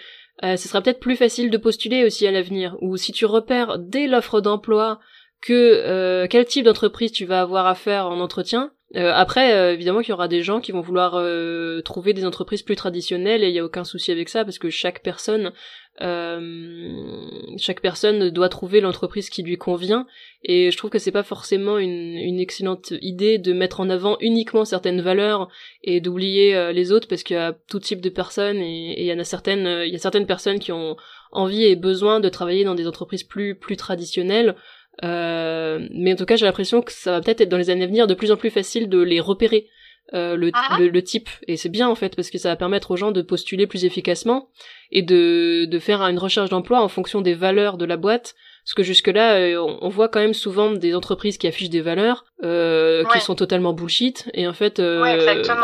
euh, 0.43 0.55
ce 0.55 0.67
sera 0.67 0.81
peut-être 0.81 0.99
plus 0.99 1.15
facile 1.15 1.49
de 1.49 1.57
postuler 1.57 2.05
aussi 2.05 2.27
à 2.27 2.31
l'avenir. 2.31 2.77
Ou 2.81 2.97
si 2.97 3.11
tu 3.11 3.25
repères 3.25 3.79
dès 3.79 4.07
l'offre 4.07 4.41
d'emploi 4.41 4.99
que 5.41 5.53
euh, 5.53 6.27
quel 6.29 6.45
type 6.45 6.65
d'entreprise 6.65 7.11
tu 7.11 7.25
vas 7.25 7.41
avoir 7.41 7.67
à 7.67 7.75
faire 7.75 8.07
en 8.07 8.19
entretien, 8.19 8.71
euh, 8.95 9.11
après, 9.13 9.53
euh, 9.53 9.73
évidemment 9.73 9.99
qu'il 9.99 10.11
y 10.11 10.13
aura 10.13 10.29
des 10.29 10.43
gens 10.43 10.61
qui 10.61 10.71
vont 10.71 10.79
vouloir 10.79 11.15
euh, 11.15 11.81
trouver 11.81 12.13
des 12.13 12.25
entreprises 12.25 12.61
plus 12.61 12.77
traditionnelles 12.77 13.43
et 13.43 13.49
il 13.49 13.51
n'y 13.51 13.59
a 13.59 13.65
aucun 13.65 13.83
souci 13.83 14.13
avec 14.13 14.29
ça 14.29 14.45
parce 14.45 14.59
que 14.59 14.69
chaque 14.69 15.03
personne, 15.03 15.51
chaque 15.99 17.81
personne 17.81 18.29
doit 18.29 18.49
trouver 18.49 18.81
l'entreprise 18.81 19.31
qui 19.31 19.41
lui 19.41 19.57
convient 19.57 20.05
et 20.43 20.69
je 20.69 20.77
trouve 20.77 20.91
que 20.91 20.99
c'est 20.99 21.11
pas 21.11 21.23
forcément 21.23 21.79
une, 21.79 22.15
une, 22.15 22.39
excellente 22.39 22.93
idée 23.01 23.39
de 23.39 23.51
mettre 23.51 23.79
en 23.79 23.89
avant 23.89 24.15
uniquement 24.21 24.63
certaines 24.63 25.01
valeurs 25.01 25.49
et 25.83 25.99
d'oublier 25.99 26.71
les 26.71 26.91
autres 26.91 27.07
parce 27.07 27.23
qu'il 27.23 27.35
y 27.35 27.39
a 27.39 27.53
tout 27.67 27.79
type 27.79 27.99
de 27.99 28.09
personnes 28.09 28.57
et, 28.57 29.01
il 29.01 29.07
y 29.07 29.11
en 29.11 29.17
a 29.17 29.23
certaines, 29.23 29.85
il 29.87 29.91
y 29.91 29.95
a 29.95 29.99
certaines 29.99 30.27
personnes 30.27 30.59
qui 30.59 30.71
ont 30.71 30.97
envie 31.31 31.63
et 31.63 31.75
besoin 31.75 32.19
de 32.19 32.29
travailler 32.29 32.63
dans 32.63 32.75
des 32.75 32.87
entreprises 32.87 33.23
plus 33.23 33.55
plus 33.55 33.75
traditionnelles 33.75 34.55
mais 35.03 36.13
en 36.13 36.15
tout 36.15 36.25
cas, 36.25 36.35
j'ai 36.35 36.45
l'impression 36.45 36.81
que 36.81 36.91
ça 36.91 37.11
va 37.11 37.21
peut-être 37.21 37.41
être 37.41 37.49
dans 37.49 37.57
les 37.57 37.69
années 37.69 37.83
à 37.83 37.87
venir 37.87 38.07
de 38.07 38.13
plus 38.13 38.31
en 38.31 38.37
plus 38.37 38.49
facile 38.49 38.89
de 38.89 38.99
les 38.99 39.19
repérer. 39.19 39.67
Euh, 40.13 40.37
le, 40.37 40.51
ah. 40.53 40.77
le, 40.79 40.87
le, 40.87 41.03
type 41.03 41.29
et 41.49 41.57
c'est 41.57 41.67
bien 41.67 41.89
en 41.89 41.95
fait 41.95 42.15
parce 42.15 42.29
que 42.29 42.37
ça 42.37 42.47
va 42.47 42.55
permettre 42.55 42.91
aux 42.91 42.95
gens 42.95 43.11
de 43.11 43.21
postuler 43.21 43.67
plus 43.67 43.83
efficacement 43.83 44.47
et 44.89 45.01
de, 45.01 45.65
de 45.65 45.79
faire 45.79 46.01
une 46.01 46.17
recherche 46.17 46.49
d'emploi 46.49 46.81
en 46.81 46.87
fonction 46.87 47.19
des 47.19 47.33
valeurs 47.33 47.77
de 47.77 47.83
la 47.83 47.97
boîte 47.97 48.33
parce 48.67 48.73
que 48.73 48.83
jusque-là, 48.83 49.35
euh, 49.35 49.77
on, 49.79 49.87
voit 49.87 50.09
quand 50.09 50.19
même 50.19 50.33
souvent 50.33 50.69
des 50.73 50.93
entreprises 50.93 51.37
qui 51.37 51.47
affichent 51.47 51.69
des 51.69 51.79
valeurs 51.79 52.25
euh, 52.43 53.05
qui 53.13 53.21
sont 53.21 53.33
totalement 53.33 53.71
bullshit. 53.71 54.29
Et 54.33 54.45
en 54.45 54.51
fait, 54.51 54.79
euh, 54.79 55.05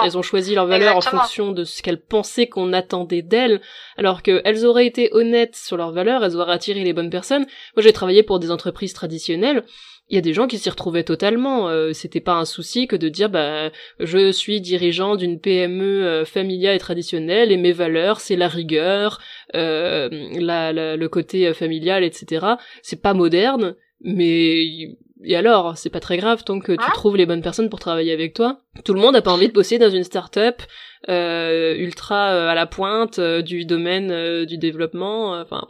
elles 0.06 0.18
ont 0.18 0.22
choisi 0.22 0.56
leurs 0.56 0.68
valeurs 0.68 0.96
en 0.96 1.02
fonction 1.02 1.52
de 1.52 1.66
ce 1.66 1.82
qu'elles 1.82 2.00
pensaient 2.00 2.48
qu'on 2.48 2.72
attendait 2.72 3.22
d'elles. 3.22 3.60
Alors 3.98 4.22
qu'elles 4.22 4.66
auraient 4.66 4.86
été 4.88 5.10
honnêtes 5.12 5.58
sur 5.58 5.76
leurs 5.76 5.92
valeurs, 5.92 6.24
elles 6.24 6.38
auraient 6.38 6.54
attiré 6.54 6.82
les 6.86 6.94
bonnes 6.94 7.10
personnes. 7.10 7.46
Moi, 7.76 7.84
j'ai 7.84 7.92
travaillé 7.92 8.24
pour 8.24 8.40
des 8.40 8.52
entreprises 8.52 8.94
traditionnelles 8.94 9.66
il 10.14 10.16
y 10.16 10.20
a 10.20 10.22
des 10.22 10.34
gens 10.34 10.46
qui 10.46 10.60
s'y 10.60 10.70
retrouvaient 10.70 11.04
totalement. 11.04 11.70
Euh, 11.70 11.92
c'était 11.92 12.22
pas 12.22 12.36
un 12.36 12.46
souci 12.46 12.86
que 12.86 12.96
de 12.96 13.10
dire 13.10 13.32
bah 13.32 13.72
je 14.00 14.32
suis 14.32 14.62
dirigeant 14.62 15.16
d'une 15.16 15.40
PME 15.40 16.06
euh, 16.06 16.24
familiale 16.24 16.76
et 16.76 16.80
traditionnelle 16.80 17.52
et 17.52 17.58
mes 17.58 17.72
valeurs 17.72 18.20
c'est 18.20 18.36
la 18.36 18.48
rigueur, 18.48 19.20
euh, 19.56 20.10
la, 20.40 20.72
le 20.72 21.08
côté 21.08 21.48
euh, 21.48 21.56
familial, 21.56 22.04
etc. 22.04 22.46
C'est 22.84 23.02
pas 23.02 23.16
moderne, 23.16 23.76
mais 24.02 24.96
et 25.26 25.36
alors, 25.36 25.78
c'est 25.78 25.90
pas 25.90 26.02
très 26.02 26.18
grave 26.18 26.44
tant 26.44 26.60
que 26.60 26.74
tu 26.74 26.92
trouves 26.94 27.16
les 27.16 27.26
bonnes 27.26 27.42
personnes 27.42 27.70
pour 27.70 27.80
travailler 27.80 28.12
avec 28.12 28.36
toi. 28.36 28.60
Tout 28.84 28.94
le 28.94 29.00
monde 29.00 29.16
a 29.16 29.22
pas 29.22 29.32
envie 29.32 29.48
de 29.48 29.54
bosser 29.54 29.80
dans 29.80 29.90
une 29.90 30.04
start-up 30.04 30.62
euh, 31.10 31.76
ultra 31.76 32.50
à 32.52 32.54
la 32.54 32.66
pointe 32.68 33.20
du 33.20 33.66
domaine 33.66 34.44
du 34.46 34.58
développement. 34.58 35.40
Enfin, 35.40 35.66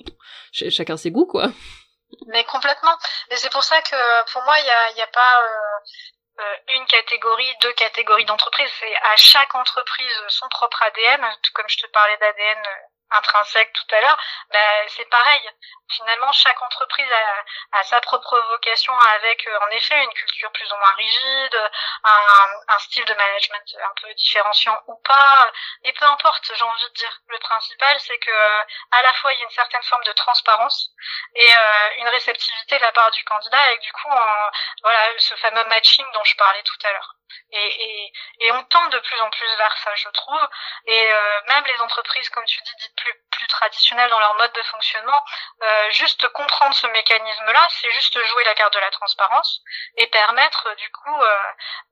chacun 0.51 0.97
ses 0.97 1.11
goûts, 1.11 1.27
quoi. 1.27 1.51
Mais 2.27 2.43
complètement. 2.45 2.97
Et 3.29 3.37
c'est 3.37 3.51
pour 3.51 3.63
ça 3.63 3.81
que 3.81 4.31
pour 4.31 4.43
moi, 4.43 4.59
il 4.59 4.63
n'y 4.65 4.71
a, 4.71 4.91
y 4.91 5.01
a 5.01 5.07
pas 5.07 5.41
euh, 5.41 6.41
euh, 6.41 6.55
une 6.69 6.85
catégorie, 6.85 7.55
deux 7.61 7.73
catégories 7.73 8.25
d'entreprises. 8.25 8.71
C'est 8.79 8.95
à 8.95 9.15
chaque 9.15 9.53
entreprise 9.55 10.23
son 10.29 10.47
propre 10.49 10.81
ADN, 10.83 11.21
tout 11.41 11.51
comme 11.53 11.69
je 11.69 11.77
te 11.77 11.87
parlais 11.87 12.17
d'ADN 12.17 12.63
intrinsèque 13.13 13.71
tout 13.73 13.95
à 13.95 14.01
l'heure, 14.01 14.17
bah, 14.51 14.87
c'est 14.87 15.09
pareil. 15.09 15.41
Finalement, 15.95 16.31
chaque 16.31 16.61
entreprise 16.61 17.11
a, 17.71 17.83
sa 17.83 18.01
propre 18.01 18.39
vocation 18.49 18.97
avec, 18.99 19.47
euh, 19.47 19.59
en 19.61 19.67
effet, 19.69 20.03
une 20.03 20.13
culture 20.13 20.51
plus 20.51 20.71
ou 20.71 20.77
moins 20.77 20.93
rigide, 20.93 21.71
un, 22.03 22.79
style 22.79 23.05
de 23.05 23.13
management 23.13 23.63
un 23.81 23.93
peu 24.01 24.13
différenciant 24.15 24.77
ou 24.87 24.95
pas. 25.05 25.51
Et 25.83 25.93
peu 25.93 26.05
importe, 26.05 26.51
j'ai 26.53 26.63
envie 26.63 26.89
de 26.89 26.93
dire. 26.93 27.19
Le 27.27 27.39
principal, 27.39 27.99
c'est 27.99 28.17
que 28.17 28.31
à 28.91 29.01
la 29.01 29.13
fois 29.13 29.33
il 29.33 29.39
y 29.39 29.41
a 29.41 29.45
une 29.45 29.51
certaine 29.51 29.83
forme 29.83 30.03
de 30.03 30.11
transparence 30.11 30.89
et 31.35 31.55
euh, 31.55 31.89
une 31.97 32.09
réceptivité 32.09 32.77
de 32.77 32.81
la 32.81 32.91
part 32.91 33.11
du 33.11 33.23
candidat, 33.23 33.71
et 33.71 33.77
du 33.79 33.91
coup, 33.93 34.09
voilà, 34.81 34.99
ce 35.17 35.35
fameux 35.35 35.65
matching 35.65 36.05
dont 36.13 36.23
je 36.23 36.35
parlais 36.35 36.63
tout 36.63 36.77
à 36.83 36.91
l'heure. 36.91 37.15
Et, 37.51 38.51
on 38.51 38.63
tend 38.65 38.87
de 38.89 38.99
plus 38.99 39.19
en 39.21 39.29
plus 39.29 39.55
vers 39.57 39.77
ça, 39.77 39.95
je 39.95 40.09
trouve. 40.09 40.49
Et 40.85 41.11
euh, 41.11 41.41
même 41.47 41.65
les 41.65 41.81
entreprises, 41.81 42.29
comme 42.29 42.45
tu 42.45 42.61
dis, 42.61 42.75
dites 42.79 42.95
plus, 42.95 43.47
traditionnelles 43.49 44.09
dans 44.09 44.19
leur 44.19 44.35
mode 44.35 44.53
de 44.53 44.63
fonctionnement, 44.63 45.21
euh, 45.61 45.82
juste 45.91 46.27
comprendre 46.29 46.73
ce 46.73 46.87
mécanisme-là, 46.87 47.67
c'est 47.69 47.91
juste 47.91 48.13
jouer 48.13 48.43
la 48.45 48.53
carte 48.55 48.73
de 48.73 48.79
la 48.79 48.91
transparence 48.91 49.61
et 49.97 50.07
permettre 50.07 50.67
du 50.77 50.89
coup 50.91 51.21
euh, 51.21 51.37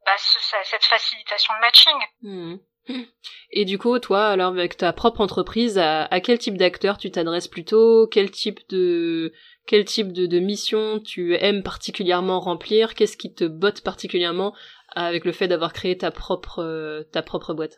bah, 0.06 0.18
ce, 0.18 0.56
cette 0.64 0.86
facilitation 0.86 1.54
de 1.56 1.60
matching. 1.60 1.98
Mmh. 2.22 2.56
Et 3.52 3.66
du 3.66 3.78
coup, 3.78 3.98
toi, 4.00 4.30
alors 4.30 4.52
avec 4.52 4.78
ta 4.78 4.94
propre 4.94 5.22
entreprise, 5.22 5.78
à, 5.78 6.06
à 6.06 6.20
quel 6.20 6.40
type 6.40 6.58
d'acteur 6.58 6.98
tu 6.98 7.12
t'adresses 7.12 7.48
plutôt? 7.48 8.08
Quel 8.08 8.32
type 8.32 8.68
de 8.70 9.34
quel 9.68 9.86
type 9.86 10.12
de, 10.12 10.26
de 10.26 10.40
mission 10.40 11.00
tu 11.00 11.36
aimes 11.36 11.64
particulièrement 11.64 12.40
remplir? 12.40 12.96
Qu'est-ce 12.96 13.18
qui 13.18 13.34
te 13.34 13.44
botte 13.44 13.84
particulièrement 13.84 14.56
avec 14.96 15.26
le 15.26 15.32
fait 15.32 15.48
d'avoir 15.48 15.74
créé 15.74 15.98
ta 15.98 16.12
propre 16.12 16.64
euh, 16.64 17.04
ta 17.14 17.22
propre 17.22 17.54
boîte? 17.54 17.76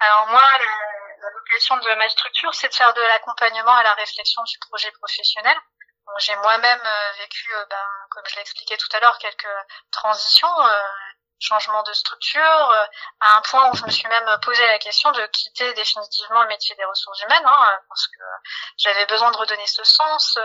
Alors 0.00 0.28
moi, 0.30 0.40
la 0.40 1.03
de 1.54 1.94
ma 1.94 2.08
structure, 2.08 2.54
c'est 2.54 2.68
de 2.68 2.74
faire 2.74 2.92
de 2.94 3.00
l'accompagnement 3.00 3.74
à 3.76 3.82
la 3.82 3.94
réflexion 3.94 4.42
du 4.42 4.58
projet 4.58 4.90
professionnel. 4.92 5.56
J'ai 6.18 6.36
moi-même 6.36 6.80
euh, 6.84 7.12
vécu, 7.18 7.54
euh, 7.54 7.64
ben, 7.70 7.86
comme 8.10 8.24
je 8.28 8.34
l'ai 8.34 8.42
expliqué 8.42 8.76
tout 8.76 8.88
à 8.92 9.00
l'heure, 9.00 9.18
quelques 9.18 9.46
transitions 9.90 10.54
changement 11.44 11.82
de 11.82 11.92
structure, 11.92 12.70
euh, 12.70 12.86
à 13.20 13.36
un 13.36 13.40
point 13.42 13.70
où 13.70 13.76
je 13.76 13.84
me 13.84 13.90
suis 13.90 14.08
même 14.08 14.38
posé 14.42 14.66
la 14.66 14.78
question 14.78 15.12
de 15.12 15.26
quitter 15.26 15.72
définitivement 15.74 16.42
le 16.42 16.48
métier 16.48 16.74
des 16.76 16.84
ressources 16.84 17.20
humaines, 17.22 17.44
hein, 17.44 17.78
parce 17.88 18.06
que 18.08 18.22
j'avais 18.78 19.04
besoin 19.06 19.30
de 19.30 19.36
redonner 19.36 19.66
ce 19.66 19.84
sens. 19.84 20.38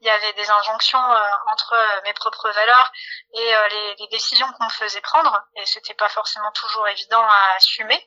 Il 0.00 0.06
y 0.06 0.10
avait 0.10 0.32
des 0.32 0.50
injonctions 0.50 1.12
euh, 1.12 1.28
entre 1.52 1.74
euh, 1.74 2.00
mes 2.04 2.14
propres 2.14 2.50
valeurs 2.50 2.90
et 3.34 3.54
les, 3.70 3.94
les 3.96 4.08
décisions 4.08 4.50
qu'on 4.52 4.64
me 4.64 4.70
faisait 4.70 5.00
prendre, 5.02 5.38
et 5.56 5.66
c'était 5.66 5.94
pas 5.94 6.08
forcément 6.08 6.50
toujours 6.52 6.88
évident 6.88 7.22
à 7.22 7.56
assumer. 7.56 8.06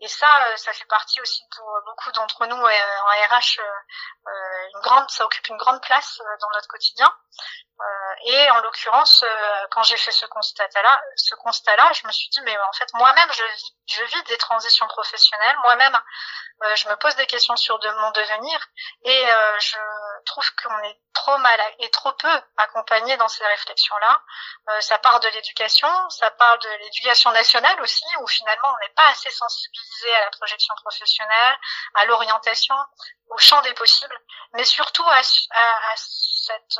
Et 0.00 0.08
ça, 0.08 0.28
ça 0.56 0.72
fait 0.72 0.86
partie 0.86 1.20
aussi 1.20 1.42
pour 1.56 1.66
beaucoup 1.86 2.12
d'entre 2.12 2.46
nous 2.46 2.56
en 2.56 2.66
RH, 2.66 3.58
une 4.74 4.80
grande, 4.82 5.10
ça 5.10 5.24
occupe 5.24 5.48
une 5.48 5.56
grande 5.56 5.82
place 5.82 6.20
dans 6.40 6.50
notre 6.54 6.68
quotidien. 6.68 7.12
Euh, 7.80 8.14
et 8.24 8.50
en 8.50 8.60
l'occurrence, 8.60 9.22
euh, 9.22 9.66
quand 9.70 9.84
j'ai 9.84 9.96
fait 9.96 10.10
ce 10.10 10.26
constat-là, 10.26 11.00
ce 11.14 11.34
constat-là, 11.36 11.92
je 11.92 12.06
me 12.08 12.12
suis 12.12 12.28
dit 12.30 12.40
mais 12.42 12.56
en 12.58 12.72
fait 12.72 12.88
moi-même 12.94 13.32
je 13.32 13.44
vis, 13.44 13.74
je 13.86 14.02
vis 14.02 14.22
des 14.24 14.36
transitions 14.36 14.88
professionnelles, 14.88 15.56
moi-même 15.62 15.96
euh, 16.64 16.74
je 16.74 16.88
me 16.88 16.96
pose 16.96 17.14
des 17.14 17.26
questions 17.26 17.54
sur 17.54 17.78
de, 17.78 17.88
mon 17.88 18.10
devenir. 18.10 18.58
Et 19.04 19.26
je 19.60 19.76
trouve 20.28 20.48
qu'on 20.54 20.78
est 20.84 21.00
trop 21.14 21.36
mal 21.38 21.60
et 21.80 21.90
trop 21.90 22.12
peu 22.12 22.42
accompagné 22.56 23.16
dans 23.16 23.28
ces 23.28 23.44
réflexions-là. 23.44 24.22
ça 24.80 24.98
part 24.98 25.20
de 25.20 25.28
l'éducation, 25.28 25.88
ça 26.10 26.30
part 26.30 26.58
de 26.58 26.68
l'éducation 26.84 27.30
nationale 27.32 27.80
aussi, 27.80 28.04
où 28.20 28.26
finalement 28.26 28.68
on 28.68 28.78
n'est 28.86 28.94
pas 28.94 29.08
assez 29.08 29.30
sensibilisé 29.30 30.14
à 30.14 30.24
la 30.24 30.30
projection 30.30 30.74
professionnelle, 30.82 31.58
à 31.94 32.04
l'orientation, 32.04 32.76
au 33.30 33.38
champ 33.38 33.60
des 33.62 33.74
possibles, 33.74 34.18
mais 34.52 34.64
surtout 34.64 35.04
à, 35.04 35.20
à, 35.50 35.92
à 35.92 35.96
cette 35.96 36.78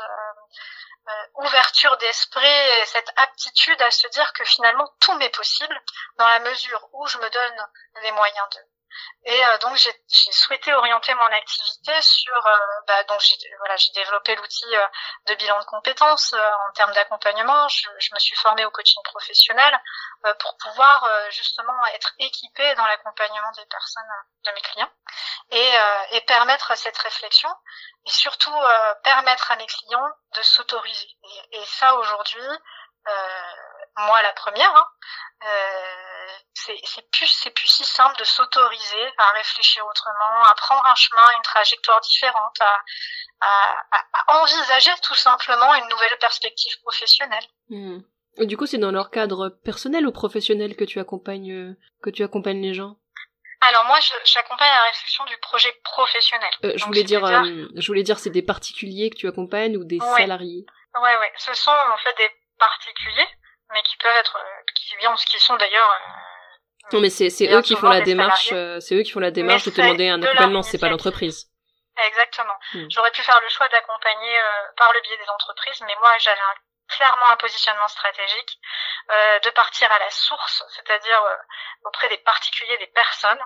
euh, 1.09 1.25
ouverture 1.35 1.97
d'esprit 1.97 2.45
et 2.45 2.85
cette 2.85 3.11
aptitude 3.15 3.81
à 3.81 3.89
se 3.89 4.07
dire 4.09 4.31
que 4.33 4.43
finalement 4.45 4.87
tout 4.99 5.13
m'est 5.15 5.35
possible 5.35 5.81
dans 6.17 6.27
la 6.27 6.39
mesure 6.39 6.87
où 6.93 7.07
je 7.07 7.17
me 7.17 7.29
donne 7.29 7.67
les 8.03 8.11
moyens 8.11 8.47
de. 8.55 8.78
Et 9.25 9.45
euh, 9.45 9.57
donc 9.59 9.75
j'ai 9.75 9.91
souhaité 10.31 10.73
orienter 10.73 11.13
mon 11.13 11.31
activité 11.33 12.01
sur 12.01 12.35
euh, 12.35 12.57
bah, 12.87 13.03
donc 13.05 13.19
j'ai 13.21 13.35
voilà 13.59 13.75
j'ai 13.77 13.91
développé 13.93 14.35
l'outil 14.35 14.65
de 15.27 15.35
bilan 15.35 15.59
de 15.59 15.65
compétences 15.65 16.33
en 16.33 16.71
termes 16.73 16.93
d'accompagnement. 16.93 17.67
Je, 17.67 17.89
je, 17.99 18.13
me 18.13 18.19
suis 18.19 18.35
formée 18.37 18.65
au 18.65 18.71
coaching 18.71 19.01
professionnel 19.03 19.79
pour 20.39 20.57
pouvoir 20.57 21.07
justement 21.31 21.85
être 21.93 22.13
équipée 22.19 22.75
dans 22.75 22.85
l'accompagnement 22.85 23.51
des 23.57 23.65
personnes 23.65 24.03
de 24.45 24.51
mes 24.51 24.61
clients 24.61 24.91
et, 25.51 25.73
et 26.11 26.21
permettre 26.21 26.75
cette 26.77 26.97
réflexion 26.97 27.49
et 28.05 28.11
surtout 28.11 28.53
euh, 28.53 28.95
permettre 29.03 29.51
à 29.51 29.55
mes 29.55 29.65
clients 29.65 30.09
de 30.35 30.41
s'autoriser. 30.41 31.09
Et, 31.51 31.65
ça 31.65 31.95
aujourd'hui, 31.95 32.47
euh, 33.07 33.53
moi 34.05 34.21
la 34.21 34.33
première, 34.33 34.75
hein, 34.75 34.87
euh, 35.45 36.29
c'est 36.53 37.11
plus 37.11 37.27
c'est 37.27 37.51
plus 37.51 37.67
si 37.67 37.83
simple 37.83 38.17
de 38.19 38.23
s'autoriser 38.23 39.13
à 39.17 39.31
réfléchir 39.31 39.85
autrement, 39.85 40.43
à 40.43 40.55
prendre 40.55 40.85
un 40.85 40.95
chemin, 40.95 41.21
une 41.37 41.43
trajectoire 41.43 42.01
différente, 42.01 42.61
à, 42.61 42.83
à, 43.41 44.05
à 44.13 44.41
envisager 44.41 44.91
tout 45.01 45.15
simplement 45.15 45.73
une 45.75 45.87
nouvelle 45.87 46.17
perspective 46.19 46.73
professionnelle. 46.81 47.45
Hmm. 47.69 47.99
Et 48.37 48.45
du 48.45 48.57
coup, 48.57 48.65
c'est 48.65 48.77
dans 48.77 48.91
leur 48.91 49.09
cadre 49.11 49.49
personnel 49.49 50.07
ou 50.07 50.11
professionnel 50.11 50.75
que 50.75 50.85
tu 50.85 50.99
accompagnes 50.99 51.51
euh, 51.51 51.77
que 52.01 52.09
tu 52.09 52.23
accompagnes 52.23 52.61
les 52.61 52.73
gens? 52.73 52.95
Alors 53.61 53.83
moi, 53.85 53.99
j'accompagne 54.23 54.69
la 54.69 54.83
réflexion 54.83 55.25
du 55.25 55.37
projet 55.37 55.73
professionnel. 55.83 56.49
Euh, 56.63 56.73
je, 56.77 56.85
voulais 56.85 57.03
dire, 57.03 57.25
euh, 57.25 57.67
je 57.75 57.87
voulais 57.87 58.03
dire, 58.03 58.17
c'est 58.17 58.29
des 58.29 58.41
particuliers 58.41 59.09
que 59.09 59.17
tu 59.17 59.27
accompagnes 59.27 59.75
ou 59.75 59.83
des 59.83 59.99
salariés? 59.99 60.65
Ouais, 60.95 61.17
ouais. 61.17 61.33
Ce 61.37 61.53
sont 61.53 61.71
en 61.71 61.97
fait 61.97 62.15
des 62.17 62.29
particuliers, 62.57 63.27
mais 63.71 63.81
qui 63.83 63.97
peuvent 63.97 64.15
être, 64.15 64.37
euh, 64.37 64.63
qui, 64.75 64.95
qui 65.25 65.39
sont 65.39 65.55
d'ailleurs. 65.57 65.89
Euh, 65.89 66.93
non, 66.93 67.01
mais 67.01 67.09
c'est 67.09 67.29
eux 67.51 67.61
qui 67.61 67.75
font 67.75 67.89
la 67.89 68.01
démarche. 68.01 68.49
c'est 68.79 68.95
eux 68.95 69.03
qui 69.03 69.11
font 69.11 69.19
la 69.19 69.31
démarche 69.31 69.65
de 69.65 69.71
te 69.71 69.81
demander 69.81 70.09
un 70.09 70.21
accompagnement. 70.21 70.63
C'est 70.63 70.79
pas 70.79 70.89
l'entreprise. 70.89 71.45
Exactement. 72.07 72.55
Hmm. 72.73 72.87
J'aurais 72.89 73.11
pu 73.11 73.21
faire 73.21 73.39
le 73.41 73.49
choix 73.49 73.67
d'accompagner 73.67 74.39
par 74.77 74.91
le 74.93 75.01
biais 75.01 75.17
des 75.17 75.29
entreprises, 75.29 75.81
mais 75.85 75.95
moi, 75.99 76.17
j'avais 76.19 76.39
clairement 76.89 77.29
un 77.29 77.37
positionnement 77.37 77.87
stratégique, 77.87 78.59
euh, 79.11 79.39
de 79.39 79.49
partir 79.51 79.91
à 79.91 79.99
la 79.99 80.09
source, 80.09 80.63
c'est-à-dire 80.75 81.23
euh, 81.23 81.35
auprès 81.85 82.09
des 82.09 82.17
particuliers, 82.17 82.77
des 82.77 82.87
personnes, 82.87 83.39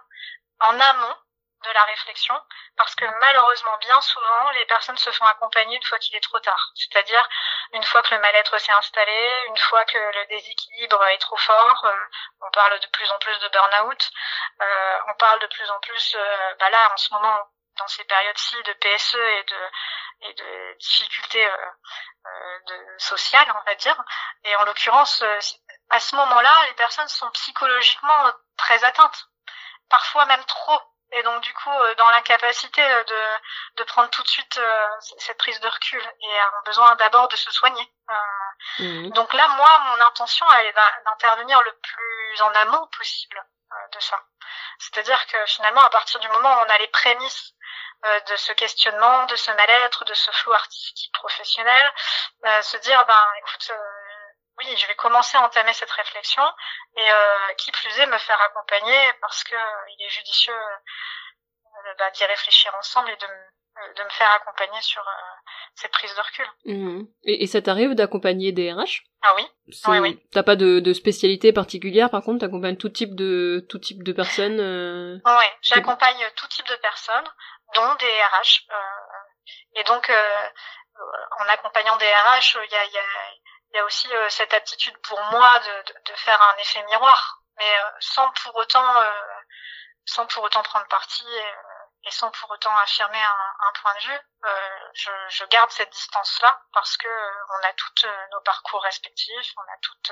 en 0.60 0.80
amont 0.80 1.16
de 1.64 1.72
la 1.72 1.84
réflexion, 1.86 2.40
parce 2.78 2.96
que 2.96 3.06
malheureusement, 3.06 3.78
bien 3.78 4.00
souvent, 4.02 4.50
les 4.52 4.66
personnes 4.66 4.98
se 4.98 5.12
font 5.12 5.26
accompagner 5.26 5.76
une 5.76 5.84
fois 5.84 6.00
qu'il 6.00 6.16
est 6.16 6.24
trop 6.24 6.40
tard. 6.40 6.72
C'est-à-dire 6.76 7.28
une 7.74 7.84
fois 7.84 8.02
que 8.04 8.14
le 8.14 8.22
mal-être 8.22 8.58
s'est 8.60 8.72
installé, 8.72 9.34
une 9.48 9.58
fois 9.58 9.86
que 9.86 9.98
le 9.98 10.26
déséquilibre 10.28 11.04
est 11.08 11.18
trop 11.20 11.38
fort. 11.38 11.86
Euh, 11.86 12.06
on 12.42 12.52
parle 12.52 12.80
de 12.80 12.88
plus 12.88 13.10
en 13.12 13.20
plus 13.20 13.38
de 13.40 13.48
burn-out. 13.50 14.12
Euh, 14.62 14.98
on 15.08 15.14
parle 15.16 15.40
de 15.40 15.48
plus 15.48 15.70
en 15.70 15.80
plus, 15.80 16.16
euh, 16.16 16.54
bah 16.60 16.70
là, 16.70 16.92
en 16.94 16.98
ce 16.98 17.14
moment, 17.14 17.40
dans 17.78 17.88
ces 17.88 18.04
périodes-ci 18.04 18.62
de 18.64 18.74
PSE 18.74 19.16
et 19.16 19.44
de 19.44 19.70
et 20.24 20.34
de 20.34 20.78
difficultés 20.80 21.46
euh, 21.46 21.58
euh, 22.26 22.60
de, 22.68 22.96
sociales, 22.98 23.52
on 23.56 23.70
va 23.70 23.76
dire. 23.76 24.02
Et 24.44 24.56
en 24.56 24.64
l'occurrence, 24.64 25.22
euh, 25.22 25.40
à 25.90 26.00
ce 26.00 26.16
moment-là, 26.16 26.66
les 26.68 26.74
personnes 26.74 27.08
sont 27.08 27.30
psychologiquement 27.32 28.32
très 28.58 28.84
atteintes, 28.84 29.28
parfois 29.90 30.26
même 30.26 30.44
trop. 30.46 30.80
Et 31.14 31.24
donc 31.24 31.42
du 31.42 31.54
coup, 31.54 31.72
dans 31.98 32.10
l'incapacité 32.10 32.82
de, 32.82 33.78
de 33.78 33.84
prendre 33.84 34.10
tout 34.10 34.24
de 34.24 34.28
suite 34.28 34.60
cette 35.18 35.38
prise 35.38 35.60
de 35.60 35.68
recul 35.68 36.02
et 36.22 36.42
ont 36.42 36.64
besoin 36.66 36.96
d'abord 36.96 37.28
de 37.28 37.36
se 37.36 37.52
soigner. 37.52 37.94
Mmh. 38.80 39.10
Donc 39.10 39.34
là, 39.34 39.48
moi, 39.50 39.80
mon 39.80 40.06
intention, 40.06 40.46
elle 40.54 40.68
est 40.68 40.76
d'intervenir 41.06 41.62
le 41.62 41.72
plus 41.82 42.42
en 42.42 42.54
amont 42.56 42.88
possible 42.98 43.46
de 43.94 44.00
ça. 44.00 44.20
C'est-à-dire 44.80 45.26
que 45.28 45.46
finalement, 45.46 45.82
à 45.82 45.90
partir 45.90 46.20
du 46.20 46.28
moment 46.30 46.54
où 46.56 46.66
on 46.66 46.70
a 46.70 46.78
les 46.78 46.88
prémices 46.88 47.54
euh, 48.06 48.20
de 48.20 48.36
ce 48.36 48.52
questionnement, 48.54 49.26
de 49.26 49.36
ce 49.36 49.52
mal-être, 49.52 50.04
de 50.06 50.14
ce 50.14 50.32
flou 50.32 50.54
artistique 50.54 51.14
professionnel, 51.14 51.94
euh, 52.46 52.62
se 52.62 52.78
dire 52.78 53.06
ben 53.06 53.24
écoute, 53.38 53.72
euh, 53.72 54.03
oui, 54.58 54.78
je 54.78 54.88
vais 54.88 54.96
commencer 54.96 55.38
à 55.38 55.42
entamer 55.46 55.74
cette 55.74 55.92
réflexion 55.92 56.44
et 56.98 57.10
qui 57.58 57.72
plus 57.72 57.98
est 58.00 58.06
me 58.06 58.18
faire 58.18 58.40
accompagner 58.42 59.14
parce 59.22 59.44
que 59.44 59.56
il 59.98 60.06
est 60.06 60.10
judicieux 60.10 60.54
bah, 61.98 62.12
d'y 62.12 62.26
réfléchir 62.26 62.74
ensemble 62.76 63.10
et 63.10 63.18
de, 63.18 63.28
de 63.98 64.04
me 64.04 64.10
faire 64.10 64.32
accompagner 64.32 64.82
sur 64.82 65.04
cette 65.76 65.92
prise 65.92 66.14
de 66.16 66.22
recul. 66.22 66.46
Mmh. 66.66 67.04
Et, 67.24 67.44
et, 67.44 67.48
ça 67.48 67.62
t'arrive 67.62 67.96
d'accompagner 67.96 68.52
des 68.52 68.72
RH? 68.72 69.04
Ah 69.22 69.34
oui. 69.36 69.48
Oui, 69.88 70.00
oui. 70.00 70.24
T'as 70.32 70.44
pas 70.44 70.56
de, 70.56 70.80
de, 70.80 70.94
spécialité 70.94 71.54
particulière, 71.54 72.10
par 72.10 72.22
contre, 72.22 72.40
t'accompagnes 72.40 72.78
tout 72.78 72.90
type 72.90 73.16
de 73.16 73.66
tout 73.70 73.80
type 73.80 74.04
de 74.04 74.12
personnes. 74.12 74.60
Euh... 74.60 75.18
Oui, 75.26 75.46
j'accompagne 75.62 76.30
tout 76.36 76.48
type 76.48 76.68
de 76.68 76.76
personnes 76.76 77.28
dont 77.74 77.96
des 77.96 78.06
RH. 78.06 78.68
Euh, 78.70 79.80
et 79.80 79.84
donc, 79.86 80.10
euh, 80.10 80.50
en 81.40 81.46
accompagnant 81.50 81.98
des 81.98 82.06
RH, 82.06 82.58
il 82.66 82.72
y 82.72 82.76
a, 82.76 82.86
y, 82.86 82.98
a, 82.98 83.02
y 83.74 83.80
a, 83.80 83.86
aussi 83.86 84.14
euh, 84.14 84.30
cette 84.30 84.54
aptitude 84.54 84.98
pour 85.00 85.22
moi 85.32 85.60
de, 85.60 85.94
de, 85.94 86.00
de, 86.06 86.16
faire 86.16 86.42
un 86.42 86.58
effet 86.58 86.84
miroir, 86.84 87.42
mais 87.58 87.80
sans 88.00 88.30
pour 88.32 88.56
autant, 88.56 89.04
sans 90.06 90.26
pour 90.28 90.44
autant 90.44 90.64
prendre 90.64 90.88
parti 90.88 91.26
et 92.06 92.12
sans 92.12 92.32
pour 92.32 92.52
autant 92.52 92.76
affirmer 92.78 93.22
un, 93.22 93.56
un 93.68 93.72
point 93.82 93.94
de 93.96 94.00
vue, 94.02 94.20
euh, 94.46 94.70
je, 94.94 95.12
je, 95.30 95.46
garde 95.46 95.72
cette 95.72 95.92
distance-là 95.92 96.62
parce 96.74 96.98
que 96.98 97.08
on 97.08 97.68
a 97.68 97.74
toutes 97.74 98.06
nos 98.32 98.42
parcours 98.42 98.82
respectifs, 98.84 99.54
on 99.58 99.62
a 99.62 99.78
toutes 99.82 100.12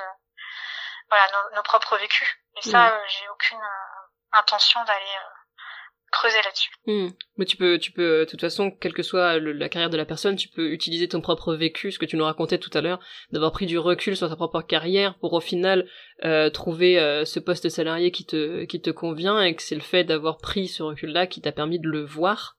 voilà 1.09 1.27
nos, 1.31 1.55
nos, 1.55 1.63
propres 1.63 1.97
vécus. 1.97 2.29
Et 2.55 2.69
ça, 2.69 2.89
mmh. 2.89 3.07
j'ai 3.07 3.29
aucune 3.29 3.69
intention 4.31 4.83
d'aller 4.85 5.17
creuser 6.11 6.41
là-dessus. 6.43 6.69
Hmm. 6.85 7.09
Mais 7.37 7.45
tu 7.45 7.57
peux, 7.57 7.79
tu 7.79 7.91
peux, 7.91 8.19
de 8.19 8.25
toute 8.25 8.41
façon, 8.41 8.71
quelle 8.71 8.93
que 8.93 9.03
soit 9.03 9.39
la 9.39 9.69
carrière 9.69 9.89
de 9.89 9.97
la 9.97 10.05
personne, 10.05 10.35
tu 10.35 10.49
peux 10.49 10.71
utiliser 10.71 11.07
ton 11.07 11.21
propre 11.21 11.55
vécu, 11.55 11.91
ce 11.91 11.99
que 11.99 12.05
tu 12.05 12.17
nous 12.17 12.25
racontais 12.25 12.59
tout 12.59 12.69
à 12.73 12.81
l'heure, 12.81 12.99
d'avoir 13.31 13.51
pris 13.51 13.65
du 13.65 13.77
recul 13.77 14.15
sur 14.15 14.29
ta 14.29 14.35
propre 14.35 14.61
carrière 14.61 15.17
pour 15.19 15.33
au 15.33 15.39
final 15.39 15.87
euh, 16.23 16.49
trouver 16.49 16.99
euh, 16.99 17.25
ce 17.25 17.39
poste 17.39 17.69
salarié 17.69 18.11
qui 18.11 18.25
te, 18.25 18.65
qui 18.65 18.81
te 18.81 18.89
convient 18.89 19.41
et 19.41 19.55
que 19.55 19.63
c'est 19.63 19.75
le 19.75 19.81
fait 19.81 20.03
d'avoir 20.03 20.37
pris 20.37 20.67
ce 20.67 20.83
recul-là 20.83 21.27
qui 21.27 21.41
t'a 21.41 21.51
permis 21.51 21.79
de 21.79 21.87
le 21.87 22.03
voir. 22.03 22.57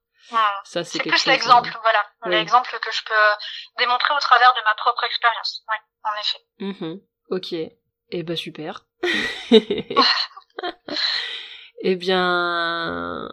Ça, 0.64 0.84
c'est 0.84 1.00
plus 1.00 1.26
l'exemple, 1.26 1.76
voilà, 1.82 2.07
l'exemple 2.38 2.78
que 2.80 2.92
je 2.92 3.03
peux 3.05 3.12
démontrer 3.78 4.14
au 4.14 4.20
travers 4.20 4.55
de 4.55 4.61
ma 4.64 4.74
propre 4.76 5.03
expérience. 5.05 5.64
Oui, 5.68 5.76
en 6.05 6.12
effet. 6.20 6.38
Mm 6.59 7.00
Ok. 7.30 7.55
Eh 8.14 8.22
ben 8.22 8.36
super. 8.36 8.84
Eh 11.85 11.97
bien, 11.97 13.28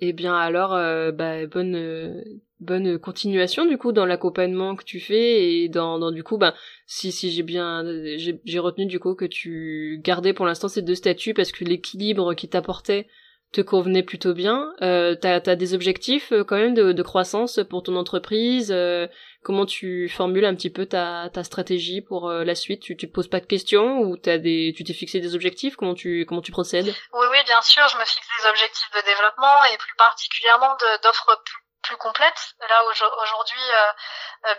eh 0.00 0.12
bien 0.12 0.34
alors, 0.36 0.74
euh, 0.74 1.10
bah, 1.10 1.46
bonne 1.46 1.74
euh, 1.74 2.22
bonne 2.60 2.98
continuation 2.98 3.64
du 3.66 3.78
coup 3.78 3.92
dans 3.92 4.04
l'accompagnement 4.04 4.76
que 4.76 4.84
tu 4.84 5.00
fais 5.00 5.62
et 5.64 5.68
dans, 5.70 6.10
du 6.12 6.22
coup, 6.22 6.36
bah, 6.36 6.54
si 6.86 7.12
si 7.12 7.30
j'ai 7.32 7.42
bien 7.42 7.82
j'ai 8.18 8.58
retenu 8.58 8.84
du 8.86 8.98
coup 9.00 9.14
que 9.14 9.24
tu 9.24 10.00
gardais 10.04 10.34
pour 10.34 10.44
l'instant 10.44 10.68
ces 10.68 10.82
deux 10.82 10.94
statuts 10.94 11.32
parce 11.32 11.50
que 11.50 11.64
l'équilibre 11.64 12.34
qui 12.34 12.46
t'apportait 12.48 13.06
te 13.54 13.60
convenait 13.60 14.02
plutôt 14.02 14.34
bien. 14.34 14.72
Euh, 14.82 15.14
t'as 15.14 15.36
as 15.36 15.56
des 15.56 15.74
objectifs 15.74 16.32
euh, 16.32 16.44
quand 16.44 16.56
même 16.56 16.74
de, 16.74 17.02
croissance 17.02 17.60
pour 17.70 17.82
ton 17.82 17.96
entreprise. 17.96 18.72
Euh, 18.72 19.06
comment 19.42 19.64
tu 19.64 20.08
formules 20.08 20.44
un 20.44 20.54
petit 20.54 20.70
peu 20.70 20.86
ta, 20.86 21.30
ta 21.32 21.44
stratégie 21.44 22.00
pour 22.00 22.28
euh, 22.28 22.44
la 22.44 22.54
suite? 22.54 22.82
Tu, 22.82 22.96
te 22.96 23.06
poses 23.06 23.28
pas 23.28 23.40
de 23.40 23.46
questions 23.46 23.98
ou 24.00 24.16
t'as 24.16 24.38
des 24.38 24.74
tu 24.76 24.84
t'es 24.84 24.92
fixé 24.92 25.20
des 25.20 25.34
objectifs? 25.34 25.76
Comment 25.76 25.94
tu 25.94 26.26
comment 26.26 26.42
tu 26.42 26.52
procèdes? 26.52 26.92
Oui 27.12 27.26
oui 27.30 27.38
bien 27.46 27.62
sûr, 27.62 27.86
je 27.88 27.96
me 27.96 28.04
fixe 28.04 28.26
des 28.40 28.48
objectifs 28.48 28.90
de 28.90 29.06
développement 29.06 29.64
et 29.72 29.78
plus 29.78 29.94
particulièrement 29.96 30.76
d'offres 31.02 31.40
plus 31.44 31.58
plus 31.82 31.96
complètes. 31.98 32.54
Là 32.60 32.82
aujourd'hui, 33.22 33.60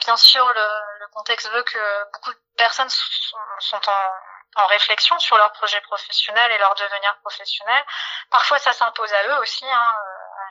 bien 0.05 0.15
sûr, 0.15 0.45
le, 0.45 0.67
le, 0.99 1.07
contexte 1.11 1.49
veut 1.51 1.63
que 1.63 1.79
beaucoup 2.13 2.31
de 2.31 2.37
personnes 2.55 2.87
sont, 2.87 3.37
sont 3.59 3.89
en, 3.89 4.34
en 4.55 4.65
réflexion 4.67 5.17
sur 5.19 5.37
leur 5.37 5.51
projet 5.53 5.81
professionnel 5.81 6.51
et 6.51 6.57
leur 6.57 6.75
devenir 6.75 7.15
professionnel. 7.21 7.83
Parfois, 8.29 8.57
ça 8.59 8.73
s'impose 8.73 9.11
à 9.13 9.27
eux 9.27 9.39
aussi, 9.39 9.65
hein, 9.69 9.95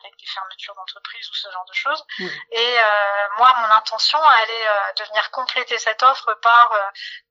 avec 0.04 0.18
des 0.18 0.26
fermetures 0.26 0.74
d'entreprise 0.74 1.28
ou 1.30 1.34
ce 1.34 1.50
genre 1.50 1.64
de 1.64 1.72
choses. 1.72 2.04
Et 2.50 2.78
euh, 2.78 3.28
moi, 3.38 3.52
mon 3.58 3.70
intention, 3.70 4.18
elle 4.42 4.50
est 4.50 4.68
euh, 4.68 4.92
de 4.98 5.04
venir 5.04 5.30
compléter 5.30 5.78
cette 5.78 6.02
offre 6.02 6.34
par, 6.34 6.72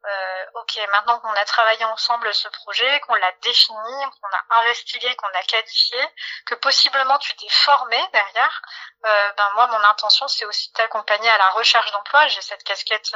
euh, 0.06 0.46
ok, 0.56 0.80
maintenant 0.90 1.20
qu'on 1.20 1.34
a 1.34 1.46
travaillé 1.46 1.86
ensemble 1.86 2.34
ce 2.34 2.48
projet, 2.50 3.00
qu'on 3.02 3.16
l'a 3.16 3.32
défini, 3.42 4.06
qu'on 4.22 4.56
a 4.56 4.60
investigué, 4.62 5.16
qu'on 5.16 5.28
a 5.28 5.44
qualifié, 5.44 6.00
que 6.46 6.56
possiblement 6.56 7.18
tu 7.20 7.36
t'es 7.36 7.50
formé 7.50 8.00
derrière, 8.12 8.62
ben 9.04 9.50
moi, 9.56 9.68
mon 9.68 9.84
intention, 9.84 10.28
c'est 10.30 10.46
aussi 10.46 10.70
de 10.70 10.74
t'accompagner 10.76 11.30
à 11.30 11.38
la 11.38 11.50
recherche 11.50 11.92
d'emploi. 11.92 12.26
J'ai 12.28 12.42
cette 12.42 12.64
casquette 12.64 13.14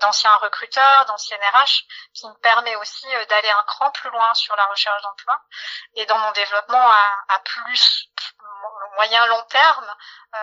d'ancien 0.00 0.34
recruteur, 0.36 1.06
d'ancien 1.06 1.38
RH, 1.38 1.84
qui 2.12 2.28
me 2.28 2.34
permet 2.40 2.76
aussi 2.76 3.06
d'aller 3.30 3.50
un 3.50 3.62
cran 3.62 3.90
plus 3.92 4.10
loin 4.10 4.34
sur 4.34 4.54
la 4.56 4.66
recherche 4.66 5.00
d'emploi. 5.02 5.40
Et 5.94 6.04
dans 6.04 6.18
mon 6.18 6.30
développement 6.32 6.90
à, 6.90 7.24
à 7.28 7.38
plus 7.38 8.10
moyen 8.94 9.26
long 9.26 9.42
terme, 9.44 9.94
euh, 10.34 10.38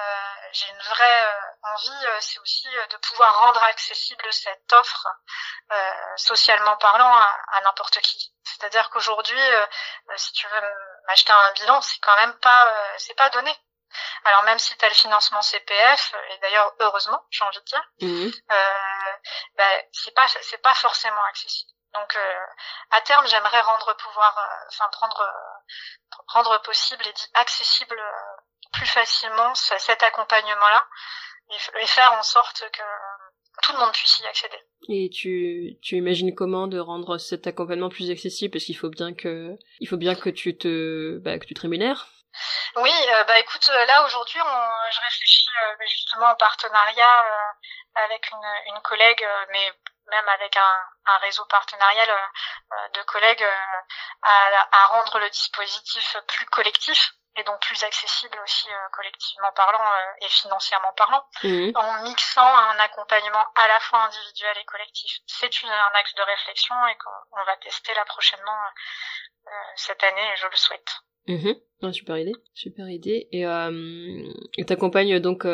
j'ai 0.52 0.70
une 0.70 0.82
vraie 0.82 1.26
euh, 1.26 1.42
envie, 1.64 2.06
euh, 2.06 2.18
c'est 2.22 2.40
aussi 2.40 2.68
de 2.90 2.98
pouvoir 2.98 3.40
rendre 3.40 3.64
accessible 3.64 4.32
cette 4.32 4.72
offre 4.74 5.08
socialement 6.18 6.76
parlant 6.78 7.16
à, 7.16 7.62
n'importe 7.64 8.00
qui. 8.02 8.34
C'est-à-dire 8.44 8.90
qu'aujourd'hui, 8.90 9.40
si 10.18 10.34
tu 10.34 10.46
veux 10.48 10.62
m'acheter 11.08 11.32
un 11.32 11.54
bilan, 11.54 11.80
c'est 11.80 12.00
quand 12.02 12.16
même 12.18 12.38
pas, 12.40 12.74
c'est 12.98 13.16
pas 13.16 13.30
donné. 13.30 13.56
Alors 14.26 14.44
même 14.44 14.60
si 14.60 14.76
tu 14.78 14.84
as 14.84 14.90
le 14.90 14.94
financement 14.94 15.42
CPF, 15.42 16.14
et 16.32 16.38
d'ailleurs 16.40 16.74
heureusement, 16.80 17.26
j'ai 17.30 17.46
envie 17.46 17.60
de 17.60 17.64
dire, 17.64 17.84
mmh. 18.02 18.30
bah, 19.56 19.82
c'est 19.94 20.14
pas 20.14 20.28
c'est 20.28 20.62
pas 20.62 20.74
forcément 20.74 21.24
accessible. 21.30 21.72
Donc 21.94 22.18
à 22.92 23.02
terme, 23.02 23.28
j'aimerais 23.28 23.62
rendre 23.62 23.96
pouvoir, 23.98 24.34
enfin 24.70 24.88
prendre 24.92 25.26
rendre 26.28 26.62
possible 26.62 27.06
et 27.06 27.14
accessible 27.34 28.02
plus 28.72 28.88
facilement 28.88 29.54
cet 29.56 30.02
accompagnement-là 30.04 30.88
et, 31.80 31.88
faire 31.88 32.14
en 32.14 32.24
sorte 32.24 32.64
que 32.72 32.84
tout 33.64 33.74
le 33.74 33.80
monde 33.80 33.92
puisse 33.92 34.20
y 34.20 34.26
accéder. 34.26 34.58
Et 34.90 35.10
tu, 35.10 35.78
tu 35.82 35.96
imagines 35.96 36.34
comment 36.34 36.68
de 36.68 36.80
rendre 36.80 37.18
cet 37.18 37.48
accompagnement 37.48 37.90
plus 37.90 38.10
accessible? 38.10 38.54
Parce 38.54 38.66
qu'il 38.66 38.78
faut 38.78 38.90
bien 38.90 39.14
que 39.14 39.56
il 39.80 39.88
faut 39.88 39.98
bien 39.98 40.16
que 40.16 40.30
tu 40.30 40.58
te 40.58 41.20
bah, 41.20 41.38
que 41.38 41.46
tu 41.46 41.54
te 41.54 41.62
rémunères. 41.62 42.08
Oui, 42.78 42.92
euh, 43.14 43.24
bah 43.26 43.38
écoute, 43.40 43.70
euh, 43.70 43.86
là 43.86 44.06
aujourd'hui, 44.06 44.40
je 44.40 45.02
réfléchis 45.02 45.50
euh, 45.64 45.86
justement 45.90 46.28
en 46.28 46.36
partenariat 46.36 47.12
avec 47.96 48.32
une, 48.32 48.74
une 48.74 48.82
collègue, 48.82 49.28
mais 49.52 49.74
même 50.12 50.30
avec 50.30 50.56
un, 50.58 50.76
un 51.08 51.18
réseau 51.18 51.46
partenarial 51.46 52.10
de 52.94 53.02
collègues, 53.04 53.46
à, 54.22 54.68
à 54.72 54.86
rendre 54.88 55.20
le 55.20 55.30
dispositif 55.30 56.16
plus 56.28 56.46
collectif 56.48 57.14
et 57.38 57.44
donc 57.44 57.60
plus 57.62 57.82
accessible 57.84 58.38
aussi 58.44 58.68
euh, 58.70 58.90
collectivement 58.92 59.52
parlant 59.56 59.80
euh, 59.80 60.26
et 60.26 60.30
financièrement 60.30 60.92
parlant, 60.98 61.24
mmh. 61.44 61.72
en 61.76 62.04
mixant 62.04 62.46
un 62.46 62.78
accompagnement 62.80 63.46
à 63.56 63.68
la 63.68 63.80
fois 63.80 64.04
individuel 64.04 64.58
et 64.60 64.66
collectif. 64.66 65.20
C'est 65.28 65.50
un 65.64 66.00
axe 66.00 66.14
de 66.16 66.24
réflexion 66.24 66.76
et 66.88 66.96
qu'on 66.98 67.46
va 67.46 67.56
tester 67.58 67.94
là 67.94 68.04
prochainement 68.06 68.60
euh, 69.48 69.50
cette 69.76 70.04
année 70.04 70.34
et 70.34 70.36
je 70.38 70.48
le 70.48 70.56
souhaite. 70.56 70.90
Mmh. 71.28 71.92
super 71.94 72.18
idée, 72.18 72.34
super 72.54 72.90
idée. 72.90 73.30
Et 73.32 73.46
tu 74.58 74.66
t'accompagnes 74.66 75.20
donc 75.20 75.46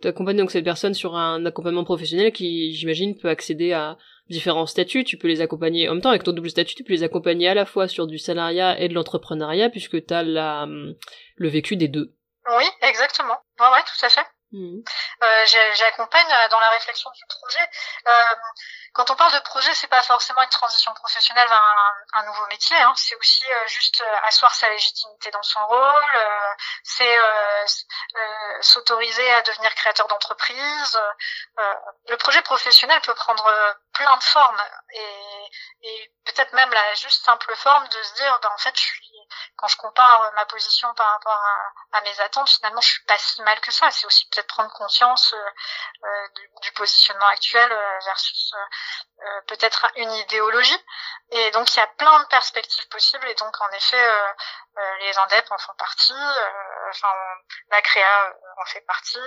t'accompagnes 0.00 0.36
donc 0.36 0.50
cette 0.50 0.64
personne 0.64 0.94
sur 0.94 1.16
un 1.16 1.44
accompagnement 1.46 1.84
professionnel 1.84 2.32
qui, 2.32 2.74
j'imagine, 2.74 3.16
peut 3.16 3.28
accéder 3.28 3.72
à 3.72 3.96
différents 4.28 4.66
statuts, 4.66 5.04
tu 5.04 5.16
peux 5.16 5.28
les 5.28 5.40
accompagner 5.40 5.88
en 5.88 5.94
même 5.94 6.02
temps 6.02 6.10
avec 6.10 6.24
ton 6.24 6.32
double 6.32 6.50
statut, 6.50 6.74
tu 6.74 6.84
peux 6.84 6.92
les 6.92 7.02
accompagner 7.02 7.48
à 7.48 7.54
la 7.54 7.64
fois 7.64 7.88
sur 7.88 8.06
du 8.06 8.18
salariat 8.18 8.78
et 8.78 8.88
de 8.88 8.94
l'entrepreneuriat 8.94 9.70
puisque 9.70 10.04
tu 10.04 10.14
as 10.14 10.22
la, 10.22 10.62
hum, 10.64 10.94
le 11.36 11.48
vécu 11.48 11.76
des 11.76 11.88
deux. 11.88 12.12
Oui, 12.56 12.64
exactement. 12.82 13.36
Ouais, 13.60 13.66
ouais, 13.66 13.82
tout 13.82 14.06
à 14.06 14.08
fait. 14.08 14.26
Mmh. 14.52 14.78
Euh, 15.22 15.44
J'accompagne 15.74 16.26
euh, 16.30 16.48
dans 16.50 16.60
la 16.60 16.70
réflexion 16.70 17.10
du 17.10 17.22
projet. 17.28 17.68
Euh, 18.06 18.34
quand 18.96 19.10
on 19.10 19.16
parle 19.16 19.34
de 19.34 19.40
projet, 19.40 19.74
c'est 19.74 19.88
pas 19.88 20.02
forcément 20.02 20.40
une 20.42 20.48
transition 20.48 20.92
professionnelle 20.94 21.46
vers 21.48 21.62
un, 22.14 22.22
nouveau 22.24 22.46
métier. 22.46 22.76
Hein. 22.78 22.94
C'est 22.96 23.14
aussi 23.16 23.44
euh, 23.44 23.66
juste 23.66 24.00
euh, 24.00 24.16
asseoir 24.24 24.54
sa 24.54 24.70
légitimité 24.70 25.30
dans 25.30 25.42
son 25.42 25.64
rôle. 25.66 26.04
c'est 26.82 27.18
s'autoriser 28.60 29.32
à 29.34 29.42
devenir 29.42 29.74
créateur 29.74 30.08
d'entreprise. 30.08 30.98
le 32.08 32.16
projet 32.16 32.40
professionnel 32.42 33.00
peut 33.02 33.14
prendre 33.14 33.44
plein 33.92 34.16
de 34.16 34.22
formes 34.22 34.62
et, 34.94 35.50
et 35.82 36.12
peut-être 36.24 36.52
même 36.54 36.72
la 36.72 36.94
juste 36.94 37.24
simple 37.24 37.54
forme 37.56 37.86
de 37.88 38.02
se 38.02 38.14
dire, 38.14 38.38
ben, 38.42 38.50
en 38.54 38.58
fait, 38.58 38.74
je 38.76 38.84
suis 38.84 39.15
quand 39.56 39.68
je 39.68 39.76
compare 39.76 40.22
euh, 40.22 40.30
ma 40.36 40.44
position 40.46 40.92
par 40.94 41.10
rapport 41.12 41.42
à, 41.92 42.00
mes 42.02 42.20
attentes, 42.20 42.48
finalement, 42.48 42.80
je 42.80 42.88
suis 42.88 43.04
pas 43.04 43.18
si 43.18 43.42
mal 43.42 43.58
que 43.60 43.72
ça. 43.72 43.90
C'est 43.90 44.06
aussi 44.06 44.28
peut-être 44.28 44.46
prendre 44.48 44.70
conscience 44.72 45.32
euh, 45.32 46.06
euh, 46.06 46.28
du, 46.62 46.72
positionnement 46.72 47.26
actuel 47.26 47.74
versus 48.04 48.52
peut-être 49.46 49.86
une 49.96 50.12
idéologie. 50.12 50.78
Et 51.30 51.50
donc, 51.52 51.74
il 51.74 51.78
y 51.78 51.82
a 51.82 51.86
plein 51.86 52.20
de 52.20 52.26
perspectives 52.26 52.86
possibles. 52.88 53.26
Et 53.28 53.34
donc, 53.34 53.58
en 53.60 53.68
effet, 53.70 54.08
les 55.00 55.18
INDEP 55.18 55.50
en 55.50 55.58
font 55.58 55.72
partie. 55.78 56.12
enfin, 56.90 57.08
la 57.70 57.80
créa 57.80 58.34
en 58.60 58.66
fait 58.66 58.82
partie. 58.82 59.18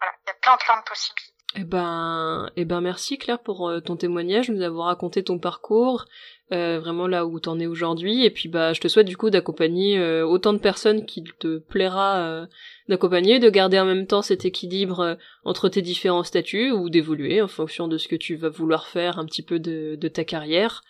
Voilà, 0.00 0.14
il 0.24 0.28
y 0.28 0.30
a 0.30 0.34
plein 0.34 0.56
plein 0.56 0.78
de 0.78 0.82
possibilités. 0.84 1.34
Eh 1.56 1.64
ben, 1.64 2.50
eh 2.56 2.64
ben 2.64 2.80
merci 2.80 3.18
Claire 3.18 3.42
pour 3.42 3.70
ton 3.84 3.96
témoignage, 3.96 4.48
nous 4.48 4.62
avoir 4.62 4.86
raconté 4.86 5.22
ton 5.22 5.38
parcours, 5.38 6.06
euh, 6.52 6.78
vraiment 6.78 7.06
là 7.06 7.24
où 7.24 7.40
t'en 7.40 7.58
es 7.58 7.66
aujourd'hui. 7.66 8.24
Et 8.24 8.30
puis 8.30 8.50
bah 8.50 8.74
je 8.74 8.80
te 8.80 8.88
souhaite 8.88 9.06
du 9.06 9.16
coup 9.16 9.30
d'accompagner 9.30 9.98
euh, 9.98 10.26
autant 10.26 10.52
de 10.52 10.58
personnes 10.58 11.06
qu'il 11.06 11.32
te 11.32 11.58
plaira 11.58 12.18
euh, 12.18 12.46
d'accompagner, 12.88 13.38
de 13.38 13.48
garder 13.48 13.78
en 13.78 13.86
même 13.86 14.06
temps 14.06 14.20
cet 14.20 14.44
équilibre 14.44 15.16
entre 15.44 15.70
tes 15.70 15.80
différents 15.80 16.22
statuts 16.22 16.70
ou 16.70 16.90
d'évoluer 16.90 17.40
en 17.40 17.48
fonction 17.48 17.88
de 17.88 17.96
ce 17.96 18.08
que 18.08 18.16
tu 18.16 18.36
vas 18.36 18.50
vouloir 18.50 18.88
faire 18.88 19.18
un 19.18 19.24
petit 19.24 19.42
peu 19.42 19.58
de, 19.58 19.96
de 19.98 20.08
ta 20.08 20.24
carrière. 20.24 20.82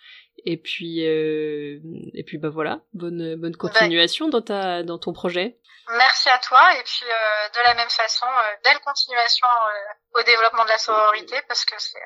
Et 0.45 0.57
puis 0.57 0.99
et 0.99 2.23
puis 2.27 2.37
bah 2.37 2.49
voilà, 2.49 2.81
bonne 2.93 3.35
bonne 3.35 3.55
continuation 3.55 4.27
dans 4.27 4.41
ta 4.41 4.83
dans 4.83 4.99
ton 4.99 5.13
projet. 5.13 5.57
Merci 5.97 6.29
à 6.29 6.39
toi 6.39 6.59
et 6.77 6.83
puis 6.83 7.05
de 7.05 7.63
la 7.63 7.75
même 7.75 7.89
façon 7.89 8.25
belle 8.61 8.79
continuation 8.83 9.47
au 10.15 10.23
développement 10.23 10.65
de 10.65 10.69
la 10.69 10.77
sororité 10.77 11.37
parce 11.47 11.63
que 11.63 11.75
c'est 11.77 11.99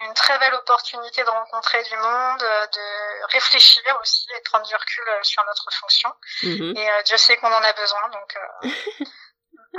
une 0.00 0.14
très 0.14 0.38
belle 0.38 0.54
opportunité 0.54 1.22
de 1.22 1.28
rencontrer 1.28 1.82
du 1.84 1.96
monde, 1.96 2.42
euh, 2.42 2.66
de 2.66 3.32
réfléchir 3.32 3.82
aussi 4.00 4.26
et 4.36 4.38
de 4.38 4.44
prendre 4.44 4.66
du 4.66 4.74
recul 4.74 5.04
euh, 5.08 5.22
sur 5.22 5.44
notre 5.44 5.68
fonction. 5.72 6.10
Mhm. 6.42 6.76
Et 6.76 6.90
euh, 6.90 7.02
Dieu 7.04 7.16
sait 7.16 7.36
qu'on 7.36 7.48
en 7.48 7.62
a 7.62 7.72
besoin, 7.72 8.00
donc 8.12 8.36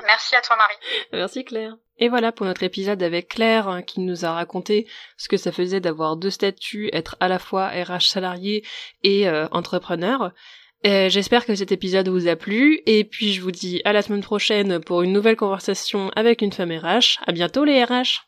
Merci 0.05 0.35
à 0.35 0.41
toi 0.41 0.55
Marie. 0.55 0.75
Merci 1.11 1.45
Claire. 1.45 1.75
Et 1.99 2.09
voilà 2.09 2.31
pour 2.31 2.47
notre 2.47 2.63
épisode 2.63 3.03
avec 3.03 3.29
Claire 3.29 3.67
hein, 3.67 3.83
qui 3.83 3.99
nous 3.99 4.25
a 4.25 4.31
raconté 4.31 4.89
ce 5.17 5.27
que 5.29 5.37
ça 5.37 5.51
faisait 5.51 5.79
d'avoir 5.79 6.15
deux 6.15 6.31
statuts, 6.31 6.89
être 6.93 7.15
à 7.19 7.27
la 7.27 7.37
fois 7.37 7.67
RH 7.67 8.09
salarié 8.09 8.65
et 9.03 9.29
euh, 9.29 9.47
entrepreneur. 9.51 10.31
J'espère 10.83 11.45
que 11.45 11.55
cet 11.55 11.71
épisode 11.71 12.09
vous 12.09 12.27
a 12.27 12.35
plu 12.35 12.81
et 12.85 13.05
puis 13.05 13.31
je 13.31 13.41
vous 13.41 13.51
dis 13.51 13.81
à 13.85 13.93
la 13.93 14.01
semaine 14.01 14.23
prochaine 14.23 14.83
pour 14.83 15.01
une 15.01 15.13
nouvelle 15.13 15.37
conversation 15.37 16.11
avec 16.15 16.41
une 16.41 16.51
femme 16.51 16.73
RH. 16.73 17.19
À 17.25 17.31
bientôt 17.31 17.63
les 17.63 17.81
RH. 17.81 18.27